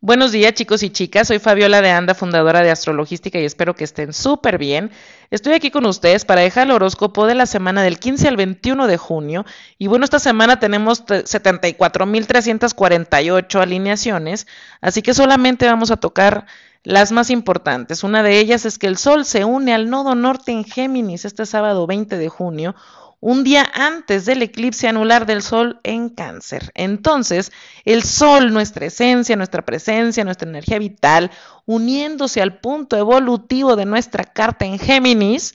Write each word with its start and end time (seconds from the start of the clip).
Buenos 0.00 0.30
días 0.30 0.54
chicos 0.54 0.84
y 0.84 0.90
chicas, 0.90 1.26
soy 1.26 1.40
Fabiola 1.40 1.82
de 1.82 1.90
Anda, 1.90 2.14
fundadora 2.14 2.62
de 2.62 2.70
Astrologística 2.70 3.40
y 3.40 3.44
espero 3.44 3.74
que 3.74 3.82
estén 3.82 4.12
súper 4.12 4.56
bien. 4.56 4.92
Estoy 5.32 5.54
aquí 5.54 5.72
con 5.72 5.86
ustedes 5.86 6.24
para 6.24 6.42
dejar 6.42 6.68
el 6.68 6.70
horóscopo 6.70 7.26
de 7.26 7.34
la 7.34 7.46
semana 7.46 7.82
del 7.82 7.98
15 7.98 8.28
al 8.28 8.36
21 8.36 8.86
de 8.86 8.96
junio 8.96 9.44
y 9.76 9.88
bueno, 9.88 10.04
esta 10.04 10.20
semana 10.20 10.60
tenemos 10.60 11.04
74.348 11.04 13.60
alineaciones, 13.60 14.46
así 14.80 15.02
que 15.02 15.14
solamente 15.14 15.66
vamos 15.66 15.90
a 15.90 15.96
tocar 15.96 16.46
las 16.84 17.10
más 17.10 17.28
importantes. 17.28 18.04
Una 18.04 18.22
de 18.22 18.38
ellas 18.38 18.66
es 18.66 18.78
que 18.78 18.86
el 18.86 18.98
Sol 18.98 19.24
se 19.24 19.44
une 19.44 19.74
al 19.74 19.90
nodo 19.90 20.14
norte 20.14 20.52
en 20.52 20.62
Géminis 20.62 21.24
este 21.24 21.44
sábado 21.44 21.88
20 21.88 22.18
de 22.18 22.28
junio, 22.28 22.76
un 23.20 23.42
día 23.42 23.68
antes 23.74 24.26
del 24.26 24.42
eclipse 24.42 24.88
anular 24.88 25.26
del 25.26 25.42
Sol 25.42 25.80
en 25.82 26.08
cáncer. 26.08 26.70
Entonces, 26.74 27.52
el 27.84 28.04
Sol, 28.04 28.52
nuestra 28.52 28.86
esencia, 28.86 29.36
nuestra 29.36 29.64
presencia, 29.64 30.24
nuestra 30.24 30.48
energía 30.48 30.78
vital, 30.78 31.30
uniéndose 31.66 32.40
al 32.40 32.58
punto 32.60 32.96
evolutivo 32.96 33.74
de 33.76 33.86
nuestra 33.86 34.24
carta 34.24 34.66
en 34.66 34.78
Géminis, 34.78 35.54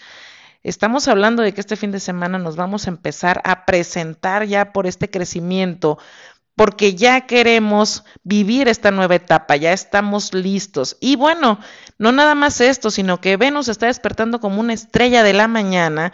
estamos 0.61 1.07
hablando 1.07 1.41
de 1.41 1.53
que 1.53 1.61
este 1.61 1.77
fin 1.77 1.91
de 1.91 1.99
semana 1.99 2.37
nos 2.37 2.55
vamos 2.55 2.85
a 2.85 2.89
empezar 2.89 3.41
a 3.45 3.65
presentar 3.65 4.45
ya 4.45 4.73
por 4.73 4.85
este 4.85 5.09
crecimiento, 5.09 5.97
porque 6.55 6.95
ya 6.95 7.21
queremos 7.21 8.03
vivir 8.23 8.67
esta 8.67 8.91
nueva 8.91 9.15
etapa, 9.15 9.55
ya 9.55 9.71
estamos 9.71 10.33
listos. 10.33 10.97
Y 10.99 11.15
bueno, 11.15 11.59
no 11.97 12.11
nada 12.11 12.35
más 12.35 12.61
esto, 12.61 12.91
sino 12.91 13.21
que 13.21 13.37
Venus 13.37 13.69
está 13.69 13.87
despertando 13.87 14.39
como 14.39 14.59
una 14.59 14.73
estrella 14.73 15.23
de 15.23 15.33
la 15.33 15.47
mañana 15.47 16.11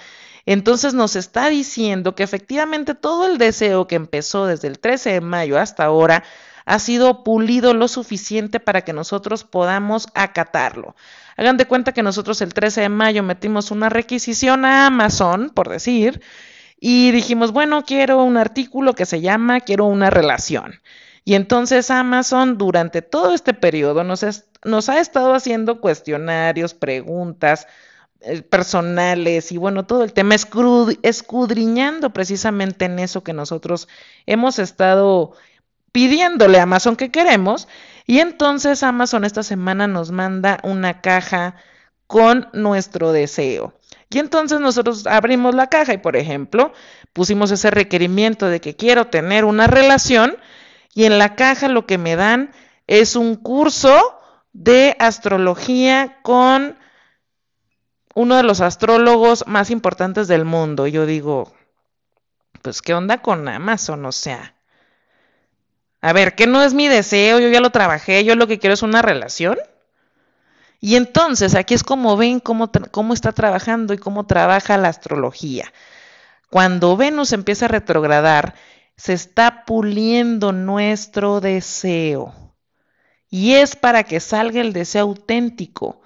entonces 0.53 0.95
nos 0.95 1.15
está 1.15 1.47
diciendo 1.49 2.15
que 2.15 2.23
efectivamente 2.23 2.95
todo 2.95 3.27
el 3.27 3.37
deseo 3.37 3.85
que 3.85 3.93
empezó 3.93 4.47
desde 4.47 4.67
el 4.67 4.79
13 4.79 5.11
de 5.11 5.21
mayo 5.21 5.59
hasta 5.59 5.83
ahora 5.83 6.23
ha 6.65 6.79
sido 6.79 7.23
pulido 7.23 7.75
lo 7.75 7.87
suficiente 7.87 8.59
para 8.59 8.81
que 8.81 8.91
nosotros 8.91 9.43
podamos 9.43 10.07
acatarlo. 10.15 10.95
Hagan 11.37 11.57
de 11.57 11.67
cuenta 11.67 11.91
que 11.91 12.01
nosotros 12.01 12.41
el 12.41 12.55
13 12.55 12.81
de 12.81 12.89
mayo 12.89 13.21
metimos 13.21 13.69
una 13.69 13.89
requisición 13.89 14.65
a 14.65 14.87
Amazon, 14.87 15.51
por 15.51 15.69
decir, 15.69 16.19
y 16.79 17.11
dijimos, 17.11 17.51
bueno, 17.51 17.85
quiero 17.85 18.23
un 18.23 18.35
artículo 18.35 18.95
que 18.95 19.05
se 19.05 19.21
llama 19.21 19.59
quiero 19.59 19.85
una 19.85 20.09
relación. 20.09 20.81
Y 21.25 21.35
entonces 21.35 21.91
Amazon 21.91 22.57
durante 22.57 23.03
todo 23.03 23.35
este 23.35 23.53
periodo 23.53 24.03
nos, 24.03 24.25
nos 24.63 24.89
ha 24.89 24.99
estado 24.99 25.35
haciendo 25.35 25.79
cuestionarios, 25.79 26.73
preguntas, 26.73 27.67
personales 28.49 29.51
y 29.51 29.57
bueno, 29.57 29.85
todo 29.85 30.03
el 30.03 30.13
tema 30.13 30.35
escudriñando 30.35 32.09
precisamente 32.11 32.85
en 32.85 32.99
eso 32.99 33.23
que 33.23 33.33
nosotros 33.33 33.87
hemos 34.25 34.59
estado 34.59 35.33
pidiéndole 35.91 36.59
a 36.59 36.63
Amazon 36.63 36.95
que 36.95 37.11
queremos. 37.11 37.67
Y 38.05 38.19
entonces 38.19 38.83
Amazon 38.83 39.23
esta 39.23 39.43
semana 39.43 39.87
nos 39.87 40.11
manda 40.11 40.59
una 40.63 41.01
caja 41.01 41.55
con 42.07 42.49
nuestro 42.53 43.11
deseo. 43.11 43.73
Y 44.09 44.17
entonces 44.17 44.59
nosotros 44.59 45.05
abrimos 45.05 45.53
la 45.53 45.67
caja 45.67 45.93
y, 45.93 45.99
por 45.99 46.15
ejemplo, 46.15 46.73
pusimos 47.13 47.51
ese 47.51 47.69
requerimiento 47.69 48.47
de 48.47 48.59
que 48.59 48.75
quiero 48.75 49.07
tener 49.07 49.45
una 49.45 49.67
relación 49.67 50.37
y 50.95 51.05
en 51.05 51.19
la 51.19 51.35
caja 51.35 51.67
lo 51.67 51.85
que 51.85 51.99
me 51.99 52.15
dan 52.15 52.51
es 52.87 53.15
un 53.15 53.35
curso 53.35 54.19
de 54.51 54.95
astrología 54.97 56.17
con 56.23 56.78
uno 58.19 58.35
de 58.35 58.43
los 58.43 58.59
astrólogos 58.59 59.45
más 59.47 59.71
importantes 59.71 60.27
del 60.27 60.43
mundo. 60.43 60.87
Yo 60.87 61.05
digo, 61.05 61.53
pues, 62.61 62.81
¿qué 62.81 62.93
onda 62.93 63.21
con 63.21 63.47
Amazon? 63.47 64.05
O 64.05 64.11
sea, 64.11 64.55
a 66.01 66.11
ver, 66.11 66.35
¿qué 66.35 66.45
no 66.45 66.61
es 66.61 66.73
mi 66.73 66.89
deseo? 66.89 67.39
Yo 67.39 67.47
ya 67.47 67.61
lo 67.61 67.69
trabajé, 67.69 68.25
yo 68.25 68.35
lo 68.35 68.45
que 68.45 68.59
quiero 68.59 68.73
es 68.73 68.81
una 68.83 69.01
relación. 69.01 69.57
Y 70.81 70.97
entonces 70.97 71.55
aquí 71.55 71.73
es 71.73 71.85
como 71.85 72.17
ven 72.17 72.41
cómo, 72.41 72.69
cómo 72.91 73.13
está 73.13 73.31
trabajando 73.31 73.93
y 73.93 73.97
cómo 73.97 74.25
trabaja 74.25 74.77
la 74.77 74.89
astrología. 74.89 75.71
Cuando 76.49 76.97
Venus 76.97 77.31
empieza 77.31 77.65
a 77.65 77.69
retrogradar, 77.69 78.53
se 78.97 79.13
está 79.13 79.63
puliendo 79.63 80.51
nuestro 80.51 81.39
deseo. 81.39 82.33
Y 83.29 83.53
es 83.53 83.77
para 83.77 84.03
que 84.03 84.19
salga 84.19 84.59
el 84.59 84.73
deseo 84.73 85.03
auténtico 85.03 86.01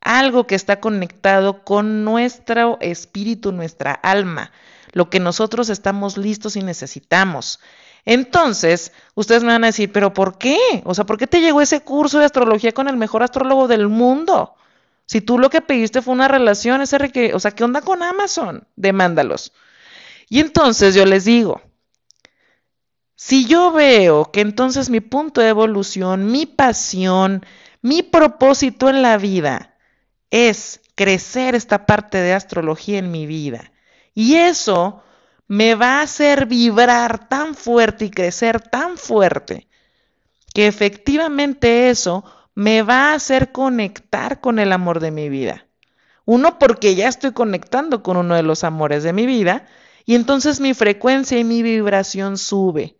algo 0.00 0.46
que 0.46 0.54
está 0.54 0.80
conectado 0.80 1.64
con 1.64 2.04
nuestro 2.04 2.78
espíritu, 2.80 3.52
nuestra 3.52 3.92
alma, 3.92 4.52
lo 4.92 5.10
que 5.10 5.20
nosotros 5.20 5.68
estamos 5.68 6.16
listos 6.16 6.56
y 6.56 6.62
necesitamos. 6.62 7.60
Entonces, 8.04 8.92
ustedes 9.14 9.42
me 9.42 9.52
van 9.52 9.64
a 9.64 9.68
decir, 9.68 9.92
pero 9.92 10.14
¿por 10.14 10.38
qué? 10.38 10.58
O 10.84 10.94
sea, 10.94 11.04
¿por 11.04 11.18
qué 11.18 11.26
te 11.26 11.40
llegó 11.40 11.60
ese 11.60 11.82
curso 11.82 12.18
de 12.18 12.24
astrología 12.24 12.72
con 12.72 12.88
el 12.88 12.96
mejor 12.96 13.22
astrólogo 13.22 13.68
del 13.68 13.88
mundo? 13.88 14.54
Si 15.04 15.20
tú 15.20 15.38
lo 15.38 15.50
que 15.50 15.60
pediste 15.60 16.02
fue 16.02 16.14
una 16.14 16.28
relación, 16.28 16.80
ese 16.80 16.98
requer... 16.98 17.34
o 17.34 17.40
sea, 17.40 17.50
¿qué 17.50 17.64
onda 17.64 17.82
con 17.82 18.02
Amazon? 18.02 18.66
Demándalos. 18.76 19.52
Y 20.28 20.40
entonces 20.40 20.94
yo 20.94 21.06
les 21.06 21.24
digo, 21.24 21.62
si 23.14 23.46
yo 23.46 23.72
veo 23.72 24.30
que 24.30 24.40
entonces 24.40 24.90
mi 24.90 25.00
punto 25.00 25.40
de 25.40 25.48
evolución, 25.48 26.30
mi 26.30 26.46
pasión, 26.46 27.44
mi 27.82 28.02
propósito 28.02 28.88
en 28.88 29.02
la 29.02 29.16
vida 29.16 29.77
es 30.30 30.80
crecer 30.94 31.54
esta 31.54 31.86
parte 31.86 32.18
de 32.18 32.34
astrología 32.34 32.98
en 32.98 33.10
mi 33.10 33.26
vida. 33.26 33.72
Y 34.14 34.34
eso 34.34 35.02
me 35.46 35.74
va 35.74 35.98
a 35.98 36.02
hacer 36.02 36.46
vibrar 36.46 37.28
tan 37.28 37.54
fuerte 37.54 38.06
y 38.06 38.10
crecer 38.10 38.60
tan 38.60 38.98
fuerte 38.98 39.68
que 40.52 40.66
efectivamente 40.66 41.88
eso 41.90 42.24
me 42.54 42.82
va 42.82 43.10
a 43.10 43.14
hacer 43.14 43.52
conectar 43.52 44.40
con 44.40 44.58
el 44.58 44.72
amor 44.72 45.00
de 45.00 45.10
mi 45.10 45.28
vida. 45.28 45.66
Uno, 46.24 46.58
porque 46.58 46.94
ya 46.94 47.08
estoy 47.08 47.32
conectando 47.32 48.02
con 48.02 48.16
uno 48.16 48.34
de 48.34 48.42
los 48.42 48.64
amores 48.64 49.02
de 49.02 49.12
mi 49.12 49.24
vida 49.24 49.66
y 50.04 50.14
entonces 50.14 50.60
mi 50.60 50.74
frecuencia 50.74 51.38
y 51.38 51.44
mi 51.44 51.62
vibración 51.62 52.36
sube. 52.36 52.96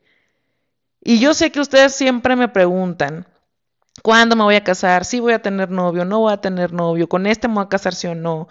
Y 1.03 1.19
yo 1.19 1.34
sé 1.34 1.50
que 1.50 1.61
ustedes 1.61 1.94
siempre 1.94 2.37
me 2.37 2.49
preguntan, 2.49 3.27
¿Cuándo 4.03 4.36
me 4.36 4.44
voy 4.44 4.54
a 4.54 4.64
casar? 4.64 5.04
¿Sí 5.04 5.20
voy 5.20 5.32
a 5.32 5.42
tener 5.42 5.70
novio? 5.70 6.04
¿No 6.04 6.20
voy 6.20 6.32
a 6.32 6.41
tener 6.41 6.72
novio? 6.72 7.09
¿Con 7.09 7.26
este 7.26 7.48
me 7.48 7.54
voy 7.54 7.64
a 7.64 7.69
casar 7.69 7.94
sí 7.94 8.06
o 8.06 8.14
no? 8.14 8.48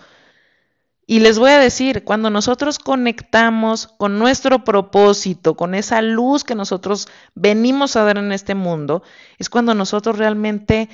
Y 1.10 1.20
les 1.20 1.40
voy 1.40 1.52
a 1.52 1.60
decir, 1.60 2.04
cuando 2.04 2.30
nosotros 2.30 2.80
conectamos 2.80 3.88
con 3.88 4.20
nuestro 4.20 4.66
propósito, 4.66 5.56
con 5.56 5.74
esa 5.74 6.02
luz 6.02 6.44
que 6.44 6.54
nosotros 6.54 7.08
venimos 7.34 7.96
a 7.96 8.04
dar 8.04 8.18
en 8.18 8.34
este 8.34 8.56
mundo, 8.56 9.04
es 9.38 9.50
cuando 9.50 9.74
nosotros 9.74 10.18
realmente 10.18 10.90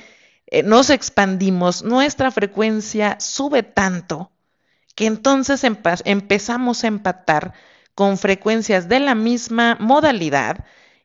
eh, 0.45 0.61
nos 0.61 0.91
expandimos, 0.91 1.83
nuestra 1.83 2.29
frecuencia 2.29 3.17
sube 3.19 3.63
tanto 3.63 4.31
que 4.93 5.07
entonces 5.07 5.63
empezamos 5.63 6.83
a 6.83 6.87
empatar 6.87 7.53
con 7.95 8.19
frecuencias 8.19 8.87
de 8.87 8.99
la 8.99 9.15
misma 9.15 9.77
modalidad 9.79 10.63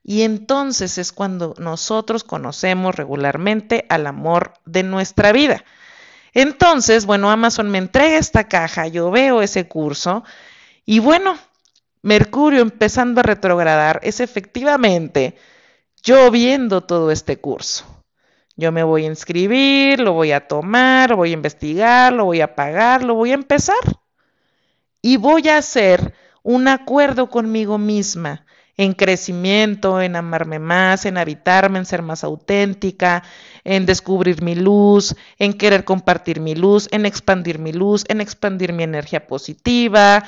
y 0.08 0.22
entonces 0.22 0.96
es 0.96 1.12
cuando 1.12 1.54
nosotros 1.58 2.24
conocemos 2.24 2.94
regularmente 2.94 3.84
al 3.90 4.06
amor 4.06 4.54
de 4.64 4.82
nuestra 4.82 5.32
vida. 5.32 5.62
Entonces, 6.32 7.04
bueno, 7.04 7.30
Amazon 7.30 7.68
me 7.68 7.76
entrega 7.76 8.16
esta 8.16 8.44
caja, 8.44 8.86
yo 8.86 9.10
veo 9.10 9.42
ese 9.42 9.68
curso 9.68 10.24
y 10.86 11.00
bueno, 11.00 11.36
Mercurio 12.00 12.62
empezando 12.62 13.20
a 13.20 13.22
retrogradar 13.22 14.00
es 14.02 14.20
efectivamente 14.20 15.36
yo 16.02 16.30
viendo 16.30 16.80
todo 16.80 17.10
este 17.10 17.38
curso. 17.38 17.84
Yo 18.56 18.72
me 18.72 18.84
voy 18.84 19.04
a 19.04 19.08
inscribir, 19.08 20.00
lo 20.00 20.14
voy 20.14 20.32
a 20.32 20.48
tomar, 20.48 21.10
lo 21.10 21.16
voy 21.16 21.32
a 21.32 21.34
investigar, 21.34 22.14
lo 22.14 22.24
voy 22.24 22.40
a 22.40 22.54
pagar, 22.54 23.04
lo 23.04 23.14
voy 23.14 23.32
a 23.32 23.34
empezar. 23.34 23.76
Y 25.02 25.18
voy 25.18 25.50
a 25.50 25.58
hacer 25.58 26.14
un 26.42 26.66
acuerdo 26.66 27.28
conmigo 27.28 27.76
misma 27.76 28.46
en 28.78 28.92
crecimiento, 28.92 30.00
en 30.00 30.16
amarme 30.16 30.60
más, 30.60 31.04
en 31.04 31.18
habitarme, 31.18 31.80
en 31.80 31.84
ser 31.84 32.00
más 32.00 32.22
auténtica, 32.22 33.24
en 33.64 33.86
descubrir 33.86 34.40
mi 34.40 34.54
luz, 34.54 35.16
en 35.38 35.52
querer 35.52 35.84
compartir 35.84 36.40
mi 36.40 36.54
luz, 36.54 36.88
en 36.92 37.04
expandir 37.04 37.58
mi 37.58 37.72
luz, 37.72 38.04
en 38.08 38.20
expandir 38.20 38.72
mi 38.72 38.84
energía 38.84 39.26
positiva, 39.26 40.24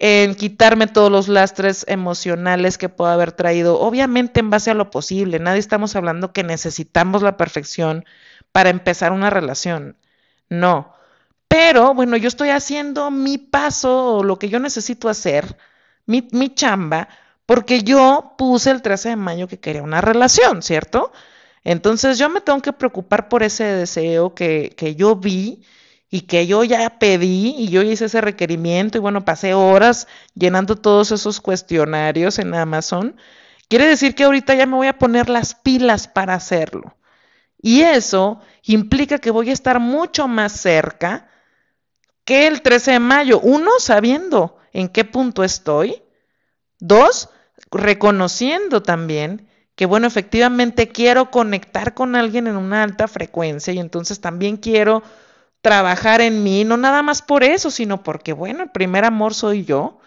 en 0.00 0.34
quitarme 0.34 0.88
todos 0.88 1.10
los 1.10 1.28
lastres 1.28 1.84
emocionales 1.88 2.78
que 2.78 2.88
puedo 2.88 3.12
haber 3.12 3.30
traído, 3.30 3.80
obviamente 3.80 4.40
en 4.40 4.50
base 4.50 4.72
a 4.72 4.74
lo 4.74 4.90
posible. 4.90 5.38
Nadie 5.38 5.60
estamos 5.60 5.94
hablando 5.94 6.32
que 6.32 6.42
necesitamos 6.42 7.22
la 7.22 7.36
perfección 7.36 8.04
para 8.50 8.70
empezar 8.70 9.12
una 9.12 9.30
relación. 9.30 9.96
No. 10.48 10.92
Pero 11.46 11.94
bueno, 11.94 12.16
yo 12.16 12.26
estoy 12.26 12.48
haciendo 12.50 13.12
mi 13.12 13.38
paso 13.38 14.16
o 14.16 14.24
lo 14.24 14.38
que 14.40 14.48
yo 14.48 14.58
necesito 14.58 15.08
hacer, 15.08 15.56
mi, 16.06 16.26
mi 16.32 16.52
chamba, 16.54 17.08
porque 17.46 17.82
yo 17.82 18.34
puse 18.38 18.70
el 18.70 18.82
13 18.82 19.10
de 19.10 19.16
mayo 19.16 19.48
que 19.48 19.60
quería 19.60 19.82
una 19.82 20.00
relación, 20.00 20.62
¿cierto? 20.62 21.12
Entonces 21.64 22.18
yo 22.18 22.28
me 22.28 22.40
tengo 22.40 22.60
que 22.60 22.72
preocupar 22.72 23.28
por 23.28 23.42
ese 23.42 23.64
deseo 23.64 24.34
que, 24.34 24.74
que 24.76 24.94
yo 24.94 25.16
vi 25.16 25.62
y 26.10 26.22
que 26.22 26.46
yo 26.46 26.62
ya 26.64 26.98
pedí 26.98 27.54
y 27.58 27.68
yo 27.68 27.82
hice 27.82 28.04
ese 28.04 28.20
requerimiento 28.20 28.98
y 28.98 29.00
bueno, 29.00 29.24
pasé 29.24 29.54
horas 29.54 30.06
llenando 30.34 30.76
todos 30.76 31.10
esos 31.10 31.40
cuestionarios 31.40 32.38
en 32.38 32.54
Amazon. 32.54 33.16
Quiere 33.68 33.86
decir 33.86 34.14
que 34.14 34.24
ahorita 34.24 34.54
ya 34.54 34.66
me 34.66 34.76
voy 34.76 34.86
a 34.86 34.98
poner 34.98 35.28
las 35.28 35.54
pilas 35.54 36.06
para 36.06 36.34
hacerlo. 36.34 36.96
Y 37.60 37.80
eso 37.80 38.40
implica 38.62 39.18
que 39.18 39.30
voy 39.30 39.50
a 39.50 39.54
estar 39.54 39.80
mucho 39.80 40.28
más 40.28 40.52
cerca 40.52 41.28
que 42.24 42.46
el 42.46 42.62
13 42.62 42.92
de 42.92 43.00
mayo. 43.00 43.40
Uno, 43.40 43.70
sabiendo 43.78 44.58
en 44.72 44.88
qué 44.88 45.04
punto 45.04 45.42
estoy. 45.42 46.02
Dos, 46.78 47.30
reconociendo 47.70 48.82
también 48.82 49.48
que, 49.74 49.86
bueno, 49.86 50.06
efectivamente 50.06 50.88
quiero 50.88 51.30
conectar 51.30 51.94
con 51.94 52.14
alguien 52.14 52.46
en 52.46 52.56
una 52.56 52.82
alta 52.82 53.08
frecuencia 53.08 53.72
y 53.72 53.78
entonces 53.78 54.20
también 54.20 54.56
quiero 54.56 55.02
trabajar 55.60 56.20
en 56.20 56.42
mí, 56.42 56.64
no 56.64 56.76
nada 56.76 57.02
más 57.02 57.22
por 57.22 57.42
eso, 57.42 57.70
sino 57.70 58.02
porque, 58.02 58.32
bueno, 58.32 58.62
el 58.64 58.70
primer 58.70 59.04
amor 59.04 59.34
soy 59.34 59.64
yo 59.64 59.98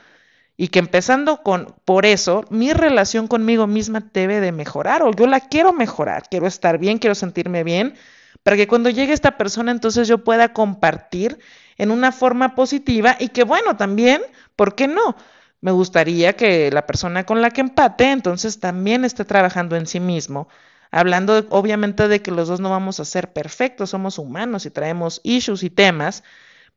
y 0.55 0.69
que 0.69 0.79
empezando 0.79 1.43
con 1.43 1.75
por 1.85 2.05
eso 2.05 2.45
mi 2.49 2.73
relación 2.73 3.27
conmigo 3.27 3.67
misma 3.67 4.03
debe 4.13 4.39
de 4.39 4.51
mejorar 4.51 5.03
o 5.03 5.11
yo 5.11 5.27
la 5.27 5.39
quiero 5.39 5.73
mejorar, 5.73 6.23
quiero 6.29 6.47
estar 6.47 6.77
bien, 6.77 6.99
quiero 6.99 7.15
sentirme 7.15 7.63
bien, 7.63 7.95
para 8.43 8.55
que 8.55 8.67
cuando 8.67 8.89
llegue 8.89 9.13
esta 9.13 9.37
persona 9.37 9.71
entonces 9.71 10.07
yo 10.07 10.23
pueda 10.23 10.53
compartir 10.53 11.39
en 11.77 11.91
una 11.91 12.11
forma 12.11 12.55
positiva 12.55 13.17
y 13.19 13.29
que 13.29 13.43
bueno, 13.43 13.77
también, 13.77 14.21
¿por 14.55 14.75
qué 14.75 14.87
no? 14.87 15.15
Me 15.61 15.71
gustaría 15.71 16.33
que 16.33 16.71
la 16.71 16.85
persona 16.85 17.25
con 17.25 17.41
la 17.41 17.51
que 17.51 17.61
empate 17.61 18.11
entonces 18.11 18.59
también 18.59 19.05
esté 19.05 19.25
trabajando 19.25 19.75
en 19.75 19.87
sí 19.87 19.99
mismo. 19.99 20.47
Hablando 20.91 21.45
obviamente 21.49 22.07
de 22.07 22.21
que 22.21 22.31
los 22.31 22.47
dos 22.47 22.59
no 22.59 22.69
vamos 22.69 22.99
a 22.99 23.05
ser 23.05 23.33
perfectos, 23.33 23.89
somos 23.89 24.19
humanos 24.19 24.65
y 24.65 24.71
traemos 24.71 25.19
issues 25.23 25.63
y 25.63 25.69
temas, 25.69 26.23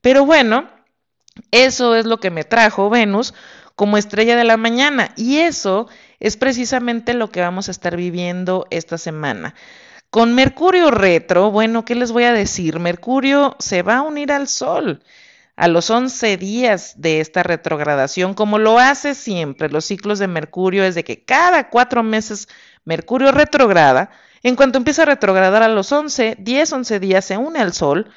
pero 0.01 0.25
bueno, 0.25 0.69
eso 1.51 1.95
es 1.95 2.07
lo 2.07 2.19
que 2.19 2.31
me 2.31 2.45
trajo 2.45 2.91
Venus 2.91 3.35
como 3.77 3.97
estrella 3.97 4.37
de 4.37 4.45
la 4.45 4.57
mañana 4.57 5.13
y 5.17 5.39
eso 5.39 5.89
es 6.19 6.37
precisamente 6.37 7.15
lo 7.15 7.31
que 7.31 7.41
vamos 7.41 7.69
a 7.69 7.71
estar 7.71 7.97
viviendo 7.97 8.67
esta 8.71 8.99
semana. 8.99 9.55
Con 10.11 10.35
Mercurio 10.35 10.91
retro, 10.91 11.51
bueno, 11.51 11.85
¿qué 11.85 11.95
les 11.95 12.11
voy 12.13 12.25
a 12.25 12.33
decir? 12.33 12.81
Mercurio 12.81 13.57
se 13.61 13.83
va 13.83 13.99
a 13.99 14.03
unir 14.03 14.33
al 14.33 14.49
Sol 14.49 15.03
a 15.61 15.69
los 15.69 15.91
11 15.91 16.39
días 16.39 16.95
de 16.97 17.21
esta 17.21 17.43
retrogradación, 17.43 18.33
como 18.33 18.59
lo 18.59 18.79
hace 18.79 19.15
siempre. 19.15 19.69
Los 19.69 19.85
ciclos 19.85 20.19
de 20.19 20.27
Mercurio 20.27 20.85
es 20.85 20.95
de 20.95 21.05
que 21.05 21.23
cada 21.23 21.69
cuatro 21.69 22.03
meses 22.03 22.49
Mercurio 22.87 23.31
retrograda. 23.31 24.09
En 24.43 24.57
cuanto 24.57 24.79
empieza 24.79 25.03
a 25.03 25.05
retrogradar 25.05 25.63
a 25.63 25.69
los 25.69 25.93
11, 25.93 26.39
10, 26.39 26.73
11 26.73 27.01
días 27.01 27.27
se 27.27 27.37
une 27.37 27.59
al 27.59 27.75
Sol. 27.75 28.11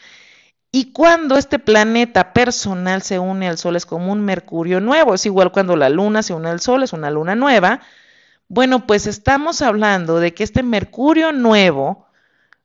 Y 0.71 0.93
cuando 0.93 1.37
este 1.37 1.59
planeta 1.59 2.31
personal 2.31 3.01
se 3.01 3.19
une 3.19 3.49
al 3.49 3.57
Sol 3.57 3.75
es 3.75 3.85
como 3.85 4.13
un 4.13 4.23
Mercurio 4.23 4.79
nuevo. 4.79 5.13
Es 5.13 5.25
igual 5.25 5.51
cuando 5.51 5.75
la 5.75 5.89
Luna 5.89 6.23
se 6.23 6.33
une 6.33 6.47
al 6.47 6.61
Sol, 6.61 6.81
es 6.81 6.93
una 6.93 7.11
Luna 7.11 7.35
nueva. 7.35 7.81
Bueno, 8.47 8.87
pues 8.87 9.05
estamos 9.05 9.61
hablando 9.61 10.21
de 10.21 10.33
que 10.33 10.45
este 10.45 10.63
Mercurio 10.63 11.33
nuevo 11.33 12.07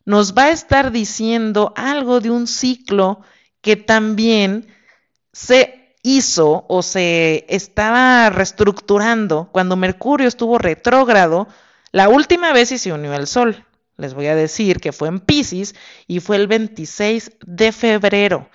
nos 0.05 0.39
va 0.39 0.45
a 0.45 0.51
estar 0.51 0.93
diciendo 0.93 1.73
algo 1.75 2.21
de 2.21 2.31
un 2.31 2.47
ciclo 2.47 3.23
que 3.69 3.77
también 3.77 4.67
se 5.31 5.95
hizo 6.03 6.65
o 6.71 6.83
se 6.83 7.45
estaba 7.51 8.31
reestructurando 8.31 9.51
cuando 9.53 9.77
Mercurio 9.77 10.27
estuvo 10.27 10.57
retrógrado 10.57 11.49
la 11.93 12.09
última 12.09 12.55
vez 12.55 12.73
y 12.73 12.79
se 12.79 12.95
unió 12.95 13.13
al 13.13 13.27
Sol. 13.27 13.67
Les 13.99 14.15
voy 14.15 14.29
a 14.29 14.35
decir 14.35 14.81
que 14.81 14.93
fue 14.93 15.09
en 15.09 15.21
Pisces 15.21 15.75
y 16.07 16.21
fue 16.21 16.37
el 16.37 16.47
26 16.47 17.33
de 17.45 17.71
febrero. 17.73 18.49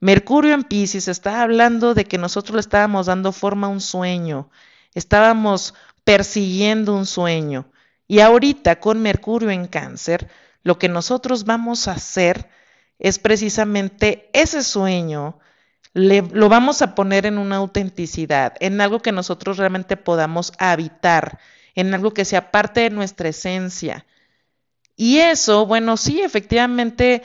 Mercurio 0.00 0.54
en 0.54 0.64
Pisces 0.64 1.06
está 1.06 1.42
hablando 1.42 1.94
de 1.94 2.04
que 2.06 2.18
nosotros 2.18 2.56
le 2.56 2.60
estábamos 2.62 3.06
dando 3.06 3.30
forma 3.30 3.68
a 3.68 3.70
un 3.70 3.80
sueño, 3.80 4.50
estábamos 4.96 5.74
persiguiendo 6.02 6.96
un 6.96 7.06
sueño. 7.06 7.70
Y 8.08 8.18
ahorita 8.18 8.80
con 8.80 9.00
Mercurio 9.00 9.50
en 9.50 9.68
cáncer, 9.68 10.28
lo 10.64 10.76
que 10.76 10.88
nosotros 10.88 11.44
vamos 11.44 11.86
a 11.86 11.92
hacer 11.92 12.50
es 13.00 13.18
precisamente 13.18 14.28
ese 14.32 14.62
sueño, 14.62 15.38
lo 15.94 16.48
vamos 16.48 16.82
a 16.82 16.94
poner 16.94 17.26
en 17.26 17.38
una 17.38 17.56
autenticidad, 17.56 18.54
en 18.60 18.80
algo 18.80 19.00
que 19.00 19.10
nosotros 19.10 19.56
realmente 19.56 19.96
podamos 19.96 20.52
habitar, 20.58 21.40
en 21.74 21.92
algo 21.94 22.12
que 22.12 22.24
sea 22.24 22.52
parte 22.52 22.82
de 22.82 22.90
nuestra 22.90 23.30
esencia. 23.30 24.06
Y 24.96 25.18
eso, 25.18 25.66
bueno, 25.66 25.96
sí, 25.96 26.20
efectivamente, 26.20 27.22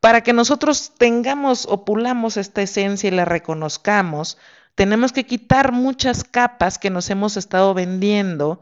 para 0.00 0.22
que 0.22 0.32
nosotros 0.32 0.94
tengamos 0.96 1.66
o 1.66 1.84
pulamos 1.84 2.38
esta 2.38 2.62
esencia 2.62 3.08
y 3.08 3.12
la 3.12 3.26
reconozcamos, 3.26 4.38
tenemos 4.74 5.12
que 5.12 5.26
quitar 5.26 5.72
muchas 5.72 6.24
capas 6.24 6.78
que 6.78 6.90
nos 6.90 7.10
hemos 7.10 7.36
estado 7.36 7.74
vendiendo. 7.74 8.60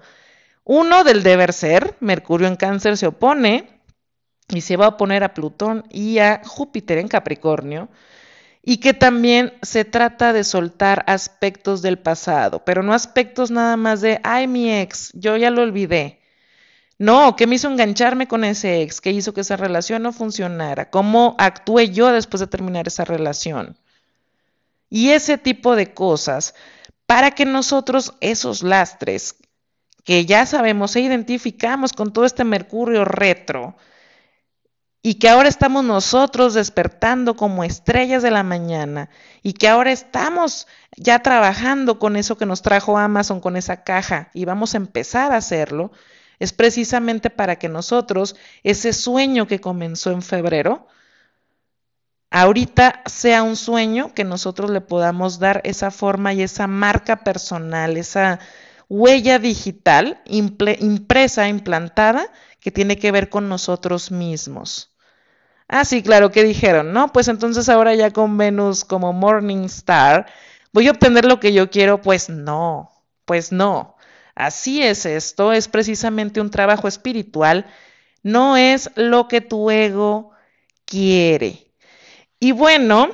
Uno 0.65 1.05
del 1.05 1.23
deber 1.23 1.53
ser, 1.53 1.97
Mercurio 2.01 2.49
en 2.49 2.57
cáncer 2.57 2.97
se 2.97 3.07
opone 3.07 3.74
y 4.57 4.61
se 4.61 4.77
va 4.77 4.87
a 4.87 4.89
oponer 4.91 5.25
a 5.25 5.35
Plutón 5.35 5.85
y 5.91 6.19
a 6.19 6.43
Júpiter 6.45 6.99
en 6.99 7.09
Capricornio, 7.09 7.89
y 8.63 8.79
que 8.79 8.95
también 8.95 9.53
se 9.63 9.85
trata 9.85 10.33
de 10.33 10.45
soltar 10.45 11.05
aspectos 11.07 11.83
del 11.83 11.99
pasado, 11.99 12.65
pero 12.65 12.83
no 12.83 12.95
aspectos 12.95 13.51
nada 13.51 13.77
más 13.77 14.01
de, 14.01 14.21
ay, 14.23 14.47
mi 14.47 14.73
ex, 14.73 15.11
yo 15.15 15.37
ya 15.37 15.51
lo 15.51 15.63
olvidé. 15.63 16.21
No, 16.99 17.37
¿qué 17.37 17.47
me 17.47 17.57
hizo 17.57 17.69
engancharme 17.69 18.29
con 18.29 18.45
ese 18.45 18.83
ex? 18.83 19.01
¿Qué 19.01 19.11
hizo 19.11 19.35
que 19.35 19.43
esa 19.43 19.57
relación 19.57 20.03
no 20.03 20.13
funcionara? 20.13 20.91
¿Cómo 20.91 21.35
actué 21.39 21.91
yo 21.91 22.13
después 22.13 22.41
de 22.41 22.47
terminar 22.47 22.87
esa 22.87 23.05
relación? 23.05 23.77
y 24.95 25.11
ese 25.11 25.39
tipo 25.39 25.75
de 25.75 25.93
cosas 25.93 26.55
para 27.07 27.33
que 27.33 27.45
nosotros 27.45 28.15
esos 28.21 28.63
lastres 28.63 29.35
que 30.05 30.25
ya 30.25 30.47
sabemos 30.47 30.95
e 30.95 31.01
identificamos 31.01 31.93
con 31.93 32.13
todo 32.13 32.25
este 32.25 32.45
Mercurio 32.45 33.05
retro 33.05 33.77
y 35.07 35.17
que 35.17 35.29
ahora 35.29 35.51
estamos 35.51 35.85
nosotros 35.85 36.55
despertando 36.55 37.37
como 37.37 37.63
estrellas 37.63 38.23
de 38.23 38.31
la 38.31 38.43
mañana 38.43 39.11
y 39.43 39.53
que 39.53 39.69
ahora 39.69 39.93
estamos 39.93 40.67
ya 40.97 41.19
trabajando 41.19 41.99
con 41.99 42.17
eso 42.17 42.39
que 42.39 42.47
nos 42.47 42.63
trajo 42.63 42.97
Amazon, 42.97 43.41
con 43.41 43.59
esa 43.59 43.85
caja 43.85 44.31
y 44.33 44.47
vamos 44.47 44.73
a 44.73 44.79
empezar 44.79 45.31
a 45.33 45.37
hacerlo, 45.37 45.93
es 46.39 46.55
precisamente 46.55 47.29
para 47.29 47.57
que 47.57 47.69
nosotros 47.69 48.35
ese 48.63 48.95
sueño 48.95 49.47
que 49.47 49.61
comenzó 49.61 50.11
en 50.11 50.23
febrero, 50.23 50.89
ahorita 52.31 53.03
sea 53.05 53.43
un 53.43 53.57
sueño 53.57 54.15
que 54.15 54.25
nosotros 54.25 54.71
le 54.71 54.81
podamos 54.81 55.39
dar 55.39 55.61
esa 55.65 55.91
forma 55.91 56.33
y 56.33 56.41
esa 56.41 56.67
marca 56.67 57.17
personal, 57.25 57.99
esa 57.99 58.41
huella 58.89 59.39
digital 59.39 60.23
impresa, 60.25 61.47
implantada, 61.47 62.33
que 62.59 62.71
tiene 62.71 62.97
que 62.97 63.13
ver 63.13 63.29
con 63.29 63.51
nosotros 63.51 64.11
mismos. 64.11 64.94
Ah, 65.69 65.85
sí, 65.85 66.03
claro, 66.03 66.31
¿qué 66.31 66.45
dijeron? 66.45 66.93
No, 66.93 67.13
pues 67.13 67.29
entonces 67.29 67.69
ahora 67.69 67.95
ya 67.95 68.11
con 68.13 68.37
Venus 68.37 68.85
como 68.85 69.13
Morning 69.13 69.65
Star, 69.65 70.27
¿voy 70.73 70.89
a 70.89 70.91
obtener 70.93 71.25
lo 71.25 71.41
que 71.41 71.53
yo 71.53 71.71
quiero? 71.71 72.01
Pues 72.03 72.29
no, 72.29 72.91
pues 73.25 73.51
no. 73.51 73.97
Así 74.35 74.83
es 74.83 75.07
esto, 75.07 75.53
es 75.53 75.69
precisamente 75.69 76.41
un 76.41 76.51
trabajo 76.51 76.87
espiritual, 76.89 77.67
no 78.23 78.57
es 78.57 78.91
lo 78.97 79.27
que 79.29 79.41
tu 79.41 79.71
ego 79.71 80.33
quiere. 80.87 81.73
Y 82.41 82.53
bueno, 82.53 83.11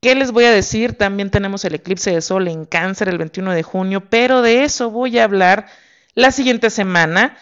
¿qué 0.00 0.14
les 0.14 0.32
voy 0.32 0.44
a 0.44 0.50
decir? 0.52 0.96
También 0.96 1.30
tenemos 1.30 1.64
el 1.64 1.74
eclipse 1.74 2.10
de 2.12 2.20
sol 2.20 2.48
en 2.48 2.64
cáncer 2.64 3.08
el 3.08 3.18
21 3.18 3.52
de 3.52 3.62
junio, 3.62 4.02
pero 4.10 4.42
de 4.42 4.64
eso 4.64 4.90
voy 4.90 5.18
a 5.18 5.24
hablar 5.24 5.66
la 6.14 6.32
siguiente 6.32 6.70
semana. 6.70 7.36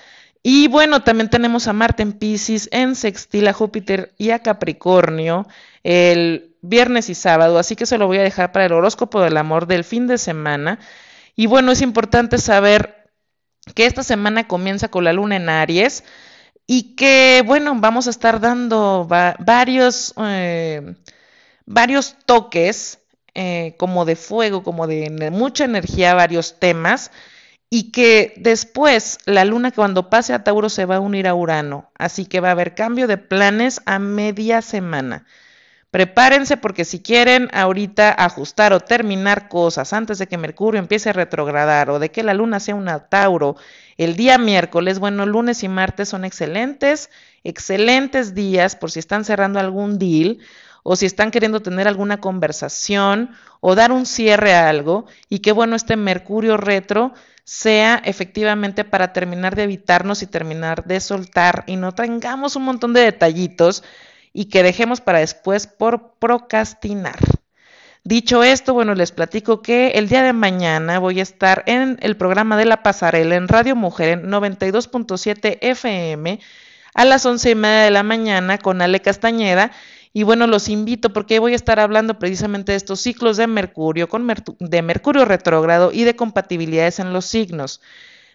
Y 0.51 0.67
bueno, 0.67 1.03
también 1.03 1.29
tenemos 1.29 1.69
a 1.69 1.75
Marte 1.75 2.03
en 2.03 2.15
Pisces, 2.15 2.71
en 2.73 2.95
sextil 2.95 3.47
a 3.49 3.53
Júpiter 3.53 4.15
y 4.17 4.31
a 4.31 4.39
Capricornio 4.39 5.47
el 5.83 6.57
viernes 6.63 7.11
y 7.11 7.15
sábado, 7.15 7.59
así 7.59 7.77
que 7.77 7.85
se 7.85 7.99
lo 7.99 8.07
voy 8.07 8.17
a 8.17 8.23
dejar 8.23 8.51
para 8.51 8.65
el 8.65 8.73
horóscopo 8.73 9.21
del 9.21 9.37
amor 9.37 9.67
del 9.67 9.85
fin 9.85 10.07
de 10.07 10.17
semana. 10.17 10.79
Y 11.37 11.49
bueno, 11.49 11.71
es 11.71 11.83
importante 11.83 12.39
saber 12.39 13.11
que 13.75 13.85
esta 13.85 14.03
semana 14.03 14.49
comienza 14.49 14.89
con 14.89 15.05
la 15.05 15.13
luna 15.13 15.37
en 15.37 15.51
Aries 15.51 16.03
y 16.67 16.97
que, 16.97 17.43
bueno, 17.45 17.75
vamos 17.77 18.07
a 18.07 18.11
estar 18.11 18.41
dando 18.41 19.07
varios, 19.07 20.15
eh, 20.17 20.95
varios 21.67 22.17
toques 22.25 23.01
eh, 23.35 23.75
como 23.77 24.07
de 24.07 24.17
fuego, 24.17 24.63
como 24.63 24.87
de 24.87 25.31
mucha 25.31 25.67
energía, 25.67 26.15
varios 26.15 26.59
temas, 26.59 27.11
y 27.71 27.91
que 27.91 28.35
después 28.37 29.19
la 29.27 29.45
luna 29.45 29.73
cuando 29.73 30.09
pase 30.09 30.33
a 30.33 30.43
Tauro 30.43 30.69
se 30.69 30.87
va 30.87 30.97
a 30.97 31.01
unir 31.01 31.29
a 31.29 31.35
Urano, 31.35 31.91
así 31.99 32.25
que 32.25 32.41
va 32.41 32.49
a 32.49 32.53
haber 32.53 32.75
cambio 32.75 33.07
de 33.07 33.19
planes 33.19 33.83
a 33.85 33.99
media 33.99 34.63
semana. 34.63 35.27
Prepárense 35.91 36.59
porque 36.59 36.85
si 36.85 37.01
quieren 37.01 37.49
ahorita 37.53 38.13
ajustar 38.13 38.75
o 38.75 38.81
terminar 38.81 39.49
cosas 39.49 39.95
antes 39.95 40.19
de 40.19 40.27
que 40.27 40.37
Mercurio 40.37 40.79
empiece 40.79 41.09
a 41.09 41.15
retrogradar 41.15 41.89
o 41.89 41.99
de 41.99 42.11
que 42.11 42.23
la 42.23 42.35
luna 42.35 42.61
sea 42.61 42.75
una 42.75 43.09
Tauro 43.09 43.57
el 43.97 44.15
día 44.15 44.37
miércoles, 44.37 44.99
bueno, 44.99 45.25
lunes 45.25 45.63
y 45.63 45.69
martes 45.69 46.11
son 46.11 46.27
excelentes, 46.27 47.09
excelentes 47.43 48.35
días 48.35 48.77
por 48.77 48.91
si 48.91 48.99
están 48.99 49.25
cerrando 49.25 49.61
algún 49.61 49.99
deal 49.99 50.39
o 50.83 50.95
si 50.95 51.07
están 51.07 51.31
queriendo 51.31 51.61
tener 51.61 51.89
alguna 51.89 52.21
conversación 52.21 53.31
o 53.61 53.75
dar 53.75 53.91
un 53.91 54.05
cierre 54.05 54.55
a 54.55 54.69
algo 54.69 55.07
y 55.31 55.39
que 55.39 55.53
bueno, 55.53 55.75
este 55.75 55.97
Mercurio 55.97 56.59
retro 56.59 57.15
sea 57.49 58.03
efectivamente 58.05 58.85
para 58.85 59.15
terminar 59.15 59.57
de 59.57 59.63
evitarnos 59.63 60.23
y 60.23 60.27
terminar 60.27 60.85
de 60.85 61.01
soltar 61.01 61.65
y 61.67 61.77
no 61.77 61.93
tengamos 61.93 62.57
un 62.57 62.65
montón 62.65 62.93
de 62.93 63.01
detallitos 63.01 63.83
y 64.35 64.51
que 64.51 64.63
dejemos 64.63 65.01
para 65.01 65.21
después 65.21 65.67
por 65.67 66.13
procrastinar. 66.19 67.17
Dicho 68.05 68.43
esto, 68.43 68.75
bueno, 68.75 68.95
les 68.95 69.13
platico 69.13 69.63
que 69.63 69.93
el 69.93 70.11
día 70.11 70.23
de 70.23 70.35
mañana 70.35 70.99
voy 70.99 71.21
a 71.21 71.23
estar 71.23 71.63
en 71.65 71.97
el 72.03 72.19
programa 72.19 72.59
de 72.59 72.67
la 72.67 72.83
pasarela 72.83 73.37
en 73.37 73.49
Radio 73.49 73.75
Mujer 73.75 74.11
en 74.11 74.31
92.7 74.31 75.57
FM 75.63 76.41
a 76.93 77.05
las 77.07 77.25
once 77.25 77.53
y 77.53 77.55
media 77.55 77.85
de 77.85 77.91
la 77.91 78.03
mañana 78.03 78.59
con 78.59 78.83
Ale 78.83 79.01
Castañeda. 79.01 79.73
Y 80.13 80.23
bueno, 80.23 80.47
los 80.47 80.69
invito 80.69 81.13
porque 81.13 81.39
voy 81.39 81.53
a 81.53 81.57
estar 81.57 81.81
hablando 81.81 82.19
precisamente 82.19 82.73
de 82.73 82.77
estos 82.77 83.01
ciclos 83.01 83.37
de 83.37 83.47
Mercurio, 83.47 84.09
de 84.59 84.83
Mercurio 84.83 85.25
retrógrado 85.25 85.93
y 85.93 86.05
de 86.05 86.17
compatibilidades 86.17 86.99
en 86.99 87.13
los 87.13 87.27
signos. 87.27 87.81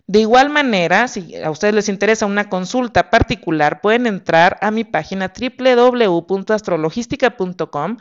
De 0.06 0.20
igual 0.20 0.50
manera, 0.50 1.08
si 1.08 1.36
a 1.36 1.50
ustedes 1.50 1.74
les 1.74 1.90
interesa 1.90 2.26
una 2.26 2.50
consulta 2.50 3.10
particular, 3.10 3.82
pueden 3.82 4.08
entrar 4.08 4.58
a 4.62 4.72
mi 4.72 4.84
página 4.84 5.32
www.astrologística.com 5.34 7.98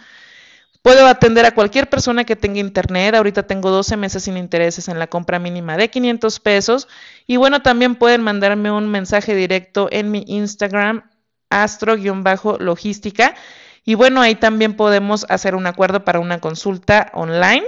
Puedo 0.83 1.07
atender 1.07 1.47
a 1.47 1.55
cualquier 1.55 1.89
persona 1.89 2.25
que 2.25 2.35
tenga 2.35 2.59
internet. 2.59 3.15
Ahorita 3.15 3.45
tengo 3.45 3.71
12 3.71 3.97
meses 3.97 4.25
sin 4.25 4.37
intereses 4.37 4.89
en 4.89 4.99
la 4.99 5.07
compra 5.07 5.39
mínima 5.39 5.77
de 5.77 5.89
500 5.89 6.41
pesos. 6.41 6.89
Y 7.29 7.37
bueno, 7.37 7.63
también 7.63 7.95
pueden 7.95 8.23
mandarme 8.23 8.73
un 8.73 8.89
mensaje 8.89 9.37
directo 9.37 9.89
en 9.93 10.11
mi 10.11 10.25
Instagram, 10.27 11.09
astro-logística. 11.51 13.37
Y 13.85 13.95
bueno, 13.95 14.21
ahí 14.21 14.35
también 14.35 14.77
podemos 14.77 15.27
hacer 15.29 15.55
un 15.55 15.67
acuerdo 15.67 16.05
para 16.05 16.21
una 16.21 16.41
consulta 16.41 17.11
online. 17.15 17.65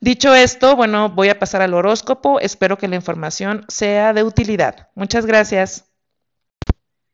Dicho 0.00 0.34
esto, 0.34 0.74
bueno, 0.74 1.10
voy 1.10 1.28
a 1.28 1.38
pasar 1.38 1.62
al 1.62 1.74
horóscopo. 1.74 2.40
Espero 2.40 2.78
que 2.78 2.88
la 2.88 2.96
información 2.96 3.64
sea 3.68 4.12
de 4.12 4.24
utilidad. 4.24 4.88
Muchas 4.94 5.26
gracias. 5.26 5.92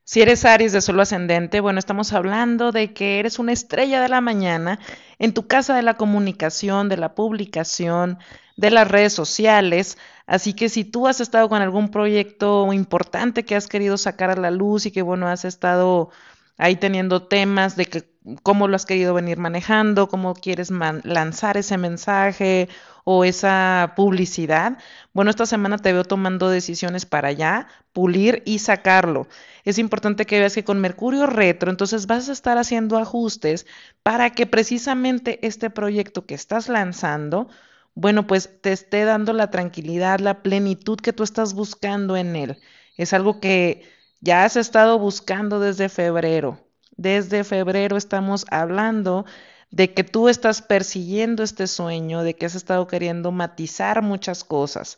Si 0.04 0.22
eres 0.22 0.46
Aries 0.46 0.72
de 0.72 0.80
solo 0.80 1.02
ascendente, 1.02 1.60
bueno, 1.60 1.78
estamos 1.78 2.14
hablando 2.14 2.72
de 2.72 2.94
que 2.94 3.18
eres 3.18 3.38
una 3.38 3.52
estrella 3.52 4.00
de 4.00 4.08
la 4.08 4.22
mañana 4.22 4.78
en 5.18 5.34
tu 5.34 5.46
casa 5.46 5.76
de 5.76 5.82
la 5.82 5.98
comunicación, 5.98 6.88
de 6.88 6.96
la 6.96 7.14
publicación, 7.14 8.18
de 8.56 8.70
las 8.70 8.88
redes 8.88 9.12
sociales. 9.12 9.98
Así 10.26 10.54
que 10.54 10.70
si 10.70 10.84
tú 10.84 11.08
has 11.08 11.20
estado 11.20 11.50
con 11.50 11.60
algún 11.60 11.90
proyecto 11.90 12.72
importante 12.72 13.44
que 13.44 13.54
has 13.54 13.66
querido 13.66 13.98
sacar 13.98 14.30
a 14.30 14.36
la 14.36 14.50
luz 14.50 14.86
y 14.86 14.92
que, 14.92 15.02
bueno, 15.02 15.28
has 15.28 15.44
estado 15.44 16.08
ahí 16.56 16.76
teniendo 16.76 17.26
temas 17.28 17.76
de 17.76 17.84
que 17.84 18.17
cómo 18.42 18.68
lo 18.68 18.76
has 18.76 18.86
querido 18.86 19.14
venir 19.14 19.38
manejando, 19.38 20.08
cómo 20.08 20.34
quieres 20.34 20.70
lanzar 20.70 21.56
ese 21.56 21.78
mensaje 21.78 22.68
o 23.04 23.24
esa 23.24 23.94
publicidad. 23.96 24.78
Bueno, 25.12 25.30
esta 25.30 25.46
semana 25.46 25.78
te 25.78 25.92
veo 25.92 26.04
tomando 26.04 26.50
decisiones 26.50 27.06
para 27.06 27.32
ya 27.32 27.68
pulir 27.92 28.42
y 28.44 28.58
sacarlo. 28.58 29.28
Es 29.64 29.78
importante 29.78 30.26
que 30.26 30.38
veas 30.38 30.54
que 30.54 30.64
con 30.64 30.80
Mercurio 30.80 31.26
retro, 31.26 31.70
entonces 31.70 32.06
vas 32.06 32.28
a 32.28 32.32
estar 32.32 32.58
haciendo 32.58 32.98
ajustes 32.98 33.66
para 34.02 34.30
que 34.30 34.46
precisamente 34.46 35.46
este 35.46 35.70
proyecto 35.70 36.26
que 36.26 36.34
estás 36.34 36.68
lanzando, 36.68 37.48
bueno, 37.94 38.26
pues 38.26 38.60
te 38.62 38.72
esté 38.72 39.04
dando 39.04 39.32
la 39.32 39.50
tranquilidad, 39.50 40.20
la 40.20 40.42
plenitud 40.42 40.98
que 40.98 41.12
tú 41.12 41.22
estás 41.22 41.54
buscando 41.54 42.16
en 42.16 42.36
él. 42.36 42.58
Es 42.96 43.12
algo 43.12 43.40
que 43.40 43.88
ya 44.20 44.44
has 44.44 44.56
estado 44.56 44.98
buscando 44.98 45.60
desde 45.60 45.88
febrero. 45.88 46.67
Desde 46.98 47.44
febrero 47.44 47.96
estamos 47.96 48.44
hablando 48.50 49.24
de 49.70 49.94
que 49.94 50.02
tú 50.02 50.28
estás 50.28 50.62
persiguiendo 50.62 51.44
este 51.44 51.68
sueño, 51.68 52.24
de 52.24 52.34
que 52.34 52.44
has 52.46 52.56
estado 52.56 52.88
queriendo 52.88 53.30
matizar 53.30 54.02
muchas 54.02 54.42
cosas. 54.42 54.96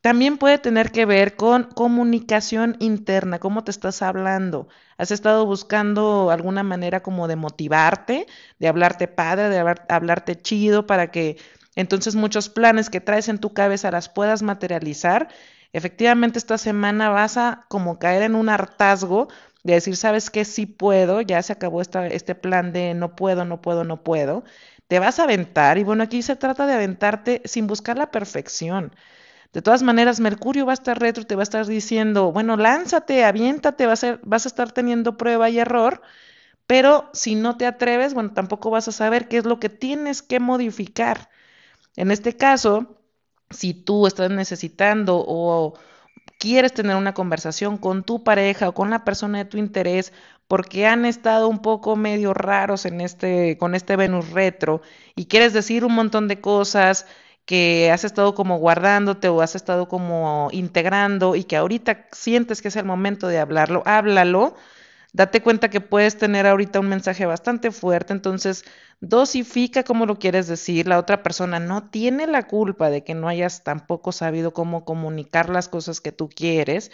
También 0.00 0.38
puede 0.38 0.58
tener 0.58 0.90
que 0.90 1.06
ver 1.06 1.36
con 1.36 1.62
comunicación 1.62 2.76
interna, 2.80 3.38
cómo 3.38 3.62
te 3.62 3.70
estás 3.70 4.02
hablando. 4.02 4.66
¿Has 4.98 5.12
estado 5.12 5.46
buscando 5.46 6.32
alguna 6.32 6.64
manera 6.64 7.04
como 7.04 7.28
de 7.28 7.36
motivarte, 7.36 8.26
de 8.58 8.68
hablarte 8.68 9.06
padre, 9.06 9.48
de 9.48 9.60
hablarte 9.88 10.42
chido 10.42 10.84
para 10.88 11.12
que 11.12 11.36
entonces 11.76 12.16
muchos 12.16 12.48
planes 12.48 12.90
que 12.90 13.00
traes 13.00 13.28
en 13.28 13.38
tu 13.38 13.54
cabeza 13.54 13.92
las 13.92 14.08
puedas 14.08 14.42
materializar? 14.42 15.28
Efectivamente, 15.72 16.40
esta 16.40 16.58
semana 16.58 17.08
vas 17.10 17.36
a 17.36 17.66
como 17.68 18.00
caer 18.00 18.22
en 18.22 18.34
un 18.34 18.48
hartazgo 18.48 19.28
de 19.66 19.74
decir, 19.74 19.96
¿sabes 19.96 20.30
qué? 20.30 20.44
Sí 20.44 20.66
puedo, 20.66 21.20
ya 21.20 21.42
se 21.42 21.52
acabó 21.52 21.82
esta, 21.82 22.06
este 22.06 22.34
plan 22.34 22.72
de 22.72 22.94
no 22.94 23.16
puedo, 23.16 23.44
no 23.44 23.60
puedo, 23.60 23.84
no 23.84 24.02
puedo. 24.02 24.44
Te 24.88 24.98
vas 25.00 25.18
a 25.18 25.24
aventar 25.24 25.78
y 25.78 25.84
bueno, 25.84 26.04
aquí 26.04 26.22
se 26.22 26.36
trata 26.36 26.66
de 26.66 26.74
aventarte 26.74 27.42
sin 27.44 27.66
buscar 27.66 27.98
la 27.98 28.10
perfección. 28.10 28.94
De 29.52 29.62
todas 29.62 29.82
maneras, 29.82 30.20
Mercurio 30.20 30.66
va 30.66 30.72
a 30.72 30.74
estar 30.74 30.98
retro 31.00 31.24
te 31.26 31.34
va 31.36 31.42
a 31.42 31.44
estar 31.44 31.66
diciendo, 31.66 32.32
bueno, 32.32 32.56
lánzate, 32.56 33.24
aviéntate, 33.24 33.84
a, 33.84 34.20
vas 34.22 34.46
a 34.46 34.48
estar 34.48 34.72
teniendo 34.72 35.16
prueba 35.16 35.50
y 35.50 35.58
error, 35.58 36.02
pero 36.66 37.10
si 37.12 37.34
no 37.36 37.56
te 37.56 37.66
atreves, 37.66 38.14
bueno, 38.14 38.32
tampoco 38.34 38.70
vas 38.70 38.88
a 38.88 38.92
saber 38.92 39.28
qué 39.28 39.38
es 39.38 39.46
lo 39.46 39.60
que 39.60 39.68
tienes 39.70 40.22
que 40.22 40.40
modificar. 40.40 41.30
En 41.96 42.10
este 42.10 42.36
caso, 42.36 43.00
si 43.50 43.74
tú 43.74 44.06
estás 44.06 44.30
necesitando 44.30 45.24
o 45.26 45.74
quieres 46.46 46.72
tener 46.72 46.96
una 46.96 47.12
conversación 47.14 47.76
con 47.76 48.04
tu 48.04 48.22
pareja 48.22 48.68
o 48.68 48.74
con 48.74 48.90
la 48.90 49.04
persona 49.04 49.38
de 49.38 49.44
tu 49.46 49.58
interés 49.58 50.12
porque 50.46 50.86
han 50.86 51.04
estado 51.04 51.48
un 51.48 51.60
poco 51.60 51.96
medio 51.96 52.34
raros 52.34 52.86
en 52.86 53.00
este 53.00 53.58
con 53.58 53.74
este 53.74 53.96
Venus 53.96 54.30
retro 54.30 54.80
y 55.16 55.26
quieres 55.26 55.52
decir 55.52 55.84
un 55.84 55.94
montón 55.94 56.28
de 56.28 56.40
cosas 56.40 57.06
que 57.46 57.90
has 57.92 58.04
estado 58.04 58.34
como 58.34 58.58
guardándote 58.58 59.28
o 59.28 59.40
has 59.42 59.56
estado 59.56 59.88
como 59.88 60.48
integrando 60.52 61.34
y 61.36 61.44
que 61.44 61.56
ahorita 61.56 62.06
sientes 62.12 62.62
que 62.62 62.68
es 62.68 62.76
el 62.76 62.84
momento 62.84 63.28
de 63.28 63.38
hablarlo, 63.38 63.82
háblalo. 63.86 64.54
Date 65.16 65.40
cuenta 65.40 65.70
que 65.70 65.80
puedes 65.80 66.18
tener 66.18 66.46
ahorita 66.46 66.78
un 66.78 66.90
mensaje 66.90 67.24
bastante 67.24 67.70
fuerte, 67.70 68.12
entonces 68.12 68.66
dosifica 69.00 69.82
cómo 69.82 70.04
lo 70.04 70.18
quieres 70.18 70.46
decir. 70.46 70.86
La 70.86 70.98
otra 70.98 71.22
persona 71.22 71.58
no 71.58 71.88
tiene 71.88 72.26
la 72.26 72.46
culpa 72.46 72.90
de 72.90 73.02
que 73.02 73.14
no 73.14 73.26
hayas 73.26 73.64
tampoco 73.64 74.12
sabido 74.12 74.52
cómo 74.52 74.84
comunicar 74.84 75.48
las 75.48 75.70
cosas 75.70 76.02
que 76.02 76.12
tú 76.12 76.28
quieres. 76.28 76.90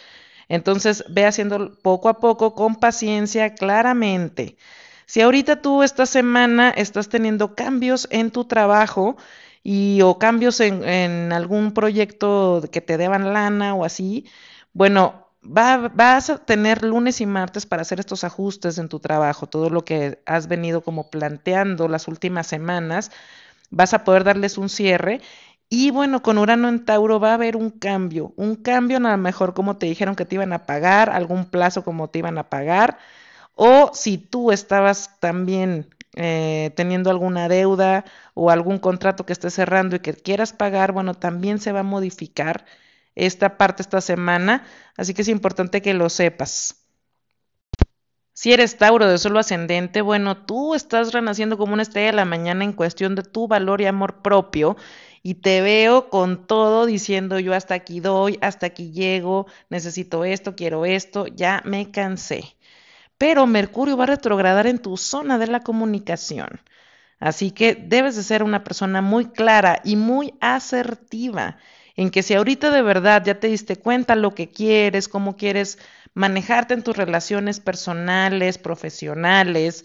Entonces 0.49 1.05
ve 1.09 1.27
haciendo 1.27 1.77
poco 1.83 2.09
a 2.09 2.21
poco, 2.21 2.55
con 2.55 2.77
paciencia, 2.77 3.55
claramente. 3.57 4.57
Si 5.07 5.21
ahorita 5.21 5.61
tú 5.61 5.83
esta 5.83 6.07
semana 6.07 6.71
estás 6.71 7.09
teniendo 7.09 7.57
cambios 7.57 8.07
en 8.13 8.31
tu 8.31 8.45
trabajo 8.45 9.17
y 9.65 10.01
o 10.03 10.21
cambios 10.21 10.61
en, 10.61 10.85
en 10.85 11.33
algún 11.33 11.75
proyecto 11.75 12.63
que 12.71 12.81
te 12.81 12.99
deban 12.99 13.33
lana 13.33 13.75
o 13.75 13.85
así, 13.85 14.27
bueno, 14.75 15.22
vas 15.43 16.31
a 16.31 16.39
tener 16.39 16.85
lunes 16.85 17.21
y 17.21 17.27
martes 17.27 17.67
para 17.67 17.83
hacer 17.83 18.01
estos 18.01 18.25
ajustes 18.25 18.79
en 18.79 18.89
tu 18.89 19.01
trabajo, 19.01 19.47
todo 19.47 19.71
lo 19.71 19.85
que 19.85 20.23
has 20.27 20.47
venido 20.49 20.83
como 20.83 21.11
planteando 21.11 21.89
las 21.89 22.09
últimas 22.09 22.47
semanas, 22.47 23.11
vas 23.71 23.95
a 23.95 24.05
poder 24.05 24.25
darles 24.25 24.59
un 24.59 24.69
cierre. 24.69 25.21
Y 25.69 25.91
bueno, 25.91 26.23
con 26.23 26.39
Urano 26.39 26.69
en 26.69 26.85
Tauro 26.85 27.19
va 27.21 27.31
a 27.33 27.35
haber 27.35 27.57
un 27.57 27.71
cambio, 27.71 28.35
un 28.37 28.57
cambio 28.57 28.99
a 28.99 29.01
lo 29.01 29.17
mejor 29.19 29.55
como 29.55 29.79
te 29.79 29.87
dijeron 29.87 30.17
que 30.17 30.27
te 30.27 30.37
iban 30.37 30.53
a 30.53 30.67
pagar, 30.67 31.11
algún 31.11 31.47
plazo 31.47 31.83
como 31.85 32.11
te 32.11 32.21
iban 32.21 32.39
a 32.39 32.51
pagar, 32.51 32.99
o 33.55 33.91
si 33.95 34.19
tú 34.19 34.53
estabas 34.53 35.19
también 35.21 35.89
eh, 36.17 36.73
teniendo 36.77 37.11
alguna 37.11 37.49
deuda 37.49 38.05
o 38.35 38.51
algún 38.51 38.79
contrato 38.79 39.27
que 39.27 39.33
estés 39.33 39.55
cerrando 39.55 39.97
y 39.97 40.01
que 40.01 40.15
quieras 40.15 40.53
pagar, 40.53 40.93
bueno, 40.93 41.15
también 41.15 41.59
se 41.59 41.73
va 41.73 41.81
a 41.81 41.83
modificar 41.85 42.67
esta 43.15 43.59
parte 43.59 43.83
esta 43.83 44.01
semana, 44.01 44.67
así 44.97 45.15
que 45.15 45.23
es 45.23 45.29
importante 45.29 45.83
que 45.83 45.95
lo 45.95 46.09
sepas. 46.09 46.83
Si 48.35 48.53
eres 48.53 48.79
Tauro 48.79 49.07
de 49.09 49.19
solo 49.19 49.39
ascendente, 49.39 50.01
bueno, 50.01 50.45
tú 50.47 50.75
estás 50.75 51.13
renaciendo 51.13 51.59
como 51.59 51.75
una 51.75 51.83
estrella 51.83 52.09
de 52.09 52.17
la 52.17 52.25
mañana 52.25 52.65
en 52.65 52.73
cuestión 52.73 53.15
de 53.15 53.23
tu 53.23 53.47
valor 53.47 53.81
y 53.81 53.87
amor 53.87 54.23
propio 54.23 54.77
y 55.23 55.35
te 55.35 55.61
veo 55.61 56.09
con 56.09 56.47
todo 56.47 56.87
diciendo 56.87 57.39
yo 57.39 57.55
hasta 57.55 57.75
aquí 57.75 58.01
doy, 58.01 58.39
hasta 58.41 58.67
aquí 58.67 58.91
llego, 58.91 59.47
necesito 59.69 60.25
esto, 60.25 60.57
quiero 60.57 60.85
esto, 60.87 61.27
ya 61.27 61.63
me 61.65 61.91
cansé. 61.91 62.57
Pero 63.19 63.47
Mercurio 63.47 63.97
va 63.97 64.05
a 64.05 64.07
retrogradar 64.09 64.67
en 64.67 64.79
tu 64.79 64.97
zona 64.97 65.39
de 65.39 65.47
la 65.47 65.61
comunicación. 65.61 66.61
Así 67.21 67.53
que 67.53 67.75
debes 67.77 68.17
de 68.17 68.25
ser 68.25 68.43
una 68.43 68.65
persona 68.65 69.01
muy 69.03 69.27
clara 69.27 69.81
y 69.85 69.97
muy 69.97 70.35
asertiva 70.41 71.59
en 72.03 72.11
que 72.11 72.23
si 72.23 72.35
ahorita 72.35 72.71
de 72.71 72.83
verdad 72.83 73.23
ya 73.25 73.39
te 73.41 73.49
diste 73.49 73.77
cuenta 73.77 74.17
lo 74.17 74.35
que 74.35 74.51
quieres, 74.51 75.09
cómo 75.09 75.37
quieres 75.37 75.79
manejarte 76.15 76.75
en 76.75 76.83
tus 76.83 76.97
relaciones 76.97 77.61
personales, 77.61 78.59
profesionales, 78.59 79.85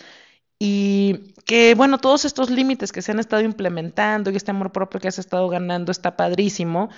y 0.59 1.33
que, 1.45 1.75
bueno, 1.75 2.00
todos 2.00 2.25
estos 2.25 2.50
límites 2.50 2.91
que 2.91 3.01
se 3.03 3.12
han 3.12 3.19
estado 3.19 3.43
implementando 3.43 4.31
y 4.31 4.36
este 4.36 4.51
amor 4.51 4.71
propio 4.71 5.00
que 5.00 5.07
has 5.07 5.19
estado 5.19 5.47
ganando 5.50 5.91
está 5.91 6.17
padrísimo, 6.17 6.89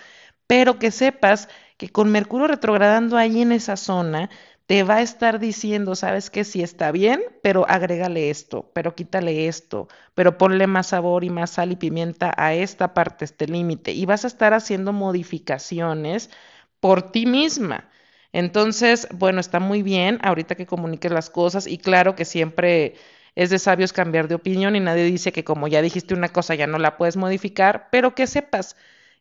pero 0.47 0.79
que 0.79 0.91
sepas 0.91 1.49
que 1.77 1.89
con 1.89 2.11
Mercurio 2.11 2.47
retrogradando 2.47 3.17
ahí 3.17 3.41
en 3.41 3.51
esa 3.51 3.77
zona, 3.77 4.29
te 4.69 4.83
va 4.83 4.97
a 4.97 5.01
estar 5.01 5.39
diciendo, 5.39 5.95
sabes 5.95 6.29
que 6.29 6.43
sí 6.43 6.61
está 6.61 6.91
bien, 6.91 7.23
pero 7.41 7.65
agrégale 7.67 8.29
esto, 8.29 8.69
pero 8.73 8.93
quítale 8.93 9.47
esto, 9.47 9.87
pero 10.13 10.37
ponle 10.37 10.67
más 10.67 10.87
sabor 10.89 11.23
y 11.23 11.31
más 11.31 11.49
sal 11.51 11.71
y 11.71 11.75
pimienta 11.75 12.35
a 12.37 12.53
esta 12.53 12.93
parte, 12.93 13.25
este 13.25 13.47
límite. 13.47 13.93
Y 13.93 14.05
vas 14.05 14.25
a 14.25 14.27
estar 14.27 14.53
haciendo 14.53 14.93
modificaciones 14.93 16.29
por 16.79 17.11
ti 17.11 17.25
misma. 17.25 17.89
Entonces, 18.31 19.07
bueno, 19.11 19.39
está 19.39 19.59
muy 19.59 19.81
bien 19.81 20.19
ahorita 20.21 20.53
que 20.53 20.67
comuniques 20.67 21.11
las 21.11 21.31
cosas 21.31 21.65
y 21.65 21.79
claro 21.79 22.13
que 22.15 22.25
siempre 22.25 22.93
es 23.33 23.49
de 23.49 23.57
sabios 23.57 23.91
cambiar 23.91 24.27
de 24.27 24.35
opinión 24.35 24.75
y 24.75 24.79
nadie 24.81 25.03
dice 25.05 25.31
que 25.31 25.43
como 25.43 25.67
ya 25.67 25.81
dijiste 25.81 26.13
una 26.13 26.29
cosa 26.29 26.53
ya 26.53 26.67
no 26.67 26.77
la 26.77 26.95
puedes 26.95 27.17
modificar, 27.17 27.87
pero 27.91 28.13
que 28.13 28.27
sepas 28.27 28.75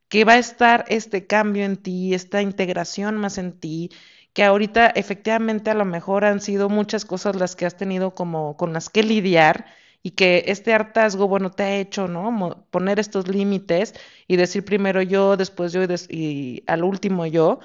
que 0.08 0.24
va 0.24 0.34
a 0.34 0.38
estar 0.38 0.84
este 0.88 1.26
cambio 1.26 1.64
en 1.64 1.76
ti, 1.76 2.14
esta 2.14 2.42
integración 2.42 3.16
más 3.16 3.38
en 3.38 3.52
ti, 3.58 3.90
que 4.38 4.44
ahorita 4.44 4.86
efectivamente 4.90 5.68
a 5.68 5.74
lo 5.74 5.84
mejor 5.84 6.24
han 6.24 6.40
sido 6.40 6.68
muchas 6.68 7.04
cosas 7.04 7.34
las 7.34 7.56
que 7.56 7.66
has 7.66 7.76
tenido 7.76 8.14
como 8.14 8.56
con 8.56 8.72
las 8.72 8.88
que 8.88 9.02
lidiar 9.02 9.66
y 10.00 10.12
que 10.12 10.44
este 10.46 10.72
hartazgo, 10.72 11.26
bueno, 11.26 11.50
te 11.50 11.64
ha 11.64 11.74
hecho, 11.74 12.06
¿no? 12.06 12.64
Poner 12.70 13.00
estos 13.00 13.26
límites 13.26 13.94
y 14.28 14.36
decir 14.36 14.64
primero 14.64 15.02
yo, 15.02 15.36
después 15.36 15.72
yo 15.72 15.80
y, 16.08 16.62
al 16.68 16.84
último 16.84 17.26
yo. 17.26 17.58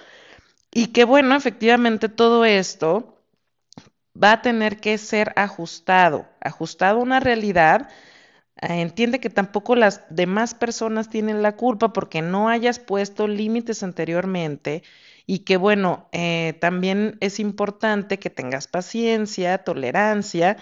Y 0.73 0.87
que 0.87 1.03
bueno, 1.03 1.35
efectivamente 1.35 2.09
todo 2.09 2.43
esto 2.43 3.19
va 4.15 4.31
a 4.31 4.41
tener 4.41 4.79
que 4.79 4.97
ser 4.97 5.31
ajustado, 5.35 6.25
ajustado 6.41 7.01
a 7.01 7.03
una 7.03 7.19
realidad 7.19 7.87
Ah, 8.61 8.77
entiende 8.77 9.19
que 9.19 9.29
tampoco 9.29 9.75
las 9.75 10.03
demás 10.09 10.53
personas 10.55 11.09
tienen 11.09 11.41
la 11.41 11.57
culpa 11.57 11.91
porque 11.91 12.21
no 12.21 12.47
hayas 12.49 12.79
puesto 12.79 13.27
límites 13.27 13.83
anteriormente 13.83 14.83
y 15.25 15.39
que 15.39 15.57
bueno, 15.57 16.09
eh, 16.11 16.57
también 16.61 17.17
es 17.21 17.39
importante 17.39 18.19
que 18.19 18.29
tengas 18.29 18.67
paciencia, 18.67 19.59
tolerancia, 19.63 20.57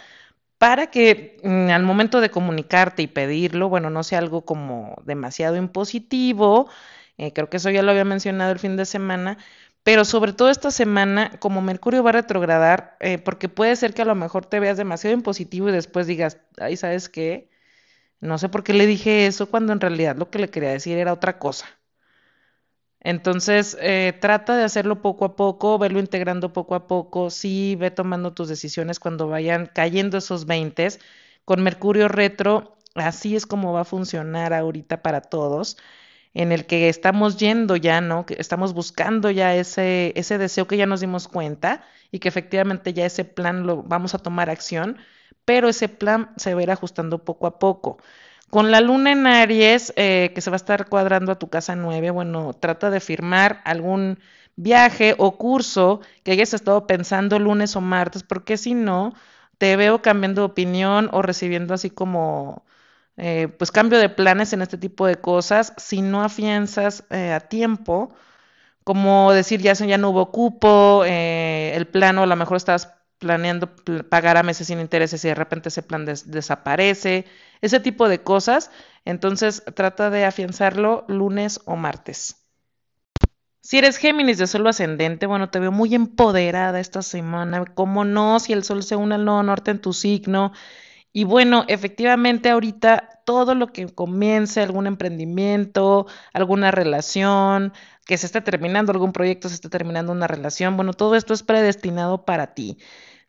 para 0.58 0.88
que 0.91 1.38
mm, 1.44 1.70
al 1.72 1.84
momento 1.84 2.22
de 2.22 2.30
comunicarte 2.32 3.01
y 3.03 3.08
pedirlo, 3.08 3.70
bueno, 3.70 3.89
no 3.89 4.03
sea 4.03 4.20
algo 4.20 4.46
como 4.46 4.96
demasiado 5.06 5.56
impositivo, 5.58 6.70
eh, 7.18 7.34
creo 7.34 7.50
que 7.50 7.58
eso 7.58 7.70
ya 7.70 7.84
lo 7.84 7.91
había 7.91 8.06
mencionado 8.06 8.51
el 8.51 8.60
fin 8.60 8.77
de 8.77 8.86
semana, 8.86 9.38
pero 9.84 10.06
sobre 10.06 10.34
todo 10.34 10.50
esta 10.50 10.72
semana, 10.72 11.39
como 11.39 11.62
Mercurio 11.62 12.03
va 12.03 12.12
a 12.12 12.13
retrogradar, 12.13 12.98
eh, 13.00 13.18
porque 13.18 13.50
puede 13.50 13.75
ser 13.75 13.94
que 13.94 14.03
a 14.03 14.06
lo 14.06 14.15
mejor 14.15 14.46
te 14.46 14.60
veas 14.60 14.77
demasiado 14.77 15.15
impositivo 15.15 15.70
y 15.70 15.72
después 15.72 16.06
digas, 16.08 16.38
ay, 16.60 16.77
¿sabes 16.77 17.10
qué? 17.10 17.50
No 18.22 18.38
sé 18.38 18.50
por 18.50 18.63
qué 18.63 18.74
le 18.74 18.86
dije 18.88 19.27
eso 19.27 19.50
cuando 19.50 19.74
en 19.74 19.82
realidad 19.82 20.15
lo 20.18 20.30
que 20.32 20.39
le 20.39 20.50
quería 20.50 20.72
decir 20.72 20.98
era 20.98 21.13
otra 21.13 21.39
cosa. 21.39 21.68
Entonces, 23.03 23.77
eh, 23.81 24.13
trata 24.22 24.55
de 24.58 24.63
hacerlo 24.63 25.01
poco 25.01 25.25
a 25.25 25.36
poco, 25.36 25.77
verlo 25.79 26.00
integrando 26.00 26.53
poco 26.53 26.75
a 26.75 26.88
poco, 26.88 27.29
sí, 27.31 27.75
ve 27.75 27.91
tomando 27.91 28.34
tus 28.34 28.48
decisiones 28.50 29.00
cuando 29.00 29.27
vayan 29.27 29.65
cayendo 29.74 30.17
esos 30.17 30.46
20. 30.46 30.88
Con 31.46 31.63
Mercurio 31.63 32.08
retro, 32.08 32.77
así 32.96 33.36
es 33.36 33.46
como 33.48 33.74
va 33.74 33.81
a 33.81 33.86
funcionar 33.86 34.53
ahorita 34.53 35.01
para 35.01 35.22
todos, 35.22 35.77
en 36.34 36.51
el 36.51 36.65
que 36.65 36.89
estamos 36.89 37.38
yendo 37.38 37.75
ya, 37.75 38.01
¿no? 38.01 38.25
Que 38.25 38.36
estamos 38.39 38.74
buscando 38.74 39.31
ya 39.31 39.55
ese, 39.55 40.13
ese 40.15 40.38
deseo 40.38 40.67
que 40.67 40.77
ya 40.77 40.86
nos 40.86 41.01
dimos 41.01 41.27
cuenta 41.27 41.84
y 42.12 42.20
que 42.20 42.27
efectivamente 42.29 42.93
ya 42.93 43.05
ese 43.05 43.25
plan 43.25 43.65
lo 43.67 43.84
vamos 43.84 44.13
a 44.15 44.20
tomar 44.20 44.50
acción 44.50 44.98
pero 45.46 45.70
ese 45.70 45.89
plan 45.89 46.31
se 46.38 46.53
va 46.53 46.60
a 46.62 46.63
ir 46.63 46.72
ajustando 46.72 47.24
poco 47.25 47.48
a 47.48 47.60
poco. 47.60 47.98
Con 48.51 48.70
la 48.70 48.81
luna 48.81 49.13
en 49.13 49.25
Aries, 49.27 49.93
eh, 49.96 50.31
que 50.36 50.41
se 50.41 50.50
va 50.51 50.55
a 50.55 50.58
estar 50.58 50.89
cuadrando 50.89 51.31
a 51.31 51.39
tu 51.39 51.50
casa 51.50 51.75
9, 51.75 52.12
bueno, 52.12 52.53
trata 52.53 52.89
de 52.89 53.00
firmar 53.00 53.62
algún 53.65 54.20
viaje 54.58 55.15
o 55.17 55.38
curso 55.38 56.01
que 56.24 56.34
hayas 56.34 56.53
estado 56.53 56.86
pensando 56.86 57.39
lunes 57.39 57.75
o 57.77 57.81
martes, 57.81 58.24
porque 58.24 58.58
si 58.58 58.74
no, 58.74 59.13
te 59.58 59.77
veo 59.77 60.01
cambiando 60.01 60.41
de 60.41 60.48
opinión 60.48 61.10
o 61.13 61.22
recibiendo 61.22 61.74
así 61.74 61.89
como, 61.91 62.65
eh, 63.17 63.48
pues 63.58 63.72
cambio 63.72 64.00
de 64.00 64.10
planes 64.10 64.51
en 64.53 64.62
este 64.62 64.77
tipo 64.77 65.08
de 65.08 65.15
cosas, 65.22 65.74
si 65.77 66.01
no 66.01 66.22
afianzas 66.24 67.05
eh, 67.10 67.31
a 67.34 67.39
tiempo, 67.39 68.13
como 68.84 69.34
decir 69.34 69.62
ya, 69.62 69.74
ya 69.74 69.98
no 69.98 70.12
hubo 70.12 70.31
cupo, 70.31 71.05
el 71.05 71.88
plano 71.88 72.24
a 72.24 72.27
lo 72.27 72.36
mejor 72.36 72.58
estás 72.58 73.00
planeando 73.22 73.70
pagar 74.10 74.36
a 74.38 74.44
meses 74.44 74.66
sin 74.66 74.80
intereses 74.80 75.24
y 75.24 75.28
de 75.28 75.36
repente 75.36 75.70
ese 75.70 75.84
plan 75.84 76.06
desaparece, 76.06 77.25
ese 77.62 77.79
tipo 77.79 78.10
de 78.10 78.24
cosas. 78.24 78.72
Entonces 79.05 79.64
trata 79.75 80.10
de 80.10 80.25
afianzarlo 80.25 81.05
lunes 81.07 81.62
o 81.66 81.75
martes. 81.75 82.48
Si 83.62 83.77
eres 83.77 83.98
Géminis 83.98 84.40
de 84.40 84.48
Sol 84.48 84.66
ascendente, 84.66 85.27
bueno, 85.27 85.51
te 85.51 85.60
veo 85.60 85.72
muy 85.72 85.94
empoderada 85.94 86.79
esta 86.79 87.03
semana. 87.03 87.64
¿Cómo 87.75 88.05
no? 88.05 88.40
Si 88.40 88.53
el 88.53 88.64
Sol 88.64 88.81
se 88.81 88.96
une 88.96 89.14
al 89.14 89.25
norte 89.25 89.70
en 89.70 89.79
tu 89.79 89.94
signo. 89.94 90.51
Y 91.14 91.25
bueno, 91.25 91.66
efectivamente 91.68 92.50
ahorita 92.50 93.22
todo 93.24 93.53
lo 93.53 93.68
que 93.68 93.86
comience, 93.94 94.62
algún 94.62 94.88
emprendimiento, 94.88 96.07
alguna 96.34 96.72
relación, 96.72 97.72
que 98.05 98.18
se 98.18 98.25
esté 98.25 98.42
terminando, 98.42 98.92
algún 98.92 99.14
proyecto 99.14 99.48
se 99.48 99.55
esté 99.55 99.70
terminando 99.70 100.12
una 100.12 100.27
relación, 100.27 100.75
bueno, 100.75 100.94
todo 100.94 101.16
esto 101.16 101.34
es 101.34 101.44
predestinado 101.44 102.25
para 102.25 102.53
ti. 102.53 102.77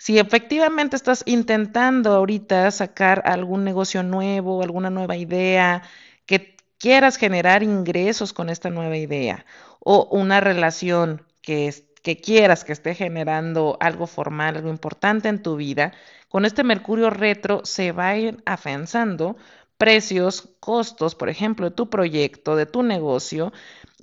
Si 0.05 0.19
efectivamente 0.19 0.97
estás 0.97 1.23
intentando 1.27 2.13
ahorita 2.13 2.69
sacar 2.73 3.23
algún 3.25 3.63
negocio 3.63 4.03
nuevo, 4.03 4.61
alguna 4.61 4.91
nueva 4.91 5.17
idea, 5.17 5.83
que 6.27 6.57
quieras 6.77 7.17
generar 7.17 7.63
ingresos 7.63 8.33
con 8.33 8.51
esta 8.51 8.69
nueva 8.69 8.97
idea 8.97 9.47
o 9.79 10.09
una 10.11 10.41
relación 10.41 11.25
que, 11.41 11.73
que 12.03 12.17
quieras 12.21 12.65
que 12.65 12.73
esté 12.73 12.97
generando 12.97 13.77
algo 13.79 14.09
formal, 14.09 14.57
algo 14.57 14.71
importante 14.71 15.29
en 15.29 15.41
tu 15.41 15.55
vida, 15.55 15.93
con 16.29 16.47
este 16.47 16.65
Mercurio 16.65 17.09
retro 17.09 17.61
se 17.65 17.93
va 17.93 18.09
a 18.09 18.19
ir 18.19 18.43
afianzando 18.45 19.37
precios, 19.77 20.49
costos, 20.59 21.15
por 21.15 21.29
ejemplo, 21.29 21.71
de 21.71 21.77
tu 21.77 21.91
proyecto, 21.91 22.57
de 22.57 22.67
tu 22.67 22.83
negocio. 22.83 23.53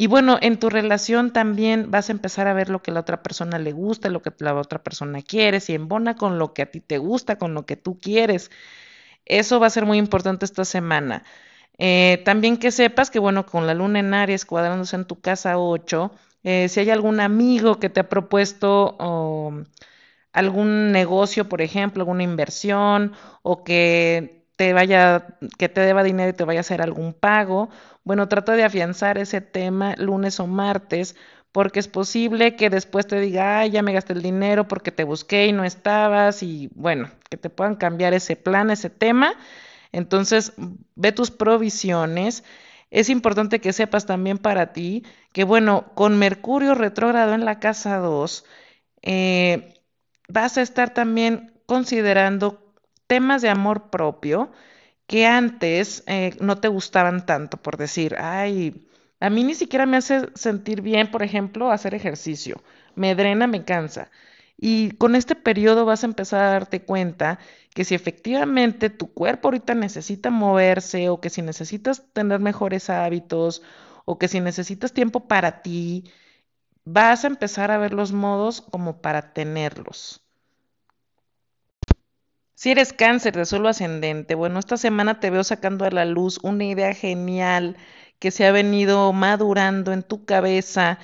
Y 0.02 0.08
bueno, 0.08 0.38
en 0.42 0.58
tu 0.60 0.70
relación 0.70 1.34
también 1.34 1.92
vas 1.92 2.08
a 2.08 2.14
empezar 2.14 2.48
a 2.48 2.54
ver 2.54 2.70
lo 2.70 2.82
que 2.82 2.90
la 2.92 3.02
otra 3.02 3.22
persona 3.22 3.60
le 3.60 3.74
gusta, 3.74 4.10
lo 4.10 4.22
que 4.22 4.32
la 4.40 4.56
otra 4.56 4.82
persona 4.82 5.22
quiere, 5.22 5.60
si 5.60 5.74
embona 5.74 6.16
con 6.16 6.40
lo 6.40 6.54
que 6.54 6.62
a 6.62 6.72
ti 6.72 6.80
te 6.80 6.98
gusta, 7.00 7.38
con 7.38 7.54
lo 7.54 7.66
que 7.66 7.76
tú 7.76 8.00
quieres. 8.00 8.50
Eso 9.26 9.60
va 9.60 9.68
a 9.68 9.72
ser 9.72 9.86
muy 9.86 9.98
importante 9.98 10.46
esta 10.46 10.64
semana. 10.64 11.26
Eh, 11.78 12.22
también 12.24 12.58
que 12.58 12.72
sepas 12.72 13.12
que, 13.12 13.20
bueno, 13.20 13.46
con 13.46 13.68
la 13.68 13.74
luna 13.74 14.00
en 14.00 14.14
Aries 14.14 14.46
cuadrándose 14.46 14.96
en 14.96 15.06
tu 15.06 15.20
casa 15.20 15.60
8, 15.60 16.12
eh, 16.44 16.70
si 16.70 16.80
hay 16.80 16.92
algún 16.92 17.20
amigo 17.20 17.80
que 17.80 17.90
te 17.90 18.00
ha 18.00 18.08
propuesto 18.10 18.98
algún 20.32 20.92
negocio, 20.94 21.50
por 21.50 21.62
ejemplo, 21.62 22.04
alguna 22.04 22.24
inversión, 22.24 23.14
o 23.42 23.66
que 23.66 24.39
te 24.60 24.74
vaya, 24.74 25.26
que 25.58 25.70
te 25.70 25.80
deba 25.80 26.04
dinero 26.04 26.32
y 26.32 26.34
te 26.34 26.44
vaya 26.44 26.60
a 26.60 26.68
hacer 26.68 26.82
algún 26.82 27.14
pago. 27.14 27.70
Bueno, 28.04 28.28
trata 28.28 28.58
de 28.58 28.66
afianzar 28.66 29.18
ese 29.18 29.40
tema 29.40 29.96
lunes 29.98 30.42
o 30.42 30.48
martes, 30.48 31.16
porque 31.54 31.80
es 31.80 31.88
posible 31.88 32.58
que 32.58 32.70
después 32.70 33.08
te 33.08 33.22
diga, 33.22 33.60
ay, 33.60 33.72
ya 33.72 33.82
me 33.84 33.94
gasté 33.94 34.12
el 34.12 34.22
dinero 34.22 34.68
porque 34.68 34.92
te 34.92 35.06
busqué 35.06 35.48
y 35.48 35.54
no 35.54 35.64
estabas, 35.64 36.44
y 36.44 36.70
bueno, 36.76 37.10
que 37.30 37.38
te 37.38 37.50
puedan 37.50 37.78
cambiar 37.78 38.14
ese 38.14 38.36
plan, 38.36 38.70
ese 38.70 38.90
tema. 38.90 39.32
Entonces, 39.94 40.52
ve 40.96 41.14
tus 41.14 41.32
provisiones. 41.32 42.44
Es 42.92 43.10
importante 43.10 43.62
que 43.62 43.72
sepas 43.72 44.06
también 44.06 44.40
para 44.40 44.74
ti 44.74 45.06
que, 45.32 45.46
bueno, 45.46 45.86
con 45.96 46.20
Mercurio 46.20 46.76
retrógrado 46.76 47.34
en 47.34 47.46
la 47.46 47.62
casa 47.62 47.98
2, 48.00 48.44
eh, 49.04 49.74
vas 50.28 50.58
a 50.58 50.62
estar 50.64 50.94
también 50.94 51.54
considerando 51.66 52.69
temas 53.10 53.42
de 53.42 53.50
amor 53.50 53.90
propio 53.92 54.52
que 55.08 55.28
antes 55.28 56.04
eh, 56.08 56.36
no 56.42 56.60
te 56.60 56.70
gustaban 56.70 57.26
tanto, 57.26 57.58
por 57.58 57.78
decir, 57.78 58.16
ay, 58.20 58.88
a 59.20 59.30
mí 59.32 59.44
ni 59.44 59.56
siquiera 59.56 59.86
me 59.88 59.98
hace 59.98 60.30
sentir 60.36 60.82
bien, 60.82 61.12
por 61.12 61.24
ejemplo, 61.24 61.72
hacer 61.72 61.96
ejercicio, 61.96 62.64
me 62.96 63.16
drena, 63.16 63.48
me 63.48 63.66
cansa. 63.66 64.12
Y 64.58 64.92
con 64.94 65.16
este 65.16 65.36
periodo 65.36 65.86
vas 65.86 66.04
a 66.04 66.08
empezar 66.08 66.42
a 66.44 66.52
darte 66.52 66.84
cuenta 66.86 67.40
que 67.74 67.86
si 67.86 67.96
efectivamente 67.96 68.90
tu 68.90 69.14
cuerpo 69.14 69.48
ahorita 69.50 69.74
necesita 69.76 70.30
moverse 70.30 71.10
o 71.10 71.22
que 71.22 71.30
si 71.32 71.42
necesitas 71.42 72.04
tener 72.14 72.40
mejores 72.40 72.90
hábitos 72.90 73.64
o 74.06 74.18
que 74.20 74.28
si 74.28 74.40
necesitas 74.42 74.94
tiempo 74.94 75.28
para 75.28 75.62
ti, 75.64 76.04
vas 76.86 77.24
a 77.26 77.28
empezar 77.28 77.72
a 77.72 77.78
ver 77.80 77.94
los 77.94 78.12
modos 78.14 78.62
como 78.62 79.02
para 79.02 79.34
tenerlos. 79.34 80.29
Si 82.60 82.72
eres 82.72 82.92
cáncer 82.92 83.38
de 83.38 83.46
suelo 83.46 83.70
ascendente, 83.70 84.36
bueno, 84.36 84.60
esta 84.60 84.76
semana 84.76 85.22
te 85.22 85.30
veo 85.30 85.46
sacando 85.46 85.86
a 85.86 85.92
la 85.92 86.04
luz 86.04 86.40
una 86.44 86.66
idea 86.66 86.94
genial 86.94 87.78
que 88.20 88.32
se 88.32 88.46
ha 88.46 88.52
venido 88.52 89.14
madurando 89.14 89.94
en 89.94 90.04
tu 90.04 90.26
cabeza, 90.26 91.00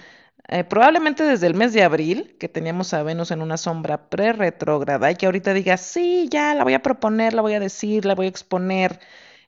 eh, 0.49 0.65
probablemente 0.65 1.23
desde 1.23 1.47
el 1.47 1.53
mes 1.53 1.71
de 1.71 1.83
abril, 1.83 2.35
que 2.41 2.49
teníamos 2.49 2.93
a 2.93 3.03
Venus 3.03 3.31
en 3.31 3.41
una 3.41 3.55
sombra 3.55 4.09
pre-retrógrada, 4.09 5.09
y 5.11 5.15
que 5.15 5.27
ahorita 5.27 5.53
digas, 5.53 5.79
sí, 5.79 6.27
ya 6.29 6.53
la 6.55 6.65
voy 6.65 6.73
a 6.73 6.81
proponer, 6.81 7.33
la 7.33 7.41
voy 7.41 7.53
a 7.53 7.61
decir, 7.61 8.03
la 8.05 8.15
voy 8.15 8.25
a 8.25 8.29
exponer. 8.29 8.99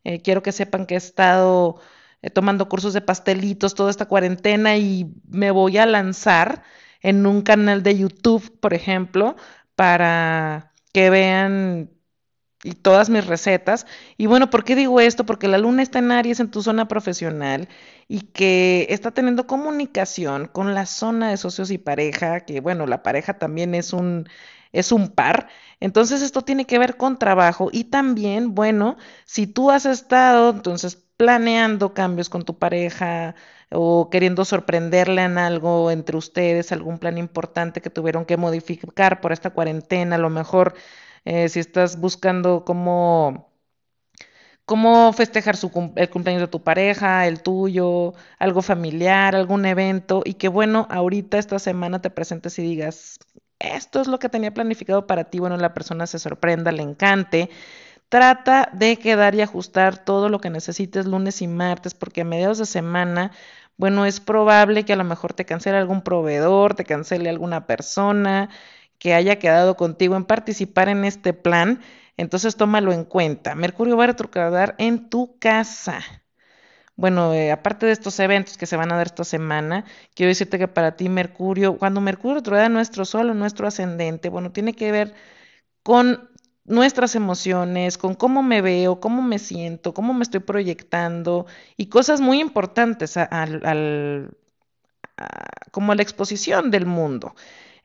Eh, 0.06 0.22
quiero 0.22 0.42
que 0.42 0.54
sepan 0.54 0.86
que 0.86 0.94
he 0.96 0.98
estado 0.98 1.82
eh, 2.22 2.30
tomando 2.30 2.70
cursos 2.70 2.94
de 2.94 3.02
pastelitos 3.02 3.76
toda 3.76 3.92
esta 3.92 4.06
cuarentena 4.08 4.78
y 4.78 5.14
me 5.28 5.52
voy 5.52 5.78
a 5.78 5.86
lanzar 5.86 6.64
en 7.02 7.26
un 7.26 7.42
canal 7.42 7.84
de 7.84 7.98
YouTube, 7.98 8.60
por 8.62 8.74
ejemplo, 8.74 9.36
para 9.76 10.72
que 10.94 11.10
vean 11.10 11.97
y 12.64 12.74
todas 12.74 13.10
mis 13.10 13.26
recetas. 13.28 13.86
Y 14.18 14.26
bueno, 14.28 14.50
¿por 14.50 14.64
qué 14.64 14.76
digo 14.76 15.00
esto? 15.00 15.26
Porque 15.26 15.48
la 15.48 15.58
luna 15.58 15.84
está 15.84 16.00
en 16.00 16.12
Aries 16.12 16.40
en 16.40 16.52
tu 16.52 16.62
zona 16.62 16.88
profesional 16.88 17.68
y 18.08 18.22
que 18.22 18.88
está 18.90 19.12
teniendo 19.12 19.48
comunicación 19.48 20.48
con 20.48 20.74
la 20.74 20.86
zona 20.86 21.30
de 21.30 21.38
socios 21.38 21.72
y 21.72 21.78
pareja, 21.78 22.42
que 22.42 22.60
bueno, 22.62 22.86
la 22.88 23.04
pareja 23.04 23.38
también 23.38 23.76
es 23.76 23.94
un 23.94 24.28
es 24.72 24.92
un 24.92 25.10
par. 25.10 25.48
Entonces 25.80 26.22
esto 26.22 26.42
tiene 26.44 26.66
que 26.66 26.80
ver 26.80 26.98
con 26.98 27.18
trabajo 27.20 27.70
y 27.72 27.86
también, 27.86 28.56
bueno, 28.56 28.98
si 29.26 29.48
tú 29.48 29.72
has 29.72 29.86
estado 29.86 30.50
entonces 30.52 30.96
planeando 31.18 31.94
cambios 31.94 32.30
con 32.30 32.44
tu 32.44 32.58
pareja 32.60 33.36
o 33.72 34.10
queriendo 34.10 34.46
sorprenderle 34.46 35.24
en 35.24 35.38
algo 35.38 35.92
entre 35.92 36.18
ustedes, 36.18 36.72
algún 36.72 37.00
plan 37.00 37.18
importante 37.18 37.82
que 37.82 37.90
tuvieron 37.90 38.26
que 38.26 38.38
modificar 38.38 39.20
por 39.22 39.32
esta 39.32 39.50
cuarentena, 39.52 40.16
a 40.16 40.20
lo 40.20 40.30
mejor 40.30 40.76
eh, 41.28 41.50
si 41.50 41.60
estás 41.60 42.00
buscando 42.00 42.64
cómo, 42.64 43.52
cómo 44.64 45.12
festejar 45.12 45.58
su, 45.58 45.92
el 45.98 46.10
cumpleaños 46.10 46.42
de 46.42 46.48
tu 46.48 46.64
pareja, 46.64 47.28
el 47.28 47.42
tuyo, 47.42 48.14
algo 48.40 48.62
familiar, 48.62 49.36
algún 49.36 49.66
evento, 49.66 50.22
y 50.24 50.36
que 50.36 50.48
bueno, 50.48 50.88
ahorita 50.90 51.38
esta 51.38 51.60
semana 51.60 52.02
te 52.02 52.10
presentes 52.10 52.58
y 52.60 52.62
digas, 52.62 53.20
esto 53.60 54.00
es 54.00 54.08
lo 54.08 54.20
que 54.20 54.30
tenía 54.30 54.54
planificado 54.54 55.06
para 55.06 55.26
ti, 55.26 55.40
bueno, 55.40 55.58
la 55.58 55.74
persona 55.74 56.08
se 56.08 56.20
sorprenda, 56.20 56.72
le 56.72 56.84
encante. 56.84 57.50
Trata 58.10 58.70
de 58.74 58.98
quedar 58.98 59.36
y 59.36 59.42
ajustar 59.42 60.06
todo 60.06 60.30
lo 60.30 60.40
que 60.40 60.50
necesites 60.50 61.08
lunes 61.08 61.42
y 61.42 61.48
martes, 61.48 61.94
porque 61.94 62.22
a 62.22 62.26
mediados 62.26 62.58
de 62.58 62.66
semana, 62.66 63.32
bueno, 63.78 64.06
es 64.06 64.22
probable 64.22 64.86
que 64.86 64.94
a 64.94 64.96
lo 64.96 65.04
mejor 65.04 65.34
te 65.34 65.46
cancele 65.46 65.78
algún 65.78 66.02
proveedor, 66.04 66.74
te 66.76 66.86
cancele 66.86 67.30
alguna 67.30 67.68
persona, 67.68 68.50
que 69.00 69.14
haya 69.14 69.40
quedado 69.40 69.76
contigo 69.78 70.16
en 70.16 70.26
participar 70.26 70.90
en 70.90 71.06
este 71.06 71.34
plan, 71.34 71.82
entonces 72.18 72.56
tómalo 72.56 72.94
en 72.94 73.04
cuenta. 73.06 73.56
Mercurio 73.56 73.98
va 73.98 74.06
a 74.06 74.08
retrogradar 74.08 74.76
en 74.80 75.10
tu 75.10 75.38
casa. 75.40 76.02
Bueno, 76.96 77.34
eh, 77.34 77.52
aparte 77.52 77.86
de 77.86 77.92
estos 77.92 78.20
eventos 78.20 78.58
que 78.58 78.66
se 78.66 78.76
van 78.76 78.92
a 78.92 78.98
dar 78.98 79.08
esta 79.08 79.24
semana, 79.24 79.86
quiero 80.16 80.30
decirte 80.30 80.58
que 80.58 80.68
para 80.68 80.96
ti 80.96 81.10
Mercurio, 81.10 81.78
cuando 81.78 82.02
Mercurio 82.02 82.38
retrograda 82.38 82.70
nuestro 82.70 83.06
Sol 83.06 83.30
o 83.30 83.34
nuestro 83.36 83.68
ascendente, 83.68 84.30
bueno, 84.30 84.52
tiene 84.52 84.74
que 84.74 84.92
ver 84.92 85.14
con 85.84 86.30
nuestras 86.66 87.16
emociones, 87.16 87.98
con 87.98 88.16
cómo 88.16 88.44
me 88.44 88.62
veo, 88.62 89.00
cómo 89.00 89.22
me 89.24 89.40
siento, 89.40 89.94
cómo 89.94 90.14
me 90.14 90.24
estoy 90.24 90.42
proyectando 90.42 91.46
y 91.78 91.88
cosas 91.88 92.22
muy 92.22 92.40
importantes 92.42 93.18
al, 93.18 94.32
como 95.72 95.96
la 95.96 96.02
exposición 96.02 96.72
del 96.72 96.86
mundo. 96.86 97.36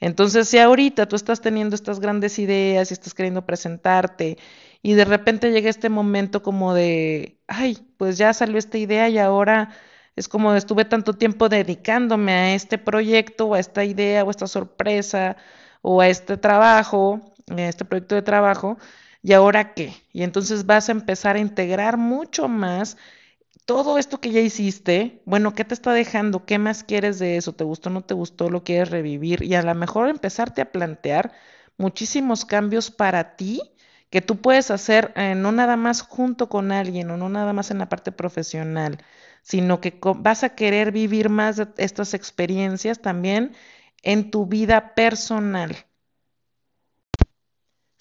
Entonces, 0.02 0.48
si 0.48 0.58
ahorita 0.58 1.06
tú 1.06 1.14
estás 1.14 1.40
teniendo 1.40 1.76
estas 1.76 2.00
grandes 2.00 2.40
ideas 2.40 2.90
y 2.90 2.94
estás 2.94 3.14
queriendo 3.14 3.46
presentarte 3.46 4.36
y 4.82 4.94
de 4.94 5.04
repente 5.04 5.52
llega 5.52 5.70
este 5.70 5.88
momento 5.90 6.42
como 6.42 6.74
de, 6.74 7.38
ay, 7.46 7.78
pues 7.98 8.18
ya 8.18 8.32
salió 8.34 8.58
esta 8.58 8.78
idea 8.78 9.08
y 9.08 9.18
ahora 9.18 9.70
es 10.16 10.26
como 10.26 10.54
estuve 10.54 10.84
tanto 10.86 11.12
tiempo 11.14 11.48
dedicándome 11.48 12.32
a 12.32 12.54
este 12.54 12.78
proyecto 12.78 13.46
o 13.46 13.54
a 13.54 13.60
esta 13.60 13.84
idea 13.84 14.24
o 14.24 14.28
a 14.28 14.30
esta 14.32 14.48
sorpresa 14.48 15.36
o 15.82 16.00
a 16.00 16.08
este 16.08 16.36
trabajo, 16.36 17.20
a 17.48 17.62
este 17.62 17.84
proyecto 17.84 18.16
de 18.16 18.22
trabajo, 18.22 18.78
¿y 19.22 19.34
ahora 19.34 19.72
qué? 19.72 19.94
Y 20.12 20.24
entonces 20.24 20.66
vas 20.66 20.88
a 20.88 20.92
empezar 20.92 21.36
a 21.36 21.40
integrar 21.40 21.96
mucho 21.96 22.48
más 22.48 22.96
todo 23.64 23.98
esto 23.98 24.20
que 24.20 24.30
ya 24.32 24.40
hiciste, 24.40 25.22
bueno, 25.24 25.54
¿qué 25.54 25.64
te 25.64 25.74
está 25.74 25.92
dejando? 25.92 26.44
¿Qué 26.46 26.58
más 26.58 26.84
quieres 26.84 27.18
de 27.18 27.36
eso? 27.36 27.54
¿Te 27.54 27.64
gustó, 27.64 27.90
no 27.90 28.02
te 28.04 28.14
gustó? 28.14 28.50
¿Lo 28.50 28.64
quieres 28.64 28.90
revivir? 28.90 29.42
Y 29.42 29.54
a 29.54 29.62
lo 29.62 29.74
mejor 29.74 30.08
empezarte 30.08 30.60
a 30.62 30.72
plantear 30.72 31.32
muchísimos 31.76 32.44
cambios 32.44 32.90
para 32.90 33.36
ti 33.36 33.60
que 34.10 34.20
tú 34.20 34.40
puedes 34.40 34.70
hacer 34.70 35.12
eh, 35.16 35.34
no 35.34 35.52
nada 35.52 35.76
más 35.76 36.02
junto 36.02 36.48
con 36.48 36.70
alguien 36.72 37.10
o 37.10 37.16
no 37.16 37.28
nada 37.28 37.52
más 37.52 37.70
en 37.70 37.78
la 37.78 37.88
parte 37.88 38.12
profesional, 38.12 38.98
sino 39.42 39.80
que 39.80 39.98
vas 40.16 40.44
a 40.44 40.54
querer 40.54 40.92
vivir 40.92 41.28
más 41.30 41.60
estas 41.78 42.14
experiencias 42.14 43.00
también 43.00 43.54
en 44.02 44.30
tu 44.30 44.46
vida 44.46 44.94
personal. 44.94 45.76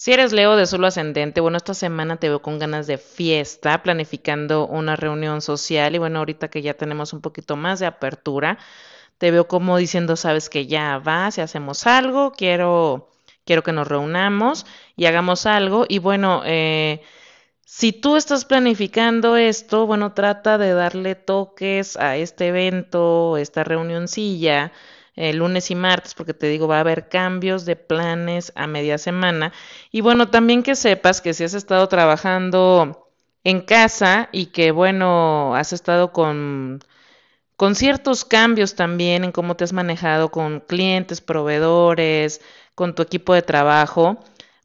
Si 0.02 0.12
eres 0.12 0.34
Leo 0.34 0.56
de 0.56 0.66
solo 0.66 0.88
ascendente, 0.88 1.42
bueno, 1.42 1.58
esta 1.58 1.76
semana 1.76 2.18
te 2.18 2.28
veo 2.28 2.42
con 2.42 2.58
ganas 2.58 2.88
de 2.88 2.98
fiesta, 2.98 3.84
planificando 3.84 4.66
una 4.66 4.96
reunión 4.96 5.44
social. 5.44 5.94
Y 5.94 6.00
bueno, 6.00 6.18
ahorita 6.18 6.48
que 6.50 6.64
ya 6.64 6.74
tenemos 6.74 7.14
un 7.14 7.22
poquito 7.22 7.56
más 7.56 7.80
de 7.80 7.86
apertura, 7.86 8.58
te 9.20 9.30
veo 9.30 9.48
como 9.48 9.78
diciendo, 9.78 10.16
sabes 10.16 10.50
que 10.50 10.66
ya 10.66 10.98
va, 10.98 11.30
si 11.30 11.42
hacemos 11.42 11.86
algo, 11.86 12.32
quiero, 12.32 13.12
quiero 13.46 13.62
que 13.62 13.74
nos 13.74 13.88
reunamos 13.88 14.66
y 14.96 15.06
hagamos 15.06 15.46
algo 15.46 15.86
y 15.88 16.00
bueno, 16.00 16.42
eh, 16.46 17.04
si 17.64 17.94
tú 17.94 18.16
estás 18.16 18.46
planificando 18.46 19.38
esto, 19.38 19.86
bueno, 19.86 20.14
trata 20.14 20.58
de 20.58 20.74
darle 20.74 21.14
toques 21.14 21.96
a 21.96 22.18
este 22.18 22.48
evento, 22.48 23.38
esta 23.38 23.64
reunioncilla 23.64 24.72
eh, 25.15 25.34
lunes 25.34 25.71
y 25.71 25.76
martes, 25.76 26.13
porque 26.13 26.34
te 26.34 26.47
digo, 26.47 26.67
va 26.67 26.78
a 26.78 26.82
haber 26.82 27.10
cambios 27.10 27.65
de 27.65 27.76
planes 27.76 28.52
a 28.56 28.67
media 28.67 28.97
semana. 28.97 29.54
Y 29.91 30.02
bueno, 30.02 30.30
también 30.30 30.63
que 30.63 30.76
sepas 30.76 31.21
que 31.21 31.34
si 31.34 31.43
has 31.43 31.54
estado 31.54 31.88
trabajando 31.88 33.10
en 33.43 33.62
casa 33.62 34.30
y 34.32 34.47
que 34.47 34.71
bueno, 34.71 35.56
has 35.56 35.74
estado 35.74 36.12
con, 36.12 36.80
con 37.58 37.76
ciertos 37.76 38.26
cambios 38.26 38.76
también 38.76 39.24
en 39.24 39.32
cómo 39.32 39.56
te 39.56 39.63
has 39.63 39.74
manejado 39.74 40.32
con 40.32 40.62
clientes, 40.62 41.21
proveedores, 41.21 42.41
con 42.76 42.95
tu 42.95 43.02
equipo 43.04 43.34
de 43.34 43.41
trabajo. 43.41 44.17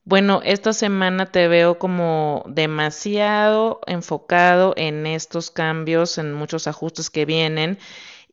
Bueno, 0.04 0.40
esta 0.44 0.72
semana 0.72 1.26
te 1.26 1.48
veo 1.48 1.78
como 1.78 2.44
demasiado 2.46 3.80
enfocado 3.86 4.72
en 4.76 5.04
estos 5.06 5.50
cambios, 5.50 6.18
en 6.18 6.32
muchos 6.32 6.68
ajustes 6.68 7.10
que 7.10 7.24
vienen 7.24 7.78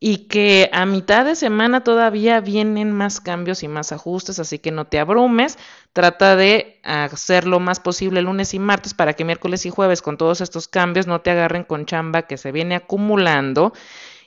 y 0.05 0.27
que 0.27 0.69
a 0.73 0.85
mitad 0.85 1.23
de 1.23 1.33
semana 1.33 1.81
todavía 1.81 2.41
vienen 2.41 2.91
más 2.91 3.21
cambios 3.21 3.63
y 3.63 3.69
más 3.69 3.93
ajustes, 3.93 4.37
así 4.37 4.59
que 4.59 4.69
no 4.69 4.83
te 4.83 4.99
abrumes, 4.99 5.57
trata 5.93 6.35
de 6.35 6.81
hacer 6.83 7.47
lo 7.47 7.61
más 7.61 7.79
posible 7.79 8.21
lunes 8.21 8.53
y 8.53 8.59
martes 8.59 8.93
para 8.93 9.13
que 9.13 9.23
miércoles 9.23 9.65
y 9.65 9.69
jueves 9.69 10.01
con 10.01 10.17
todos 10.17 10.41
estos 10.41 10.67
cambios 10.67 11.07
no 11.07 11.21
te 11.21 11.31
agarren 11.31 11.63
con 11.63 11.85
chamba 11.85 12.23
que 12.23 12.35
se 12.35 12.51
viene 12.51 12.75
acumulando. 12.75 13.71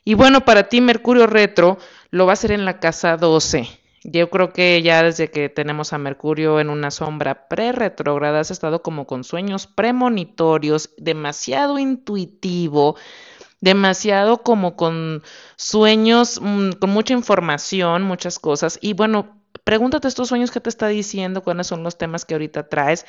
Y 0.03 0.15
bueno, 0.15 0.47
para 0.47 0.71
ti 0.71 0.81
Mercurio 0.81 1.27
retro 1.27 1.77
lo 2.11 2.25
va 2.25 2.33
a 2.33 2.41
hacer 2.41 2.53
en 2.53 2.65
la 2.65 2.81
casa 2.81 3.19
12. 3.19 3.69
Yo 4.09 4.31
creo 4.31 4.55
que 4.55 4.81
ya 4.83 5.03
desde 5.03 5.31
que 5.31 5.51
tenemos 5.51 5.93
a 5.93 5.99
Mercurio 5.99 6.59
en 6.59 6.71
una 6.71 6.91
sombra 6.91 7.49
pre-retrógrada 7.49 8.41
has 8.41 8.51
estado 8.51 8.81
como 8.81 9.05
con 9.07 9.25
sueños 9.25 9.67
premonitorios, 9.67 10.91
demasiado 10.97 11.79
intuitivo, 11.79 12.97
demasiado 13.61 14.43
como 14.43 14.77
con 14.77 15.23
sueños, 15.57 16.41
mm, 16.41 16.73
con 16.73 16.91
mucha 16.91 17.15
información, 17.15 18.03
muchas 18.03 18.39
cosas. 18.39 18.79
Y 18.81 18.93
bueno, 18.95 19.41
pregúntate 19.65 20.09
estos 20.09 20.29
sueños 20.29 20.51
que 20.51 20.61
te 20.61 20.69
está 20.69 20.89
diciendo, 20.89 21.43
cuáles 21.43 21.67
son 21.67 21.83
los 21.83 21.99
temas 21.99 22.25
que 22.25 22.35
ahorita 22.35 22.69
traes, 22.69 23.07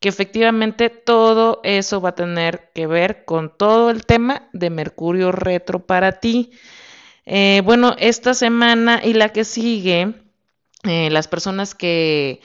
que 0.00 0.08
efectivamente 0.08 0.90
todo 0.90 1.60
eso 1.64 2.00
va 2.00 2.10
a 2.10 2.14
tener 2.14 2.70
que 2.74 2.86
ver 2.86 3.24
con 3.24 3.56
todo 3.56 3.90
el 3.90 4.06
tema 4.06 4.48
de 4.52 4.70
Mercurio 4.70 5.32
retro 5.32 5.84
para 5.86 6.20
ti. 6.20 6.50
Eh, 7.26 7.62
bueno, 7.64 7.94
esta 7.98 8.34
semana 8.34 9.02
y 9.04 9.12
la 9.12 9.30
que 9.30 9.44
sigue, 9.44 10.14
eh, 10.84 11.10
las 11.10 11.28
personas 11.28 11.74
que 11.74 12.40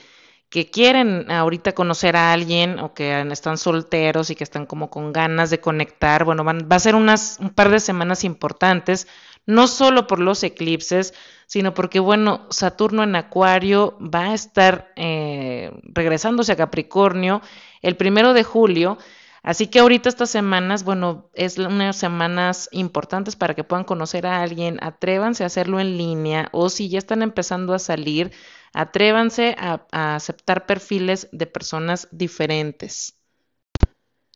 que 0.53 0.69
quieren 0.69 1.31
ahorita 1.31 1.71
conocer 1.71 2.15
a 2.15 2.31
alguien 2.31 2.77
o 2.77 2.93
que 2.93 3.21
están 3.31 3.57
solteros 3.57 4.29
y 4.29 4.35
que 4.35 4.43
están 4.43 4.67
como 4.67 4.91
con 4.91 5.11
ganas 5.11 5.49
de 5.49 5.59
conectar, 5.59 6.25
bueno, 6.25 6.43
van, 6.43 6.69
va 6.71 6.75
a 6.75 6.79
ser 6.79 6.93
unas, 6.93 7.39
un 7.39 7.49
par 7.49 7.71
de 7.71 7.79
semanas 7.79 8.23
importantes, 8.23 9.07
no 9.47 9.65
solo 9.65 10.05
por 10.05 10.19
los 10.19 10.43
eclipses, 10.43 11.15
sino 11.47 11.73
porque, 11.73 11.99
bueno, 11.99 12.45
Saturno 12.51 13.01
en 13.01 13.15
Acuario 13.15 13.97
va 13.99 14.25
a 14.25 14.33
estar 14.35 14.93
eh, 14.95 15.71
regresándose 15.85 16.51
a 16.51 16.55
Capricornio 16.55 17.41
el 17.81 17.95
primero 17.95 18.35
de 18.35 18.43
julio. 18.43 18.99
Así 19.41 19.65
que 19.65 19.79
ahorita 19.79 20.07
estas 20.07 20.29
semanas, 20.29 20.83
bueno, 20.83 21.31
es 21.33 21.57
unas 21.57 21.97
semanas 21.97 22.69
importantes 22.71 23.35
para 23.35 23.55
que 23.55 23.63
puedan 23.63 23.85
conocer 23.85 24.27
a 24.27 24.43
alguien, 24.43 24.77
atrévanse 24.83 25.43
a 25.43 25.47
hacerlo 25.47 25.79
en 25.79 25.97
línea 25.97 26.49
o 26.51 26.69
si 26.69 26.89
ya 26.89 26.99
están 26.99 27.23
empezando 27.23 27.73
a 27.73 27.79
salir, 27.79 28.31
Atrévanse 28.73 29.55
a, 29.57 29.85
aceptar 29.91 30.65
perfiles 30.65 31.29
de 31.31 31.45
personas 31.45 32.07
diferentes. 32.11 33.19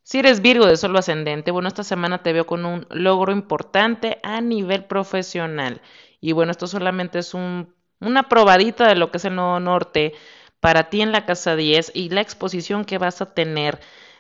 Si 0.04 0.20
eres 0.20 0.42
Virgo 0.42 0.68
de 0.68 0.78
solo 0.78 1.00
ascendente, 1.00 1.52
bueno, 1.52 1.68
esta 1.68 1.84
semana 1.84 2.24
te 2.24 2.32
veo 2.32 2.46
con 2.46 2.66
un 2.66 2.88
logro 2.90 3.34
importante 3.34 4.20
a 4.24 4.40
nivel 4.40 4.86
profesional. 4.86 5.82
Y 6.22 6.32
bueno, 6.32 6.52
esto 6.52 6.68
solamente 6.68 7.20
es 7.20 7.34
una 7.34 8.30
probadita 8.30 8.88
de 8.88 8.96
lo 8.96 9.12
que 9.12 9.18
es 9.18 9.26
el 9.26 9.36
Nuevo 9.36 9.60
Norte 9.60 10.14
para 10.60 10.90
ti 10.90 11.02
en 11.02 11.12
la 11.12 11.26
casa 11.26 11.56
10 11.56 11.92
y 11.94 12.10
la 12.10 12.22
exposición 12.22 12.86
que 12.86 12.98
vas 12.98 13.22
a 13.22 13.34
tener 13.34 13.80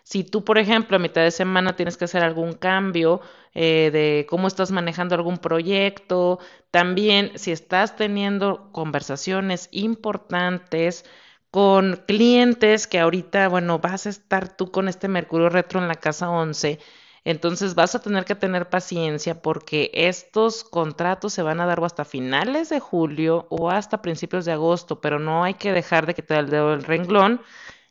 Si 0.09 0.23
tú, 0.23 0.45
por 0.45 0.57
ejemplo, 0.57 0.95
a 0.95 0.99
mitad 1.01 1.21
de 1.21 1.31
semana 1.31 1.75
tienes 1.75 1.97
que 1.97 2.05
hacer 2.05 2.23
algún 2.23 2.53
cambio 2.53 3.19
eh, 3.53 3.89
de 3.91 4.25
cómo 4.29 4.47
estás 4.47 4.71
manejando 4.71 5.15
algún 5.15 5.37
proyecto, 5.37 6.39
también 6.71 7.37
si 7.37 7.51
estás 7.51 7.97
teniendo 7.97 8.71
conversaciones 8.71 9.67
importantes 9.71 11.03
con 11.51 12.05
clientes 12.07 12.87
que 12.87 12.99
ahorita, 13.01 13.49
bueno, 13.49 13.79
vas 13.79 14.05
a 14.05 14.09
estar 14.09 14.55
tú 14.55 14.71
con 14.71 14.87
este 14.87 15.09
Mercurio 15.09 15.49
retro 15.49 15.81
en 15.81 15.89
la 15.89 15.95
casa 15.95 16.29
11, 16.29 16.79
entonces 17.25 17.75
vas 17.75 17.93
a 17.93 17.99
tener 18.01 18.23
que 18.23 18.35
tener 18.35 18.69
paciencia 18.69 19.41
porque 19.41 19.91
estos 19.93 20.63
contratos 20.63 21.33
se 21.33 21.41
van 21.41 21.59
a 21.59 21.65
dar 21.65 21.83
hasta 21.83 22.05
finales 22.05 22.69
de 22.69 22.79
julio 22.79 23.45
o 23.49 23.69
hasta 23.69 24.01
principios 24.01 24.45
de 24.45 24.53
agosto, 24.53 25.01
pero 25.01 25.19
no 25.19 25.43
hay 25.43 25.55
que 25.55 25.73
dejar 25.73 26.05
de 26.05 26.13
quitar 26.13 26.39
el 26.39 26.49
dedo 26.49 26.71
del 26.71 26.85
renglón 26.85 27.41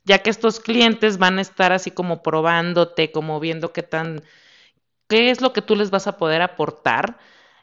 ya 0.06 0.20
que 0.20 0.30
estos 0.30 0.60
clientes 0.60 1.18
van 1.18 1.38
a 1.38 1.42
estar 1.42 1.72
así 1.72 1.90
como 1.90 2.22
probándote, 2.22 3.12
como 3.12 3.40
viendo 3.40 3.72
qué 3.72 3.82
tan, 3.82 4.22
qué 5.08 5.30
es 5.30 5.40
lo 5.40 5.52
que 5.52 5.62
tú 5.62 5.76
les 5.76 5.90
vas 5.90 6.06
a 6.06 6.16
poder 6.16 6.42
aportar. 6.42 7.18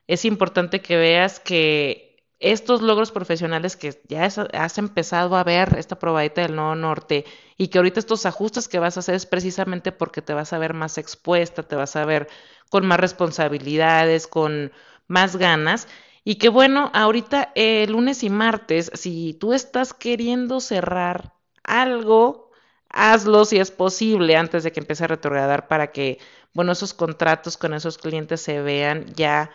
Es 0.07 0.25
importante 0.25 0.81
que 0.81 0.97
veas 0.97 1.39
que 1.39 2.13
estos 2.39 2.81
logros 2.81 3.11
profesionales 3.11 3.77
que 3.77 4.01
ya 4.09 4.25
has 4.25 4.77
empezado 4.77 5.37
a 5.37 5.43
ver, 5.45 5.75
esta 5.77 5.97
probadita 5.97 6.41
del 6.41 6.55
Nuevo 6.55 6.75
Norte, 6.75 7.25
y 7.57 7.69
que 7.69 7.77
ahorita 7.79 7.99
estos 8.01 8.25
ajustes 8.25 8.67
que 8.67 8.79
vas 8.79 8.97
a 8.97 8.99
hacer 8.99 9.15
es 9.15 9.25
precisamente 9.25 9.93
porque 9.93 10.21
te 10.21 10.33
vas 10.33 10.51
a 10.53 10.57
ver 10.59 10.73
más 10.73 10.97
expuesta, 10.97 11.63
te 11.63 11.77
vas 11.77 11.95
a 11.95 12.05
ver 12.05 12.27
con 12.69 12.85
más 12.85 12.99
responsabilidades, 12.99 14.27
con 14.27 14.73
más 15.07 15.37
ganas. 15.37 15.87
Y 16.25 16.35
que 16.35 16.49
bueno, 16.49 16.91
ahorita 16.93 17.51
eh, 17.55 17.87
lunes 17.87 18.23
y 18.23 18.29
martes, 18.29 18.91
si 18.95 19.33
tú 19.35 19.53
estás 19.53 19.93
queriendo 19.93 20.59
cerrar 20.59 21.32
algo, 21.63 22.51
hazlo 22.89 23.45
si 23.45 23.59
es 23.59 23.71
posible 23.71 24.35
antes 24.35 24.63
de 24.63 24.71
que 24.71 24.79
empiece 24.79 25.03
a 25.05 25.07
retrogradar 25.07 25.67
para 25.67 25.91
que, 25.91 26.19
bueno, 26.53 26.71
esos 26.73 26.93
contratos 26.93 27.57
con 27.57 27.73
esos 27.73 27.97
clientes 27.97 28.41
se 28.41 28.61
vean 28.61 29.05
ya 29.15 29.51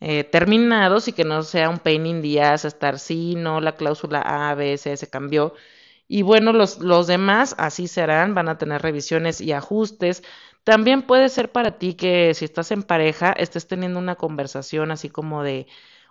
eh, 0.00 0.24
terminados 0.24 1.08
y 1.08 1.12
que 1.12 1.24
no 1.24 1.42
sea 1.42 1.68
un 1.70 1.78
pain 1.78 2.06
in 2.06 2.22
the 2.22 2.40
ass 2.42 2.64
estar 2.64 2.98
sí, 2.98 3.34
no, 3.36 3.60
la 3.60 3.74
cláusula 3.76 4.20
A, 4.22 4.54
B, 4.54 4.76
C 4.78 4.96
se 4.96 5.10
cambió. 5.10 5.54
Y 6.08 6.22
bueno, 6.22 6.52
los, 6.52 6.78
los 6.80 7.06
demás 7.06 7.54
así 7.58 7.88
serán, 7.88 8.34
van 8.34 8.48
a 8.48 8.58
tener 8.58 8.82
revisiones 8.82 9.40
y 9.40 9.52
ajustes. 9.52 10.22
También 10.64 11.02
puede 11.02 11.28
ser 11.28 11.52
para 11.52 11.78
ti 11.78 11.94
que 11.94 12.34
si 12.34 12.44
estás 12.44 12.70
en 12.72 12.82
pareja, 12.82 13.32
estés 13.32 13.66
teniendo 13.68 13.98
una 13.98 14.16
conversación 14.16 14.90
así 14.90 15.10
como 15.10 15.42
de, 15.42 15.66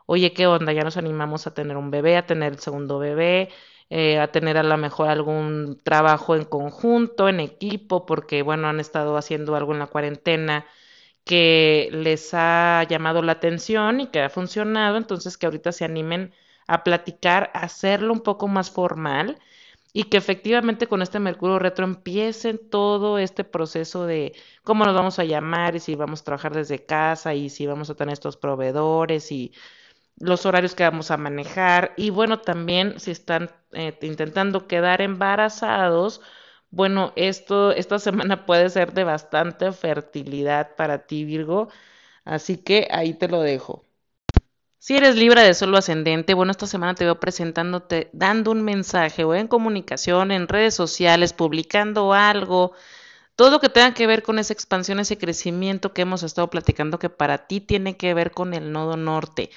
oye, 0.06 0.34
¿qué 0.34 0.47
onda? 0.47 0.73
Ya 0.73 0.84
nos 0.84 0.97
animamos 0.97 1.47
a 1.47 1.54
tener 1.54 1.78
un 1.78 1.91
bebé, 1.91 2.17
a 2.17 2.26
tener 2.26 2.54
el 2.54 2.60
segundo 2.60 3.00
bebé, 3.00 3.50
eh, 3.89 4.19
a 4.19 4.32
tener 4.32 4.58
a 4.58 4.63
lo 4.63 4.78
mejor 4.78 5.10
algún 5.10 5.80
trabajo 5.84 6.36
en 6.36 6.45
conjunto, 6.45 7.30
en 7.30 7.39
equipo, 7.39 8.06
porque 8.06 8.41
bueno, 8.41 8.67
han 8.67 8.80
estado 8.80 9.17
haciendo 9.17 9.56
algo 9.56 9.73
en 9.73 9.80
la 9.80 9.88
cuarentena 9.88 10.65
que 11.26 11.89
les 11.91 12.34
ha 12.34 12.84
llamado 12.89 13.21
la 13.21 13.34
atención 13.34 14.02
y 14.02 14.08
que 14.08 14.21
ha 14.21 14.30
funcionado, 14.30 14.97
entonces 14.97 15.38
que 15.38 15.45
ahorita 15.45 15.71
se 15.71 15.86
animen 15.86 16.34
a 16.67 16.84
platicar, 16.84 17.52
a 17.54 17.62
hacerlo 17.62 18.13
un 18.13 18.21
poco 18.21 18.47
más 18.47 18.71
formal 18.71 19.39
y 19.93 20.06
que 20.06 20.17
efectivamente 20.17 20.88
con 20.88 21.02
este 21.02 21.19
Mercurio 21.19 21.60
retro 21.60 21.86
empiecen 21.86 22.60
todo 22.69 23.17
este 23.17 23.43
proceso 23.43 24.06
de 24.06 24.34
cómo 24.63 24.86
nos 24.86 24.95
vamos 24.95 25.19
a 25.19 25.23
llamar 25.26 25.76
y 25.76 25.80
si 25.80 25.95
vamos 25.95 26.21
a 26.21 26.23
trabajar 26.26 26.54
desde 26.54 26.86
casa 26.86 27.34
y 27.34 27.50
si 27.50 27.65
vamos 27.67 27.89
a 27.89 27.95
tener 27.95 28.13
estos 28.13 28.38
proveedores 28.38 29.32
y 29.32 29.54
los 30.19 30.45
horarios 30.45 30.75
que 30.75 30.84
vamos 30.84 31.12
a 31.12 31.17
manejar 31.17 31.93
y 31.97 32.10
bueno, 32.10 32.39
también 32.39 32.99
si 32.99 33.12
están 33.12 33.51
eh, 33.71 33.97
intentando 34.01 34.67
quedar 34.67 35.01
embarazados, 35.01 36.21
bueno, 36.71 37.13
esto 37.15 37.71
esta 37.71 37.99
semana 37.99 38.45
puede 38.45 38.69
ser 38.69 38.93
de 38.93 39.03
bastante 39.03 39.71
fertilidad 39.71 40.75
para 40.75 41.06
ti, 41.08 41.23
Virgo, 41.25 41.69
así 42.25 42.58
que 42.58 42.88
ahí 42.91 43.13
te 43.13 43.27
lo 43.27 43.41
dejo. 43.41 43.84
Si 44.80 44.95
eres 44.95 45.15
libre 45.17 45.41
de 45.41 45.53
solo 45.53 45.77
ascendente, 45.77 46.34
bueno, 46.34 46.51
esta 46.51 46.65
semana 46.67 46.95
te 46.95 47.03
veo 47.03 47.19
presentándote, 47.19 48.10
dando 48.13 48.51
un 48.51 48.63
mensaje 48.63 49.23
o 49.23 49.36
en 49.36 49.47
comunicación, 49.47 50.32
en 50.32 50.47
redes 50.47 50.75
sociales, 50.75 51.34
publicando 51.34 52.13
algo, 52.13 52.73
todo 53.36 53.51
lo 53.51 53.60
que 53.60 53.69
tenga 53.69 53.93
que 53.93 54.08
ver 54.08 54.23
con 54.23 54.39
esa 54.39 54.53
expansión, 54.53 54.99
ese 54.99 55.17
crecimiento 55.17 55.93
que 55.93 56.03
hemos 56.03 56.23
estado 56.23 56.49
platicando 56.49 56.99
que 56.99 57.10
para 57.10 57.47
ti 57.47 57.62
tiene 57.62 57.97
que 57.97 58.13
ver 58.13 58.32
con 58.32 58.53
el 58.53 58.71
nodo 58.71 58.97
norte. 58.97 59.49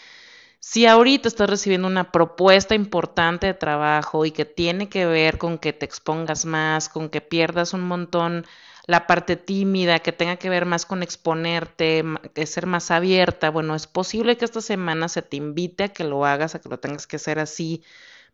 Si 0.63 0.87
ahorita 0.87 1.27
estás 1.27 1.49
recibiendo 1.49 1.89
una 1.89 2.13
propuesta 2.13 2.75
importante 2.75 3.47
de 3.47 3.55
trabajo 3.55 4.27
y 4.27 4.31
que 4.31 4.45
tiene 4.45 4.91
que 4.91 5.07
ver 5.07 5.39
con 5.39 5.57
que 5.59 5.73
te 5.73 5.87
expongas 5.87 6.45
más, 6.45 6.91
con 6.91 7.09
que 7.09 7.23
pierdas 7.23 7.73
un 7.73 7.81
montón 7.81 8.45
la 8.87 9.07
parte 9.07 9.37
tímida, 9.37 10.01
que 10.01 10.13
tenga 10.13 10.37
que 10.37 10.51
ver 10.51 10.67
más 10.67 10.85
con 10.85 11.03
exponerte, 11.03 12.05
que 12.35 12.45
ser 12.47 12.67
más 12.67 12.91
abierta, 12.91 13.49
bueno, 13.51 13.75
es 13.75 13.87
posible 13.87 14.37
que 14.37 14.45
esta 14.45 14.61
semana 14.61 15.09
se 15.09 15.23
te 15.23 15.39
invite 15.39 15.85
a 15.85 15.89
que 15.89 16.05
lo 16.05 16.27
hagas, 16.27 16.55
a 16.55 16.61
que 16.61 16.69
lo 16.69 16.79
tengas 16.79 17.07
que 17.07 17.17
hacer 17.17 17.39
así. 17.39 17.83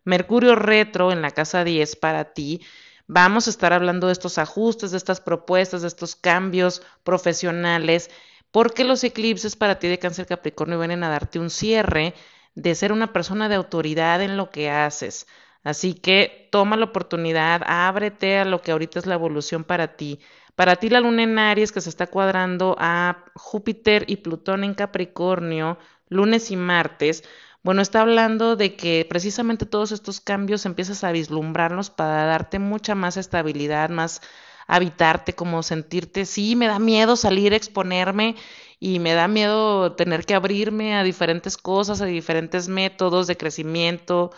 Mercurio 0.03 0.55
retro 0.55 1.13
en 1.13 1.21
la 1.21 1.31
casa 1.31 1.63
10 1.63 1.95
para 1.95 2.33
ti. 2.33 2.61
Vamos 3.07 3.47
a 3.47 3.51
estar 3.51 3.71
hablando 3.71 4.07
de 4.07 4.13
estos 4.13 4.37
ajustes, 4.37 4.91
de 4.91 4.97
estas 4.97 5.21
propuestas, 5.21 5.81
de 5.81 5.87
estos 5.87 6.17
cambios 6.17 6.81
profesionales 7.03 8.09
porque 8.51 8.83
los 8.83 9.03
eclipses 9.03 9.55
para 9.55 9.79
ti 9.79 9.87
de 9.87 9.99
cáncer 9.99 10.25
Capricornio 10.25 10.79
vienen 10.79 11.03
a 11.03 11.09
darte 11.09 11.39
un 11.39 11.49
cierre 11.49 12.13
de 12.55 12.75
ser 12.75 12.91
una 12.91 13.13
persona 13.13 13.49
de 13.49 13.55
autoridad 13.55 14.21
en 14.21 14.37
lo 14.37 14.49
que 14.49 14.69
haces. 14.69 15.27
Así 15.63 15.93
que 15.93 16.47
toma 16.51 16.77
la 16.77 16.85
oportunidad, 16.85 17.61
ábrete 17.65 18.39
a 18.39 18.45
lo 18.45 18.61
que 18.61 18.71
ahorita 18.71 18.99
es 18.99 19.05
la 19.05 19.15
evolución 19.15 19.63
para 19.63 19.95
ti. 19.97 20.19
Para 20.55 20.77
ti 20.77 20.89
la 20.89 21.01
luna 21.01 21.23
en 21.23 21.37
Aries 21.37 21.71
que 21.71 21.81
se 21.81 21.89
está 21.89 22.07
cuadrando 22.07 22.75
a 22.79 23.25
Júpiter 23.35 24.05
y 24.07 24.17
Plutón 24.17 24.63
en 24.63 24.73
Capricornio, 24.73 25.77
lunes 26.09 26.49
y 26.51 26.55
martes, 26.55 27.23
bueno, 27.67 27.81
está 27.81 27.99
hablando 28.01 28.55
de 28.55 28.77
que 28.77 29.05
precisamente 29.09 29.65
todos 29.65 29.91
estos 29.91 30.21
cambios 30.21 30.65
empiezas 30.65 31.03
a 31.03 31.11
vislumbrarlos 31.11 31.89
para 31.89 32.23
darte 32.25 32.59
mucha 32.59 32.95
más 32.95 33.17
estabilidad, 33.17 33.89
más 33.89 34.21
habitarte, 34.67 35.33
como 35.33 35.63
sentirte, 35.63 36.25
sí, 36.25 36.55
me 36.55 36.67
da 36.67 36.79
miedo 36.79 37.15
salir 37.15 37.53
a 37.53 37.55
exponerme 37.57 38.35
y 38.79 38.99
me 38.99 39.13
da 39.13 39.27
miedo 39.27 39.93
tener 39.95 40.25
que 40.25 40.35
abrirme 40.35 40.95
a 40.95 41.03
diferentes 41.03 41.57
cosas, 41.57 42.01
a 42.01 42.05
diferentes 42.05 42.67
métodos 42.67 43.27
de 43.27 43.37
crecimiento 43.37 44.31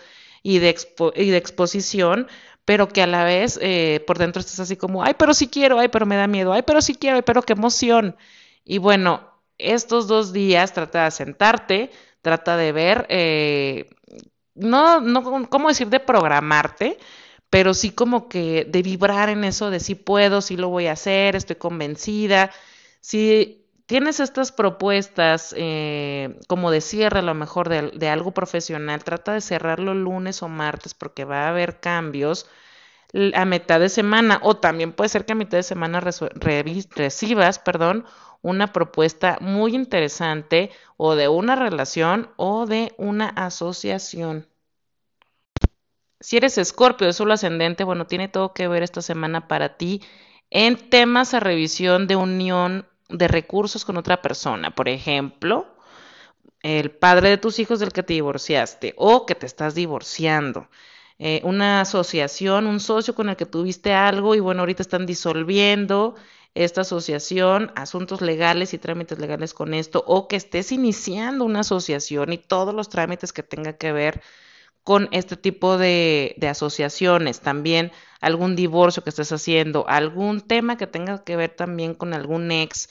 y 0.43 0.59
de, 0.59 0.75
y 1.15 1.29
de 1.29 1.37
exposición, 1.37 2.27
pero 2.65 2.87
que 2.87 3.01
a 3.01 3.07
la 3.07 3.23
vez 3.23 3.59
eh, 3.61 4.03
por 4.07 4.17
dentro 4.17 4.39
estás 4.39 4.59
así 4.59 4.77
como, 4.77 5.03
ay, 5.03 5.15
pero 5.17 5.33
sí 5.33 5.47
quiero, 5.47 5.79
ay, 5.79 5.89
pero 5.89 6.05
me 6.05 6.15
da 6.15 6.27
miedo, 6.27 6.53
ay, 6.53 6.61
pero 6.65 6.81
sí 6.81 6.95
quiero, 6.95 7.17
ay, 7.17 7.23
pero 7.25 7.41
qué 7.41 7.53
emoción. 7.53 8.15
Y 8.63 8.77
bueno, 8.77 9.27
estos 9.57 10.07
dos 10.07 10.31
días 10.33 10.73
trata 10.73 11.05
de 11.05 11.11
sentarte, 11.11 11.91
trata 12.21 12.55
de 12.57 12.71
ver, 12.71 13.05
eh, 13.09 13.89
no, 14.55 14.99
no, 15.01 15.49
¿cómo 15.49 15.69
decir? 15.69 15.87
De 15.89 15.99
programarte, 15.99 16.97
pero 17.49 17.73
sí 17.73 17.91
como 17.91 18.29
que 18.29 18.65
de 18.69 18.81
vibrar 18.81 19.29
en 19.29 19.43
eso 19.43 19.69
de 19.71 19.79
sí 19.79 19.95
puedo, 19.95 20.41
sí 20.41 20.57
lo 20.57 20.69
voy 20.69 20.87
a 20.87 20.93
hacer, 20.93 21.35
estoy 21.35 21.55
convencida. 21.57 22.51
Si 23.01 23.65
tienes 23.85 24.19
estas 24.19 24.51
propuestas 24.51 25.53
eh, 25.57 26.39
como 26.47 26.71
de 26.71 26.81
cierre 26.81 27.19
a 27.19 27.23
lo 27.23 27.33
mejor 27.33 27.69
de, 27.69 28.09
algo 28.09 28.31
profesional, 28.33 29.03
trata 29.03 29.33
de 29.33 29.41
cerrarlo 29.41 29.93
lunes 29.95 30.43
o 30.43 30.47
martes 30.47 30.93
porque 30.93 31.25
va 31.25 31.45
a 31.45 31.49
haber 31.49 31.79
cambios 31.79 32.47
a 33.33 33.45
mitad 33.45 33.79
de 33.79 33.89
semana 33.89 34.39
o 34.43 34.57
también 34.57 34.93
puede 34.93 35.09
ser 35.09 35.25
que 35.25 35.33
a 35.33 35.35
mitad 35.35 35.57
de 35.57 35.63
semana 35.63 35.99
recibas, 35.99 37.59
perdón, 37.59 38.05
una 38.41 38.71
propuesta 38.71 39.37
muy 39.41 39.75
interesante 39.75 40.71
o 40.97 41.15
de 41.15 41.27
una 41.27 41.55
relación 41.55 42.29
o 42.37 42.65
de 42.67 42.93
una 42.97 43.29
asociación. 43.29 44.47
Si 46.21 46.37
eres 46.37 46.57
escorpio 46.57 47.07
de 47.07 47.13
solo 47.13 47.33
ascendente, 47.33 47.83
bueno, 47.83 48.05
tiene 48.05 48.27
todo 48.27 48.53
que 48.53 48.67
ver 48.67 48.83
esta 48.83 49.01
semana 49.01 49.47
para 49.47 49.77
ti 49.77 50.01
en 50.49 50.89
temas 50.89 51.33
a 51.33 51.39
revisión 51.39 52.07
de 52.07 52.15
unión 52.15 52.87
de 53.09 53.27
recursos 53.27 53.85
con 53.85 53.97
otra 53.97 54.21
persona. 54.21 54.71
Por 54.75 54.89
ejemplo, 54.89 55.67
el 56.61 56.91
padre 56.91 57.29
de 57.29 57.37
tus 57.37 57.59
hijos 57.59 57.79
del 57.79 57.93
que 57.93 58.03
te 58.03 58.13
divorciaste 58.13 58.93
o 58.97 59.25
que 59.25 59.35
te 59.35 59.45
estás 59.45 59.75
divorciando. 59.75 60.69
Eh, 61.19 61.41
una 61.43 61.81
asociación, 61.81 62.67
un 62.67 62.79
socio 62.79 63.15
con 63.15 63.29
el 63.29 63.35
que 63.35 63.45
tuviste 63.45 63.93
algo 63.93 64.35
y 64.35 64.39
bueno, 64.39 64.61
ahorita 64.61 64.81
están 64.81 65.05
disolviendo 65.05 66.15
esta 66.55 66.81
asociación, 66.81 67.71
asuntos 67.75 68.21
legales 68.21 68.73
y 68.73 68.77
trámites 68.77 69.19
legales 69.19 69.53
con 69.53 69.73
esto, 69.73 70.03
o 70.07 70.27
que 70.27 70.35
estés 70.35 70.71
iniciando 70.71 71.45
una 71.45 71.61
asociación 71.61 72.33
y 72.33 72.37
todos 72.37 72.73
los 72.73 72.89
trámites 72.89 73.33
que 73.33 73.43
tenga 73.43 73.73
que 73.73 73.91
ver 73.91 74.21
con 74.89 75.07
este 75.11 75.37
tipo 75.37 75.77
de, 75.77 76.35
asociaciones, 76.49 77.41
también 77.41 77.91
algún 78.21 78.55
divorcio 78.55 79.03
que 79.03 79.11
estés 79.11 79.31
haciendo, 79.31 79.87
algún 79.87 80.41
tema 80.41 80.77
que 80.77 80.87
tenga 80.87 81.23
que 81.23 81.35
ver 81.35 81.51
también 81.51 81.93
con 81.93 82.15
algún 82.15 82.49
ex, 82.51 82.89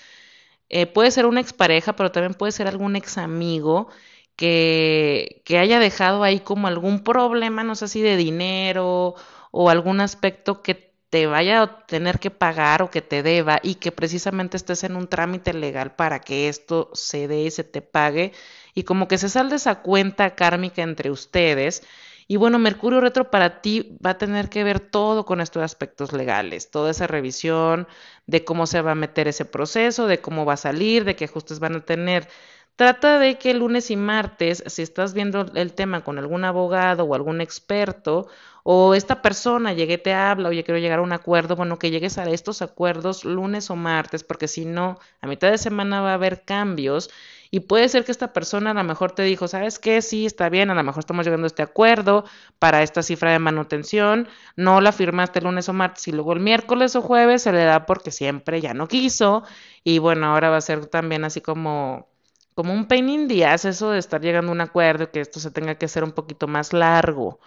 eh, 0.68 0.86
puede 0.86 1.10
ser 1.10 1.26
una 1.26 1.40
expareja, 1.40 1.96
pero 1.96 2.12
también 2.12 2.34
puede 2.34 2.52
ser 2.52 2.68
algún 2.68 2.94
ex 2.94 3.18
amigo 3.18 3.88
que, 4.36 5.42
que 5.44 5.58
haya 5.58 5.80
dejado 5.80 6.22
ahí 6.22 6.38
como 6.38 6.68
algún 6.68 7.02
problema, 7.02 7.64
no 7.64 7.74
sé 7.74 7.88
si 7.88 8.00
de 8.00 8.16
dinero 8.16 9.16
o 9.50 9.68
algún 9.68 10.00
aspecto 10.00 10.62
que 10.62 10.94
te 11.10 11.26
vaya 11.26 11.62
a 11.62 11.86
tener 11.86 12.20
que 12.20 12.30
pagar 12.30 12.82
o 12.82 12.90
que 12.90 13.02
te 13.02 13.24
deba 13.24 13.58
y 13.62 13.76
que 13.76 13.92
precisamente 13.92 14.56
estés 14.56 14.84
en 14.84 14.94
un 14.94 15.08
trámite 15.08 15.52
legal 15.52 15.96
para 15.96 16.20
que 16.20 16.48
esto 16.48 16.90
se 16.92 17.26
dé 17.28 17.42
y 17.42 17.50
se 17.50 17.64
te 17.64 17.82
pague 17.82 18.32
y 18.74 18.84
como 18.84 19.08
que 19.08 19.18
se 19.18 19.28
salde 19.28 19.56
esa 19.56 19.82
cuenta 19.82 20.34
kármica 20.34 20.82
entre 20.82 21.10
ustedes. 21.10 21.82
Y 22.26 22.36
bueno, 22.36 22.58
Mercurio 22.58 23.00
retro 23.00 23.30
para 23.30 23.62
ti 23.62 23.96
va 24.04 24.10
a 24.10 24.18
tener 24.18 24.50
que 24.50 24.62
ver 24.62 24.80
todo 24.80 25.24
con 25.24 25.40
estos 25.40 25.62
aspectos 25.62 26.12
legales, 26.12 26.70
toda 26.70 26.90
esa 26.90 27.06
revisión 27.06 27.88
de 28.26 28.44
cómo 28.44 28.66
se 28.66 28.82
va 28.82 28.92
a 28.92 28.94
meter 28.94 29.28
ese 29.28 29.46
proceso, 29.46 30.06
de 30.06 30.20
cómo 30.20 30.44
va 30.44 30.52
a 30.54 30.56
salir, 30.58 31.04
de 31.04 31.16
qué 31.16 31.24
ajustes 31.24 31.58
van 31.58 31.76
a 31.76 31.84
tener. 31.84 32.28
Trata 32.76 33.18
de 33.18 33.38
que 33.38 33.54
lunes 33.54 33.90
y 33.90 33.96
martes, 33.96 34.62
si 34.66 34.82
estás 34.82 35.12
viendo 35.12 35.46
el 35.54 35.72
tema 35.72 36.04
con 36.04 36.18
algún 36.18 36.44
abogado 36.44 37.04
o 37.04 37.14
algún 37.14 37.40
experto, 37.40 38.28
o 38.62 38.94
esta 38.94 39.22
persona 39.22 39.72
llegue 39.72 39.98
te 39.98 40.12
habla, 40.12 40.50
oye, 40.50 40.62
quiero 40.62 40.78
llegar 40.78 40.98
a 40.98 41.02
un 41.02 41.12
acuerdo, 41.12 41.56
bueno, 41.56 41.78
que 41.78 41.90
llegues 41.90 42.18
a 42.18 42.24
estos 42.30 42.62
acuerdos 42.62 43.24
lunes 43.24 43.70
o 43.70 43.76
martes, 43.76 44.22
porque 44.22 44.46
si 44.46 44.64
no, 44.64 44.98
a 45.20 45.26
mitad 45.26 45.50
de 45.50 45.58
semana 45.58 46.02
va 46.02 46.10
a 46.10 46.14
haber 46.14 46.44
cambios 46.44 47.10
y 47.50 47.60
puede 47.60 47.88
ser 47.88 48.04
que 48.04 48.12
esta 48.12 48.32
persona 48.32 48.70
a 48.72 48.74
lo 48.74 48.84
mejor 48.84 49.12
te 49.12 49.22
dijo, 49.22 49.48
¿sabes 49.48 49.78
qué? 49.78 50.02
Sí, 50.02 50.26
está 50.26 50.48
bien, 50.48 50.70
a 50.70 50.74
lo 50.74 50.82
mejor 50.84 51.00
estamos 51.00 51.24
llegando 51.26 51.46
a 51.46 51.48
este 51.48 51.62
acuerdo 51.62 52.24
para 52.58 52.82
esta 52.82 53.02
cifra 53.02 53.32
de 53.32 53.38
manutención, 53.38 54.28
no 54.56 54.80
la 54.80 54.92
firmaste 54.92 55.38
el 55.40 55.46
lunes 55.46 55.68
o 55.68 55.72
martes 55.72 56.06
y 56.08 56.12
luego 56.12 56.32
el 56.32 56.40
miércoles 56.40 56.96
o 56.96 57.02
jueves 57.02 57.42
se 57.42 57.52
le 57.52 57.64
da 57.64 57.86
porque 57.86 58.10
siempre 58.10 58.60
ya 58.60 58.74
no 58.74 58.88
quiso 58.88 59.44
y 59.84 59.98
bueno, 59.98 60.26
ahora 60.26 60.50
va 60.50 60.56
a 60.58 60.60
ser 60.60 60.86
también 60.86 61.24
así 61.24 61.40
como 61.40 62.08
como 62.54 62.72
un 62.72 62.88
pain 62.88 63.08
in 63.08 63.28
the 63.28 63.44
eso 63.54 63.90
de 63.92 64.00
estar 64.00 64.20
llegando 64.20 64.50
a 64.50 64.54
un 64.54 64.60
acuerdo 64.60 65.04
y 65.04 65.06
que 65.08 65.20
esto 65.20 65.38
se 65.38 65.52
tenga 65.52 65.76
que 65.76 65.86
hacer 65.86 66.02
un 66.02 66.10
poquito 66.12 66.48
más 66.48 66.72
largo. 66.72 67.38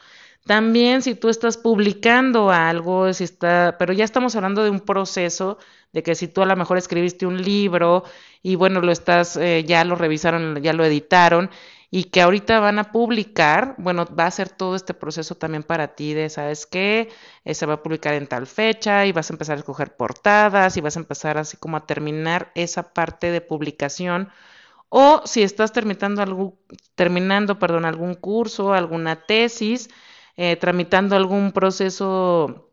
También 0.45 1.01
si 1.01 1.15
tú 1.15 1.29
estás 1.29 1.57
publicando 1.57 2.49
algo, 2.51 3.13
si 3.13 3.23
está, 3.23 3.75
pero 3.77 3.93
ya 3.93 4.03
estamos 4.03 4.35
hablando 4.35 4.63
de 4.63 4.69
un 4.71 4.79
proceso 4.81 5.57
de 5.93 6.03
que 6.03 6.15
si 6.15 6.27
tú 6.27 6.41
a 6.41 6.45
lo 6.45 6.55
mejor 6.55 6.77
escribiste 6.77 7.25
un 7.25 7.41
libro 7.41 8.03
y 8.41 8.55
bueno, 8.55 8.81
lo 8.81 8.91
estás, 8.91 9.37
eh, 9.37 9.63
ya 9.65 9.83
lo 9.85 9.95
revisaron, 9.95 10.61
ya 10.61 10.73
lo 10.73 10.83
editaron 10.83 11.49
y 11.91 12.05
que 12.05 12.21
ahorita 12.21 12.59
van 12.59 12.79
a 12.79 12.91
publicar, 12.91 13.75
bueno, 13.77 14.05
va 14.17 14.25
a 14.25 14.31
ser 14.31 14.49
todo 14.49 14.75
este 14.75 14.93
proceso 14.93 15.35
también 15.35 15.63
para 15.63 15.89
ti 15.95 16.13
de, 16.13 16.29
¿sabes 16.29 16.65
qué? 16.65 17.09
Eh, 17.45 17.53
se 17.53 17.65
va 17.65 17.75
a 17.75 17.83
publicar 17.83 18.13
en 18.13 18.27
tal 18.27 18.47
fecha 18.47 19.05
y 19.05 19.11
vas 19.11 19.29
a 19.29 19.33
empezar 19.33 19.57
a 19.57 19.59
escoger 19.59 19.95
portadas 19.95 20.77
y 20.77 20.81
vas 20.81 20.95
a 20.95 21.01
empezar 21.01 21.37
así 21.37 21.57
como 21.57 21.77
a 21.77 21.85
terminar 21.85 22.51
esa 22.55 22.93
parte 22.93 23.29
de 23.31 23.41
publicación 23.41 24.29
o 24.89 25.21
si 25.25 25.41
estás 25.43 25.71
terminando, 25.73 26.21
algún, 26.21 26.55
terminando 26.95 27.59
perdón, 27.59 27.85
algún 27.85 28.15
curso, 28.15 28.73
alguna 28.73 29.25
tesis, 29.25 29.89
eh, 30.41 30.55
tramitando 30.57 31.15
algún 31.15 31.51
proceso 31.51 32.69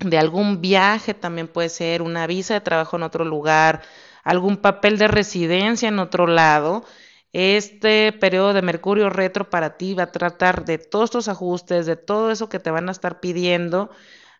de 0.00 0.18
algún 0.18 0.60
viaje, 0.60 1.14
también 1.14 1.48
puede 1.48 1.68
ser 1.68 2.02
una 2.02 2.26
visa 2.26 2.54
de 2.54 2.60
trabajo 2.60 2.96
en 2.96 3.02
otro 3.04 3.24
lugar, 3.24 3.82
algún 4.24 4.58
papel 4.58 4.98
de 4.98 5.08
residencia 5.08 5.88
en 5.88 5.98
otro 5.98 6.26
lado. 6.26 6.84
Este 7.32 8.12
periodo 8.12 8.52
de 8.54 8.62
Mercurio 8.62 9.10
retro 9.10 9.50
para 9.50 9.76
ti 9.76 9.94
va 9.94 10.04
a 10.04 10.12
tratar 10.12 10.64
de 10.64 10.78
todos 10.78 11.04
estos 11.06 11.28
ajustes, 11.28 11.86
de 11.86 11.96
todo 11.96 12.30
eso 12.30 12.48
que 12.48 12.58
te 12.58 12.70
van 12.70 12.88
a 12.88 12.92
estar 12.92 13.20
pidiendo 13.20 13.90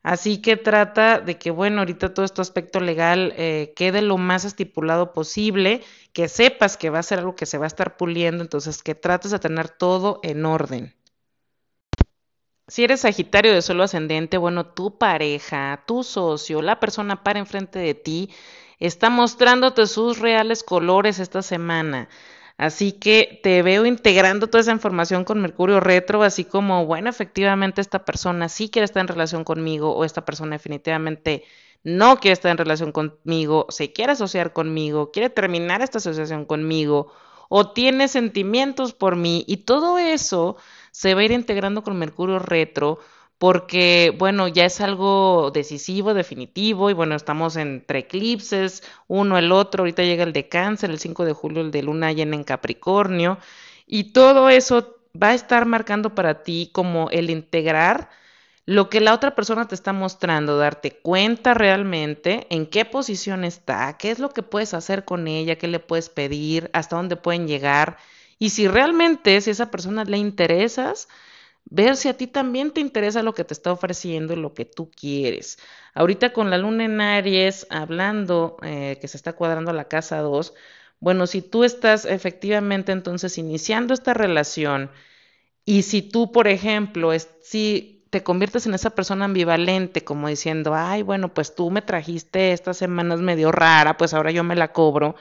Así 0.06 0.40
que 0.40 0.56
trata 0.56 1.18
de 1.18 1.36
que, 1.36 1.50
bueno, 1.50 1.80
ahorita 1.80 2.14
todo 2.14 2.24
este 2.24 2.40
aspecto 2.40 2.78
legal 2.78 3.34
eh, 3.36 3.72
quede 3.74 4.02
lo 4.02 4.18
más 4.18 4.44
estipulado 4.44 5.12
posible, 5.12 5.82
que 6.12 6.28
sepas 6.28 6.76
que 6.76 6.90
va 6.90 7.00
a 7.00 7.02
ser 7.02 7.18
algo 7.18 7.34
que 7.34 7.44
se 7.44 7.58
va 7.58 7.64
a 7.64 7.66
estar 7.66 7.96
puliendo, 7.96 8.44
entonces 8.44 8.84
que 8.84 8.94
trates 8.94 9.32
de 9.32 9.40
tener 9.40 9.68
todo 9.68 10.20
en 10.22 10.46
orden. 10.46 10.94
Si 12.68 12.82
eres 12.82 13.00
Sagitario 13.02 13.52
de 13.54 13.62
suelo 13.62 13.84
ascendente, 13.84 14.38
bueno, 14.38 14.66
tu 14.66 14.98
pareja, 14.98 15.84
tu 15.86 16.02
socio, 16.02 16.62
la 16.62 16.80
persona 16.80 17.22
para 17.22 17.38
enfrente 17.38 17.78
de 17.78 17.94
ti, 17.94 18.30
está 18.80 19.08
mostrándote 19.08 19.86
sus 19.86 20.18
reales 20.18 20.64
colores 20.64 21.20
esta 21.20 21.42
semana. 21.42 22.08
Así 22.58 22.92
que 22.92 23.40
te 23.42 23.62
veo 23.62 23.86
integrando 23.86 24.48
toda 24.48 24.62
esa 24.62 24.72
información 24.72 25.24
con 25.24 25.40
Mercurio 25.40 25.78
retro, 25.78 26.22
así 26.24 26.44
como, 26.44 26.86
bueno, 26.86 27.08
efectivamente 27.08 27.80
esta 27.80 28.04
persona 28.04 28.48
sí 28.48 28.68
quiere 28.68 28.84
estar 28.86 29.00
en 29.00 29.08
relación 29.08 29.44
conmigo 29.44 29.94
o 29.94 30.04
esta 30.04 30.24
persona 30.24 30.56
definitivamente 30.56 31.44
no 31.84 32.18
quiere 32.18 32.32
estar 32.32 32.50
en 32.50 32.58
relación 32.58 32.90
conmigo, 32.92 33.66
se 33.68 33.92
quiere 33.92 34.12
asociar 34.12 34.52
conmigo, 34.52 35.12
quiere 35.12 35.30
terminar 35.30 35.82
esta 35.82 35.98
asociación 35.98 36.44
conmigo 36.46 37.12
o 37.48 37.70
tiene 37.72 38.08
sentimientos 38.08 38.92
por 38.92 39.14
mí 39.14 39.44
y 39.46 39.58
todo 39.58 39.98
eso 39.98 40.56
se 40.96 41.14
va 41.14 41.20
a 41.20 41.24
ir 41.24 41.32
integrando 41.32 41.82
con 41.82 41.98
Mercurio 41.98 42.38
retro 42.38 43.00
porque, 43.36 44.14
bueno, 44.18 44.48
ya 44.48 44.64
es 44.64 44.80
algo 44.80 45.50
decisivo, 45.52 46.14
definitivo, 46.14 46.88
y 46.88 46.94
bueno, 46.94 47.14
estamos 47.14 47.56
entre 47.56 47.98
eclipses, 47.98 48.82
uno, 49.06 49.36
el 49.36 49.52
otro, 49.52 49.82
ahorita 49.82 50.02
llega 50.04 50.24
el 50.24 50.32
de 50.32 50.48
cáncer, 50.48 50.88
el 50.88 50.98
5 50.98 51.26
de 51.26 51.34
julio, 51.34 51.60
el 51.60 51.70
de 51.70 51.82
luna 51.82 52.12
llena 52.12 52.34
en 52.34 52.44
Capricornio, 52.44 53.36
y 53.86 54.14
todo 54.14 54.48
eso 54.48 54.96
va 55.22 55.28
a 55.28 55.34
estar 55.34 55.66
marcando 55.66 56.14
para 56.14 56.42
ti 56.42 56.70
como 56.72 57.10
el 57.10 57.28
integrar 57.28 58.08
lo 58.64 58.88
que 58.88 59.02
la 59.02 59.12
otra 59.12 59.34
persona 59.34 59.68
te 59.68 59.74
está 59.74 59.92
mostrando, 59.92 60.56
darte 60.56 60.92
cuenta 60.92 61.52
realmente 61.52 62.46
en 62.48 62.66
qué 62.66 62.86
posición 62.86 63.44
está, 63.44 63.98
qué 63.98 64.10
es 64.10 64.18
lo 64.18 64.30
que 64.30 64.42
puedes 64.42 64.72
hacer 64.72 65.04
con 65.04 65.28
ella, 65.28 65.56
qué 65.58 65.68
le 65.68 65.78
puedes 65.78 66.08
pedir, 66.08 66.70
hasta 66.72 66.96
dónde 66.96 67.16
pueden 67.16 67.46
llegar, 67.46 67.98
y 68.38 68.50
si 68.50 68.68
realmente, 68.68 69.40
si 69.40 69.50
a 69.50 69.52
esa 69.52 69.70
persona 69.70 70.04
le 70.04 70.18
interesas, 70.18 71.08
ver 71.66 71.96
si 71.96 72.08
a 72.08 72.16
ti 72.16 72.26
también 72.26 72.72
te 72.72 72.80
interesa 72.80 73.22
lo 73.22 73.34
que 73.34 73.44
te 73.44 73.54
está 73.54 73.72
ofreciendo 73.72 74.34
y 74.34 74.36
lo 74.36 74.54
que 74.54 74.64
tú 74.64 74.90
quieres. 74.90 75.58
Ahorita 75.94 76.32
con 76.32 76.50
la 76.50 76.58
luna 76.58 76.84
en 76.84 77.00
Aries, 77.00 77.66
hablando 77.70 78.56
eh, 78.62 78.98
que 79.00 79.08
se 79.08 79.16
está 79.16 79.34
cuadrando 79.34 79.72
la 79.72 79.88
casa 79.88 80.20
2, 80.20 80.54
bueno, 81.00 81.26
si 81.26 81.42
tú 81.42 81.64
estás 81.64 82.04
efectivamente 82.06 82.92
entonces 82.92 83.38
iniciando 83.38 83.94
esta 83.94 84.14
relación 84.14 84.90
y 85.64 85.82
si 85.82 86.02
tú, 86.02 86.32
por 86.32 86.48
ejemplo, 86.48 87.10
si 87.42 88.04
te 88.10 88.22
conviertes 88.22 88.66
en 88.66 88.74
esa 88.74 88.90
persona 88.90 89.24
ambivalente, 89.26 90.04
como 90.04 90.28
diciendo, 90.28 90.74
ay, 90.74 91.02
bueno, 91.02 91.34
pues 91.34 91.54
tú 91.54 91.70
me 91.70 91.82
trajiste 91.82 92.52
estas 92.52 92.76
semanas 92.78 93.20
medio 93.20 93.52
rara, 93.52 93.96
pues 93.96 94.14
ahora 94.14 94.30
yo 94.30 94.44
me 94.44 94.56
la 94.56 94.72
cobro. 94.72 95.16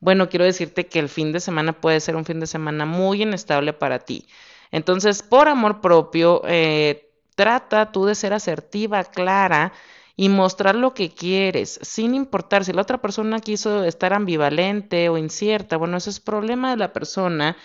Bueno, 0.00 0.28
quiero 0.28 0.44
decirte 0.44 0.86
que 0.86 0.98
el 0.98 1.08
fin 1.08 1.32
de 1.32 1.40
semana 1.40 1.72
puede 1.80 2.00
ser 2.00 2.16
un 2.16 2.24
fin 2.24 2.40
de 2.40 2.46
semana 2.46 2.84
muy 2.86 3.22
inestable 3.22 3.72
para 3.72 4.00
ti. 4.00 4.26
Entonces, 4.70 5.22
por 5.22 5.48
amor 5.48 5.80
propio, 5.80 6.42
eh, 6.46 7.10
trata 7.36 7.92
tú 7.92 8.06
de 8.06 8.14
ser 8.14 8.32
asertiva, 8.32 9.04
clara 9.04 9.72
y 10.16 10.28
mostrar 10.28 10.74
lo 10.76 10.94
que 10.94 11.10
quieres, 11.10 11.80
sin 11.82 12.14
importar 12.14 12.64
si 12.64 12.72
la 12.72 12.82
otra 12.82 13.00
persona 13.00 13.40
quiso 13.40 13.84
estar 13.84 14.12
ambivalente 14.12 15.08
o 15.08 15.18
incierta. 15.18 15.76
Bueno, 15.76 15.96
ese 15.96 16.10
es 16.10 16.20
problema 16.20 16.70
de 16.70 16.76
la 16.76 16.92
persona, 16.92 17.56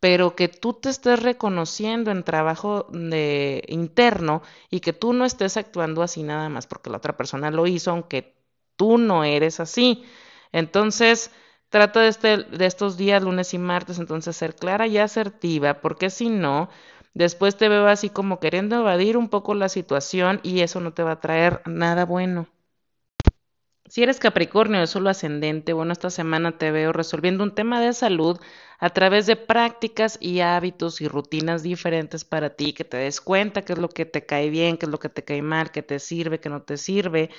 pero 0.00 0.36
que 0.36 0.48
tú 0.48 0.74
te 0.74 0.90
estés 0.90 1.22
reconociendo 1.22 2.10
en 2.10 2.24
trabajo 2.24 2.86
de, 2.90 3.64
interno 3.68 4.42
y 4.70 4.80
que 4.80 4.92
tú 4.92 5.12
no 5.14 5.24
estés 5.24 5.56
actuando 5.56 6.02
así 6.02 6.22
nada 6.22 6.48
más 6.50 6.66
porque 6.66 6.90
la 6.90 6.98
otra 6.98 7.16
persona 7.16 7.50
lo 7.50 7.66
hizo, 7.66 7.90
aunque 7.90 8.34
tú 8.76 8.98
no 8.98 9.24
eres 9.24 9.60
así. 9.60 10.04
Entonces, 10.52 11.30
Trata 11.74 12.02
de, 12.02 12.06
este, 12.06 12.36
de 12.36 12.66
estos 12.66 12.96
días, 12.96 13.20
lunes 13.20 13.52
y 13.52 13.58
martes, 13.58 13.98
entonces 13.98 14.36
ser 14.36 14.54
clara 14.54 14.86
y 14.86 14.98
asertiva, 14.98 15.80
porque 15.80 16.08
si 16.08 16.28
no, 16.28 16.68
después 17.14 17.56
te 17.56 17.68
veo 17.68 17.88
así 17.88 18.10
como 18.10 18.38
queriendo 18.38 18.76
evadir 18.76 19.16
un 19.16 19.28
poco 19.28 19.54
la 19.54 19.68
situación 19.68 20.38
y 20.44 20.60
eso 20.60 20.78
no 20.78 20.92
te 20.92 21.02
va 21.02 21.10
a 21.10 21.20
traer 21.20 21.62
nada 21.66 22.04
bueno. 22.04 22.46
Si 23.88 24.04
eres 24.04 24.20
Capricornio 24.20 24.78
de 24.78 24.86
solo 24.86 25.10
ascendente, 25.10 25.72
bueno, 25.72 25.92
esta 25.92 26.10
semana 26.10 26.58
te 26.58 26.70
veo 26.70 26.92
resolviendo 26.92 27.42
un 27.42 27.56
tema 27.56 27.80
de 27.80 27.92
salud 27.92 28.38
a 28.78 28.90
través 28.90 29.26
de 29.26 29.34
prácticas 29.34 30.16
y 30.20 30.40
hábitos 30.40 31.00
y 31.00 31.08
rutinas 31.08 31.64
diferentes 31.64 32.24
para 32.24 32.50
ti, 32.50 32.72
que 32.72 32.84
te 32.84 32.98
des 32.98 33.20
cuenta 33.20 33.62
qué 33.62 33.72
es 33.72 33.80
lo 33.80 33.88
que 33.88 34.06
te 34.06 34.24
cae 34.24 34.48
bien, 34.48 34.76
qué 34.76 34.86
es 34.86 34.92
lo 34.92 34.98
que 35.00 35.08
te 35.08 35.24
cae 35.24 35.42
mal, 35.42 35.72
qué 35.72 35.82
te 35.82 35.98
sirve, 35.98 36.38
qué 36.38 36.48
no 36.50 36.62
te 36.62 36.76
sirve. 36.76 37.30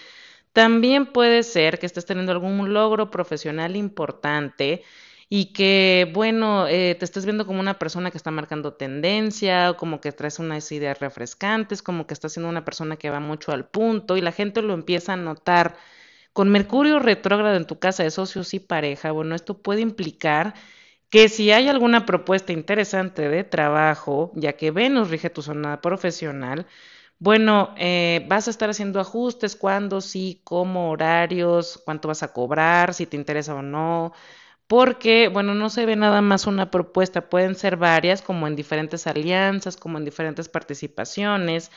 También 0.56 1.08
puede 1.08 1.44
ser 1.44 1.80
que 1.80 1.86
estés 1.86 2.06
teniendo 2.06 2.32
algún 2.32 2.74
logro 2.74 3.12
profesional 3.12 3.76
importante 3.76 4.84
y 5.28 5.52
que, 5.52 6.10
bueno, 6.14 6.66
eh, 6.70 6.96
te 6.98 7.04
estés 7.04 7.26
viendo 7.26 7.46
como 7.46 7.60
una 7.60 7.78
persona 7.78 8.10
que 8.10 8.16
está 8.18 8.32
marcando 8.32 8.74
tendencia, 8.74 9.72
o 9.72 9.76
como 9.78 10.00
que 10.00 10.14
traes 10.14 10.40
unas 10.40 10.72
ideas 10.72 11.00
refrescantes, 11.00 11.82
como 11.82 12.08
que 12.08 12.14
estás 12.14 12.32
siendo 12.34 12.48
una 12.50 12.64
persona 12.64 12.96
que 12.96 13.10
va 13.10 13.20
mucho 13.20 13.52
al 13.52 13.68
punto 13.68 14.16
y 14.16 14.22
la 14.22 14.32
gente 14.32 14.62
lo 14.62 14.74
empieza 14.74 15.14
a 15.14 15.18
notar. 15.18 15.76
Con 16.34 16.50
Mercurio 16.52 17.00
retrógrado 17.00 17.58
en 17.58 17.68
tu 17.68 17.80
casa 17.80 18.04
de 18.04 18.12
socios 18.12 18.54
y 18.54 18.60
pareja, 18.62 19.12
bueno, 19.12 19.36
esto 19.36 19.62
puede 19.62 19.82
implicar 19.82 20.54
que 21.10 21.30
si 21.30 21.52
hay 21.52 21.70
alguna 21.70 22.06
propuesta 22.06 22.54
interesante 22.54 23.30
de 23.30 23.44
trabajo, 23.44 24.32
ya 24.36 24.54
que 24.54 24.72
Venus 24.72 25.10
rige 25.10 25.30
tu 25.30 25.42
zona 25.42 25.82
profesional, 25.82 26.68
bueno, 27.20 27.74
eh, 27.78 28.26
vas 28.30 28.48
a 28.48 28.52
estar 28.52 28.70
haciendo 28.70 29.00
ajustes, 29.00 29.56
cuándo, 29.56 30.02
sí, 30.02 30.42
cómo, 30.44 30.92
horarios, 30.92 31.82
cuánto 31.86 32.08
vas 32.10 32.24
a 32.24 32.34
cobrar, 32.34 32.94
si 32.94 33.06
te 33.08 33.18
interesa 33.18 33.56
o 33.56 33.62
no, 33.62 34.14
porque, 34.68 35.30
bueno, 35.30 35.54
no 35.56 35.70
se 35.70 35.86
ve 35.86 35.96
nada 35.98 36.22
más 36.22 36.48
una 36.48 36.72
propuesta, 36.72 37.30
pueden 37.30 37.56
ser 37.56 37.78
varias, 37.78 38.22
como 38.24 38.48
en 38.48 38.56
diferentes 38.56 39.08
alianzas, 39.08 39.78
como 39.78 39.98
en 40.00 40.06
diferentes 40.06 40.50
participaciones, 40.50 41.72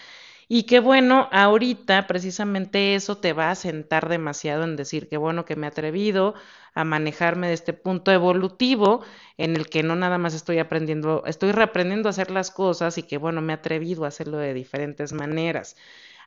Y 0.49 0.63
que 0.65 0.81
bueno, 0.81 1.29
ahorita 1.31 2.07
precisamente 2.07 2.95
eso 2.95 3.19
te 3.19 3.35
va 3.35 3.51
a 3.51 3.55
sentar 3.55 4.09
demasiado 4.09 4.65
en 4.65 4.77
decir 4.77 5.09
que 5.09 5.19
bueno 5.19 5.45
que 5.45 5.57
me 5.57 5.67
he 5.67 5.69
atrevido 5.71 6.35
a 6.75 6.85
manejarme 6.85 7.49
de 7.49 7.55
este 7.55 7.75
punto 7.75 8.13
evolutivo 8.13 9.03
en 9.37 9.57
el 9.57 9.69
que 9.69 9.83
no 9.83 9.95
nada 9.95 10.17
más 10.19 10.33
estoy 10.35 10.59
aprendiendo, 10.59 11.23
estoy 11.27 11.53
reaprendiendo 11.53 12.09
a 12.09 12.11
hacer 12.11 12.31
las 12.31 12.51
cosas 12.51 12.97
y 12.99 13.03
que 13.03 13.19
bueno, 13.19 13.43
me 13.43 13.53
he 13.53 13.57
atrevido 13.57 14.05
a 14.05 14.09
hacerlo 14.09 14.39
de 14.39 14.55
diferentes 14.55 15.13
maneras. 15.13 15.77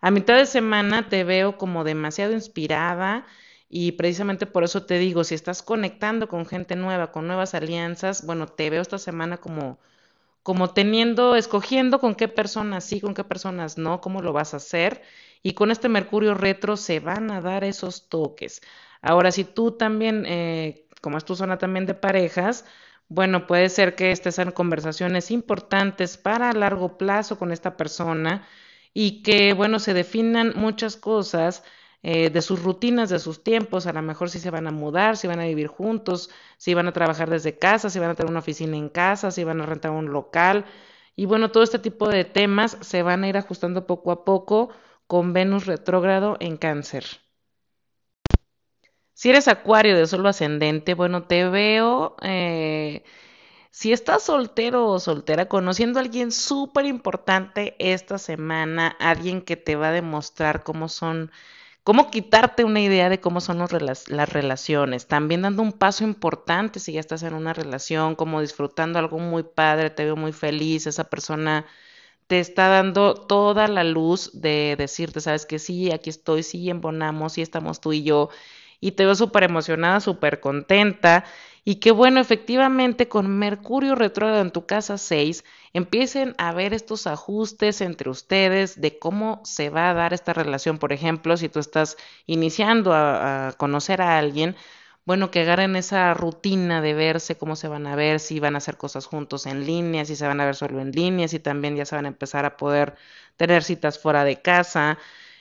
A 0.02 0.12
mitad 0.12 0.38
de 0.38 0.46
semana 0.46 1.10
te 1.10 1.24
veo 1.24 1.58
como 1.58 1.84
demasiado 1.84 2.34
inspirada 2.34 3.26
y 3.70 3.94
precisamente 3.94 4.46
por 4.46 4.64
eso 4.64 4.86
te 4.86 5.00
digo, 5.00 5.24
si 5.24 5.36
estás 5.36 5.64
conectando 5.64 6.28
con 6.28 6.46
gente 6.46 6.76
nueva, 6.76 7.12
con 7.12 7.28
nuevas 7.28 7.54
alianzas, 7.56 8.26
bueno, 8.26 8.48
te 8.48 8.70
veo 8.70 8.82
esta 8.82 8.98
semana 9.00 9.38
como 9.38 9.80
como 10.44 10.72
teniendo, 10.74 11.36
escogiendo 11.36 12.00
con 12.00 12.16
qué 12.16 12.28
personas 12.28 12.84
sí, 12.86 13.02
con 13.02 13.14
qué 13.14 13.24
personas 13.24 13.78
no, 13.78 14.02
cómo 14.02 14.22
lo 14.22 14.34
vas 14.34 14.54
a 14.54 14.58
hacer. 14.58 15.02
Y 15.44 15.54
con 15.54 15.72
este 15.72 15.90
Mercurio 15.90 16.34
retro 16.36 16.78
se 16.78 17.00
van 17.00 17.32
a 17.32 17.42
dar 17.42 17.64
esos 17.64 18.10
toques. 18.10 18.62
Ahora, 19.02 19.32
si 19.32 19.44
tú 19.44 19.72
también, 19.78 20.26
eh, 20.28 20.88
como 21.02 21.18
es 21.18 21.26
tu 21.26 21.36
zona 21.36 21.58
también 21.58 21.86
de 21.86 21.96
parejas, 21.96 22.66
bueno, 23.08 23.48
puede 23.48 23.70
ser 23.70 23.96
que 23.96 24.12
estés 24.12 24.40
en 24.40 24.52
conversaciones 24.52 25.32
importantes 25.32 26.18
para 26.18 26.54
largo 26.54 26.98
plazo 26.98 27.38
con 27.38 27.52
esta 27.52 27.76
persona 27.78 28.48
y 28.94 29.22
que, 29.24 29.54
bueno, 29.54 29.80
se 29.80 29.94
definan 29.94 30.54
muchas 30.56 30.96
cosas 30.98 31.64
eh, 32.04 32.30
de 32.32 32.42
sus 32.42 32.64
rutinas, 32.64 33.10
de 33.10 33.20
sus 33.20 33.44
tiempos, 33.44 33.86
a 33.86 33.94
lo 33.94 34.02
mejor 34.02 34.30
si 34.30 34.40
se 34.40 34.50
van 34.50 34.68
a 34.68 34.72
mudar, 34.72 35.18
si 35.18 35.28
van 35.28 35.40
a 35.40 35.46
vivir 35.46 35.68
juntos, 35.68 36.30
si 36.58 36.74
van 36.74 36.88
a 36.88 36.94
trabajar 36.94 37.30
desde 37.30 37.58
casa, 37.60 37.90
si 37.90 38.00
van 38.00 38.10
a 38.12 38.16
tener 38.16 38.32
una 38.32 38.40
oficina 38.40 38.76
en 38.78 38.90
casa, 38.90 39.32
si 39.32 39.44
van 39.44 39.62
a 39.62 39.66
rentar 39.66 39.92
un 39.92 40.12
local. 40.12 40.66
Y 41.16 41.26
bueno, 41.26 41.52
todo 41.52 41.64
este 41.64 41.80
tipo 41.80 42.10
de 42.10 42.26
temas 42.26 42.78
se 42.82 43.04
van 43.04 43.24
a 43.24 43.30
ir 43.30 43.38
ajustando 43.38 43.86
poco 43.86 44.12
a 44.12 44.26
poco 44.26 44.70
con 45.08 45.34
Venus 45.34 45.66
retrógrado 45.66 46.38
en 46.40 46.58
cáncer. 46.58 47.06
Si 49.14 49.30
eres 49.30 49.48
acuario 49.48 49.96
de 49.96 50.08
solo 50.08 50.30
ascendente, 50.30 50.96
bueno, 50.96 51.24
te 51.28 51.48
veo, 51.48 52.16
eh, 52.24 53.04
si 53.72 53.94
estás 53.94 54.24
soltero 54.24 54.88
o 54.90 55.00
soltera, 55.00 55.48
conociendo 55.48 56.00
a 56.00 56.04
alguien 56.04 56.32
súper 56.32 56.86
importante 56.86 57.76
esta 57.80 58.18
semana, 58.18 58.88
alguien 59.00 59.42
que 59.44 59.58
te 59.58 59.76
va 59.76 59.90
a 59.90 59.92
demostrar 59.92 60.64
cómo 60.64 60.90
son 60.90 61.32
cómo 61.84 62.10
quitarte 62.12 62.64
una 62.64 62.82
idea 62.82 63.10
de 63.10 63.20
cómo 63.20 63.42
son 63.42 63.60
las 63.60 64.30
relaciones, 64.30 65.08
también 65.08 65.42
dando 65.44 65.64
un 65.64 65.74
paso 65.74 66.04
importante 66.04 66.80
si 66.80 66.94
ya 66.94 67.00
estás 67.00 67.24
en 67.24 67.34
una 67.34 67.54
relación, 67.54 68.16
como 68.16 68.42
disfrutando 68.42 69.00
algo 69.00 69.20
muy 69.20 69.44
padre, 69.44 69.90
te 69.90 70.06
veo 70.06 70.16
muy 70.16 70.32
feliz, 70.32 70.88
esa 70.88 71.06
persona 71.10 71.66
te 72.28 72.40
está 72.40 72.68
dando 72.70 73.16
toda 73.16 73.68
la 73.68 73.84
luz 73.84 74.32
de 74.34 74.76
decirte, 74.78 75.22
sabes 75.22 75.46
que 75.46 75.60
sí, 75.60 75.92
aquí 75.92 76.10
estoy, 76.10 76.44
sí, 76.44 76.70
embonamos, 76.70 77.34
sí 77.34 77.42
estamos 77.42 77.82
tú 77.82 77.94
y 77.94 78.04
yo, 78.04 78.30
y 78.80 78.92
te 78.94 79.06
veo 79.06 79.16
súper 79.16 79.44
emocionada, 79.44 80.00
súper 80.00 80.40
contenta, 80.40 81.26
y 81.64 81.76
que 81.76 81.92
bueno, 81.92 82.20
efectivamente 82.20 83.08
con 83.08 83.38
Mercurio 83.38 83.94
retrógrado 83.96 84.42
en 84.42 84.52
tu 84.52 84.66
casa 84.66 84.98
6, 84.98 85.44
empiecen 85.74 86.34
a 86.40 86.54
ver 86.54 86.74
estos 86.74 87.06
ajustes 87.06 87.82
entre 87.82 88.10
ustedes 88.10 88.82
de 88.82 88.98
cómo 88.98 89.42
se 89.46 89.70
va 89.70 89.90
a 89.90 89.94
dar 89.94 90.14
esta 90.14 90.34
relación. 90.34 90.80
Por 90.80 90.92
ejemplo, 90.92 91.38
si 91.38 91.50
tú 91.50 91.60
estás 91.60 91.98
iniciando 92.26 92.94
a, 92.94 93.54
conocer 93.58 94.02
a 94.02 94.18
alguien, 94.18 94.56
bueno, 95.06 95.30
que 95.32 95.42
agarren 95.42 95.76
esa 95.76 96.14
rutina 96.16 96.82
de 96.82 96.94
verse, 96.94 97.38
cómo 97.38 97.56
se 97.56 97.68
van 97.68 97.86
a 97.88 97.96
ver, 97.96 98.20
si 98.20 98.40
van 98.40 98.56
a 98.56 98.60
hacer 98.60 98.78
cosas 98.78 99.06
juntos 99.06 99.46
en 99.46 99.66
línea, 99.66 100.06
si 100.06 100.16
se 100.16 100.28
van 100.28 100.40
a 100.42 100.46
ver 100.46 100.56
solo 100.56 100.80
en 100.82 100.92
línea, 100.92 101.28
si 101.28 101.40
también 101.40 101.76
ya 101.76 101.86
se 101.86 101.96
van 101.96 102.06
a 102.06 102.10
empezar 102.10 102.46
a 102.46 102.58
poder 102.58 102.96
tener 103.38 103.64
citas 103.64 104.00
fuera 104.00 104.24
de 104.24 104.42
casa. 104.42 104.98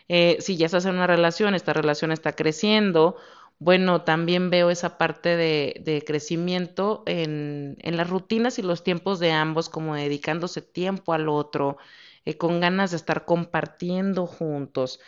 Eh, 0.08 0.38
si 0.40 0.56
ya 0.56 0.66
estás 0.66 0.86
en 0.86 0.94
una 0.96 1.06
relación, 1.06 1.54
esta 1.54 1.72
relación 1.72 2.12
está 2.12 2.32
creciendo, 2.34 3.16
bueno, 3.60 4.04
también 4.04 4.50
veo 4.50 4.70
esa 4.70 4.96
parte 4.98 5.36
de, 5.36 6.02
crecimiento 6.06 7.02
en, 7.06 7.76
las 7.84 8.08
rutinas 8.08 8.58
y 8.58 8.62
los 8.62 8.82
tiempos 8.82 9.20
de 9.20 9.32
ambos, 9.32 9.68
como 9.68 9.94
dedicándose 9.94 10.62
tiempo 10.62 11.12
al 11.12 11.28
otro, 11.28 11.76
eh, 12.24 12.38
con 12.38 12.60
ganas 12.60 12.90
de 12.90 12.96
estar 12.96 13.26
compartiendo 13.26 14.26
juntos. 14.26 15.00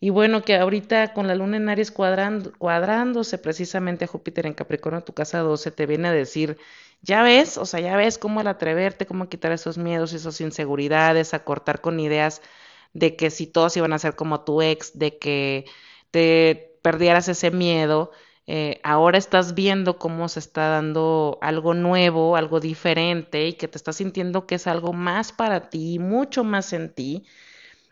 Y 0.00 0.10
bueno, 0.10 0.42
que 0.42 0.56
ahorita 0.56 1.12
con 1.14 1.28
la 1.28 1.36
luna 1.36 1.58
en 1.58 1.68
Aries 1.68 1.92
cuadrando, 1.92 2.52
cuadrándose 2.58 3.38
precisamente 3.38 4.06
a 4.06 4.08
Júpiter 4.08 4.46
en 4.46 4.54
Capricornio, 4.54 5.02
tu 5.04 5.12
casa 5.14 5.38
12, 5.40 5.70
te 5.70 5.86
viene 5.86 6.08
a 6.08 6.12
decir, 6.12 6.58
ya 7.02 7.22
ves, 7.22 7.58
o 7.58 7.66
sea, 7.66 7.80
ya 7.80 7.96
ves 7.96 8.18
cómo 8.18 8.40
el 8.40 8.48
atreverte, 8.48 9.06
cómo 9.06 9.28
quitar 9.28 9.52
esos 9.52 9.78
miedos, 9.78 10.14
esas 10.14 10.40
inseguridades, 10.40 11.32
a 11.34 11.44
cortar 11.44 11.80
con 11.80 12.00
ideas 12.00 12.42
de 12.92 13.14
que 13.16 13.30
si 13.30 13.46
todos 13.46 13.76
iban 13.76 13.92
a 13.92 13.98
ser 14.00 14.16
como 14.16 14.42
tu 14.44 14.62
ex, 14.62 14.98
de 14.98 15.18
que 15.18 15.66
te 16.10 16.69
perdieras 16.82 17.28
ese 17.28 17.50
miedo, 17.50 18.10
eh, 18.46 18.80
ahora 18.82 19.18
estás 19.18 19.54
viendo 19.54 19.98
cómo 19.98 20.28
se 20.28 20.40
está 20.40 20.68
dando 20.68 21.38
algo 21.42 21.74
nuevo, 21.74 22.36
algo 22.36 22.60
diferente 22.60 23.46
y 23.46 23.52
que 23.54 23.68
te 23.68 23.78
estás 23.78 23.96
sintiendo 23.96 24.46
que 24.46 24.56
es 24.56 24.66
algo 24.66 24.92
más 24.92 25.32
para 25.32 25.70
ti, 25.70 25.98
mucho 25.98 26.44
más 26.44 26.72
en 26.72 26.92
ti 26.92 27.24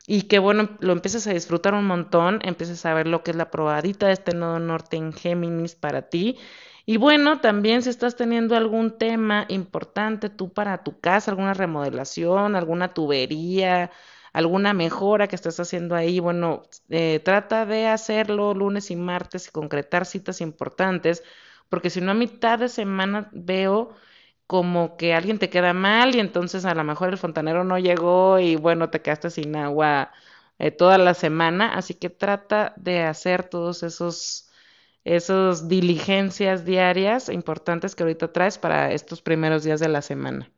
y 0.08 0.22
que 0.22 0.38
bueno, 0.38 0.70
lo 0.80 0.94
empieces 0.94 1.26
a 1.26 1.34
disfrutar 1.34 1.74
un 1.74 1.86
montón, 1.86 2.40
empieces 2.42 2.84
a 2.86 2.94
ver 2.94 3.06
lo 3.06 3.22
que 3.22 3.30
es 3.32 3.36
la 3.36 3.50
probadita 3.50 4.06
de 4.06 4.14
este 4.14 4.34
nodo 4.34 4.58
norte 4.58 4.96
en 4.96 5.12
Géminis 5.12 5.74
para 5.74 6.08
ti. 6.08 6.38
Y 6.86 6.96
bueno, 6.96 7.40
también 7.40 7.82
si 7.82 7.90
estás 7.90 8.16
teniendo 8.16 8.56
algún 8.56 8.96
tema 8.96 9.44
importante 9.48 10.30
tú 10.30 10.50
para 10.52 10.82
tu 10.82 10.98
casa, 11.00 11.30
alguna 11.30 11.52
remodelación, 11.52 12.56
alguna 12.56 12.94
tubería, 12.94 13.90
alguna 14.32 14.72
mejora 14.74 15.28
que 15.28 15.36
estés 15.36 15.58
haciendo 15.60 15.94
ahí, 15.94 16.20
bueno, 16.20 16.62
eh, 16.90 17.20
trata 17.24 17.66
de 17.66 17.88
hacerlo 17.88 18.54
lunes 18.54 18.90
y 18.90 18.96
martes 18.96 19.48
y 19.48 19.50
concretar 19.50 20.06
citas 20.06 20.40
importantes, 20.40 21.22
porque 21.68 21.90
si 21.90 22.00
no 22.00 22.12
a 22.12 22.14
mitad 22.14 22.58
de 22.58 22.68
semana 22.68 23.30
veo 23.32 23.94
como 24.46 24.96
que 24.96 25.14
alguien 25.14 25.38
te 25.38 25.50
queda 25.50 25.74
mal 25.74 26.14
y 26.14 26.20
entonces 26.20 26.64
a 26.64 26.74
lo 26.74 26.84
mejor 26.84 27.10
el 27.10 27.18
fontanero 27.18 27.64
no 27.64 27.78
llegó 27.78 28.38
y 28.38 28.56
bueno, 28.56 28.90
te 28.90 29.02
quedaste 29.02 29.30
sin 29.30 29.56
agua 29.56 30.12
eh, 30.58 30.70
toda 30.70 30.98
la 30.98 31.14
semana, 31.14 31.74
así 31.74 31.94
que 31.94 32.10
trata 32.10 32.74
de 32.76 33.02
hacer 33.02 33.44
todos 33.48 33.82
esos 33.82 34.48
esos 35.04 35.68
diligencias 35.68 36.64
diarias 36.64 37.28
importantes 37.30 37.94
que 37.94 38.02
ahorita 38.02 38.32
traes 38.32 38.58
para 38.58 38.92
estos 38.92 39.22
primeros 39.22 39.64
días 39.64 39.80
de 39.80 39.88
la 39.88 40.02
semana. 40.02 40.50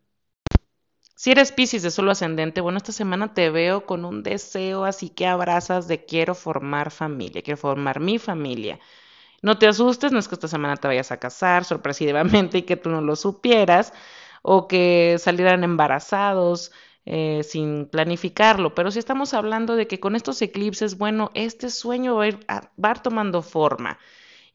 Si 1.21 1.31
eres 1.31 1.53
Piscis 1.53 1.83
de 1.83 1.91
solo 1.91 2.13
ascendente, 2.13 2.63
bueno, 2.63 2.79
esta 2.79 2.93
semana 2.93 3.35
te 3.35 3.51
veo 3.51 3.85
con 3.85 4.07
un 4.07 4.23
deseo 4.23 4.87
así 4.87 5.11
que 5.11 5.27
abrazas 5.27 5.87
de 5.87 6.07
quiero 6.07 6.35
formar 6.35 6.91
familia, 6.91 7.43
quiero 7.43 7.59
formar 7.59 8.01
mi 8.01 8.19
familia. 8.19 8.81
No 9.43 9.59
te 9.59 9.69
asustes, 9.69 10.13
no 10.13 10.19
es 10.19 10.29
que 10.29 10.37
esta 10.37 10.49
semana 10.49 10.79
te 10.79 10.89
vayas 10.89 11.13
a 11.13 11.19
casar 11.19 11.67
sorpresivamente 11.67 12.59
y 12.59 12.63
que 12.63 12.79
tú 12.79 12.89
no 12.89 13.03
lo 13.03 13.17
supieras, 13.17 13.93
o 14.41 14.67
que 14.67 15.17
salieran 15.19 15.63
embarazados 15.63 16.73
eh, 17.05 17.43
sin 17.45 17.85
planificarlo, 17.87 18.75
pero 18.75 18.91
si 18.91 18.99
estamos 18.99 19.35
hablando 19.35 19.77
de 19.77 19.87
que 19.87 20.01
con 20.01 20.17
estos 20.17 20.41
eclipses, 20.41 20.97
bueno, 20.97 21.33
este 21.35 21.69
sueño 21.69 22.17
va 22.17 22.25
a 22.25 22.29
ir, 22.29 22.41
va 22.49 22.89
a 22.89 22.93
ir 22.93 22.99
tomando 23.01 23.43
forma 23.43 23.99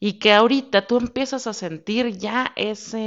y 0.00 0.18
que 0.18 0.32
ahorita 0.32 0.86
tú 0.86 0.98
empiezas 0.98 1.46
a 1.46 1.52
sentir 1.54 2.16
ya 2.18 2.52
ese, 2.56 2.98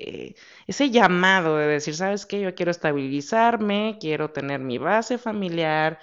eh, 0.00 0.34
ese 0.66 0.90
llamado 0.90 1.56
de 1.56 1.66
decir, 1.66 1.94
¿sabes 1.96 2.26
qué? 2.26 2.40
Yo 2.40 2.54
quiero 2.54 2.70
estabilizarme, 2.70 3.98
quiero 4.00 4.30
tener 4.32 4.60
mi 4.60 4.78
base 4.78 5.18
familiar, 5.18 5.98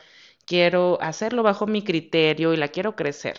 quiero 0.45 0.97
hacerlo 1.01 1.43
bajo 1.43 1.67
mi 1.67 1.83
criterio 1.83 2.53
y 2.53 2.57
la 2.57 2.69
quiero 2.69 2.95
crecer. 2.95 3.37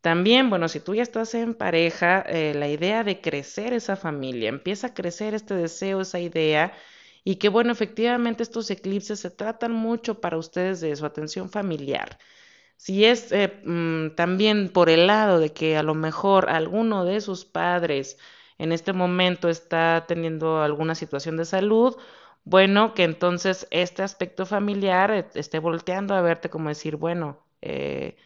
También, 0.00 0.50
bueno, 0.50 0.68
si 0.68 0.80
tú 0.80 0.94
ya 0.94 1.02
estás 1.02 1.34
en 1.34 1.54
pareja, 1.54 2.22
eh, 2.22 2.54
la 2.54 2.68
idea 2.68 3.04
de 3.04 3.20
crecer 3.20 3.72
esa 3.72 3.96
familia, 3.96 4.48
empieza 4.48 4.88
a 4.88 4.94
crecer 4.94 5.34
este 5.34 5.54
deseo, 5.54 6.00
esa 6.00 6.18
idea, 6.20 6.72
y 7.24 7.36
que, 7.36 7.48
bueno, 7.48 7.70
efectivamente 7.72 8.42
estos 8.42 8.70
eclipses 8.70 9.20
se 9.20 9.30
tratan 9.30 9.72
mucho 9.72 10.20
para 10.20 10.38
ustedes 10.38 10.80
de 10.80 10.94
su 10.96 11.06
atención 11.06 11.50
familiar. 11.50 12.18
Si 12.84 13.04
es 13.04 13.30
eh, 13.32 13.60
mm, 13.64 14.16
también 14.16 14.68
por 14.68 14.90
el 14.90 15.06
lado 15.06 15.38
de 15.38 15.52
que 15.52 15.76
a 15.76 15.84
lo 15.84 15.94
mejor 15.94 16.50
alguno 16.50 17.04
de 17.04 17.20
sus 17.20 17.44
padres 17.44 18.18
en 18.58 18.72
este 18.72 18.92
momento 18.92 19.48
está 19.48 20.04
teniendo 20.08 20.60
alguna 20.62 20.94
situación 20.96 21.36
de 21.36 21.44
salud, 21.44 21.96
bueno, 22.44 22.92
que 22.94 23.04
entonces 23.04 23.68
este 23.70 24.02
aspecto 24.02 24.46
familiar 24.46 25.12
eh, 25.12 25.26
esté 25.34 25.60
volteando 25.60 26.14
a 26.14 26.22
verte 26.22 26.50
como 26.50 26.70
decir, 26.70 26.96
bueno, 26.96 27.38
eh, 27.60 28.16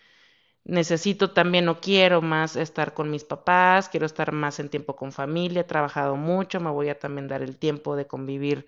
necesito 0.65 1.33
también 1.33 1.69
o 1.69 1.81
quiero 1.81 2.23
más 2.23 2.57
estar 2.57 2.95
con 2.95 3.11
mis 3.11 3.25
papás, 3.25 3.89
quiero 3.89 4.07
estar 4.07 4.33
más 4.33 4.59
en 4.61 4.69
tiempo 4.71 4.97
con 4.97 5.13
familia, 5.13 5.63
he 5.63 5.65
trabajado 5.65 6.17
mucho, 6.17 6.61
me 6.61 6.71
voy 6.71 6.89
a 6.89 6.99
también 6.99 7.29
dar 7.29 7.43
el 7.43 7.57
tiempo 7.59 7.97
de 7.97 8.07
convivir 8.07 8.67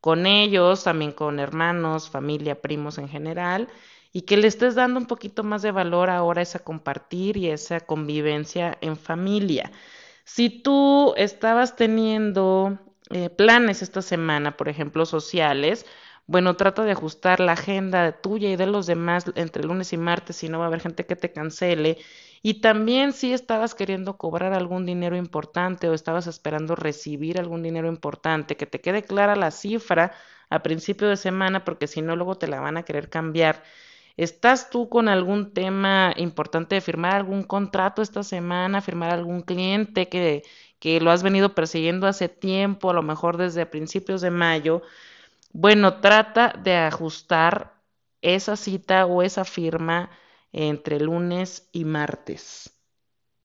con 0.00 0.26
ellos, 0.26 0.84
también 0.84 1.12
con 1.12 1.40
hermanos, 1.40 2.10
familia, 2.10 2.60
primos 2.62 2.98
en 2.98 3.08
general, 3.08 3.68
y 4.14 4.22
que 4.22 4.38
le 4.38 4.46
estés 4.48 4.76
dando 4.76 5.00
un 5.00 5.06
poquito 5.06 5.44
más 5.44 5.62
de 5.62 5.72
valor 5.72 6.08
ahora 6.10 6.40
a 6.40 6.44
esa 6.44 6.60
compartir 6.60 7.36
y 7.36 7.50
esa 7.50 7.80
convivencia 7.80 8.78
en 8.80 8.96
familia. 8.96 9.72
Si 10.24 10.50
tú 10.50 11.14
estabas 11.16 11.76
teniendo 11.76 12.78
eh, 13.10 13.30
planes 13.30 13.82
esta 13.82 14.02
semana, 14.02 14.56
por 14.56 14.68
ejemplo, 14.70 15.04
sociales, 15.06 15.84
bueno, 16.26 16.56
trata 16.56 16.84
de 16.84 16.92
ajustar 16.92 17.40
la 17.40 17.52
agenda 17.52 18.12
tuya 18.22 18.50
y 18.50 18.56
de 18.56 18.66
los 18.66 18.86
demás 18.86 19.24
entre 19.34 19.64
lunes 19.64 19.92
y 19.92 19.98
martes, 19.98 20.36
si 20.36 20.48
no 20.48 20.58
va 20.58 20.66
a 20.66 20.68
haber 20.68 20.80
gente 20.80 21.06
que 21.06 21.16
te 21.16 21.32
cancele. 21.32 21.98
Y 22.42 22.60
también 22.60 23.12
si 23.12 23.32
estabas 23.32 23.74
queriendo 23.74 24.16
cobrar 24.16 24.52
algún 24.54 24.86
dinero 24.86 25.16
importante 25.16 25.88
o 25.88 25.94
estabas 25.94 26.26
esperando 26.28 26.76
recibir 26.76 27.38
algún 27.38 27.62
dinero 27.62 27.88
importante, 27.88 28.56
que 28.56 28.66
te 28.66 28.80
quede 28.80 29.02
clara 29.02 29.34
la 29.36 29.50
cifra 29.50 30.12
a 30.50 30.62
principio 30.62 31.08
de 31.08 31.16
semana, 31.16 31.64
porque 31.64 31.86
si 31.88 32.00
no, 32.02 32.16
luego 32.16 32.36
te 32.38 32.46
la 32.48 32.60
van 32.60 32.76
a 32.76 32.84
querer 32.84 33.10
cambiar. 33.10 33.62
¿Estás 34.16 34.70
tú 34.70 34.88
con 34.88 35.08
algún 35.08 35.52
tema 35.52 36.12
importante 36.16 36.76
de 36.76 36.80
firmar 36.80 37.14
algún 37.16 37.42
contrato 37.42 38.02
esta 38.02 38.22
semana, 38.22 38.80
firmar 38.80 39.10
algún 39.12 39.42
cliente 39.42 40.08
que, 40.08 40.42
que 40.78 41.00
lo 41.00 41.10
has 41.10 41.22
venido 41.22 41.54
persiguiendo 41.54 42.06
hace 42.06 42.28
tiempo, 42.28 42.90
a 42.90 42.94
lo 42.94 43.02
mejor 43.02 43.36
desde 43.36 43.66
principios 43.66 44.20
de 44.20 44.30
mayo? 44.30 44.82
Bueno, 45.52 46.00
trata 46.00 46.54
de 46.62 46.76
ajustar 46.76 47.82
esa 48.22 48.56
cita 48.56 49.06
o 49.06 49.22
esa 49.22 49.44
firma 49.44 50.10
entre 50.52 51.00
lunes 51.00 51.68
y 51.72 51.84
martes. 51.84 52.73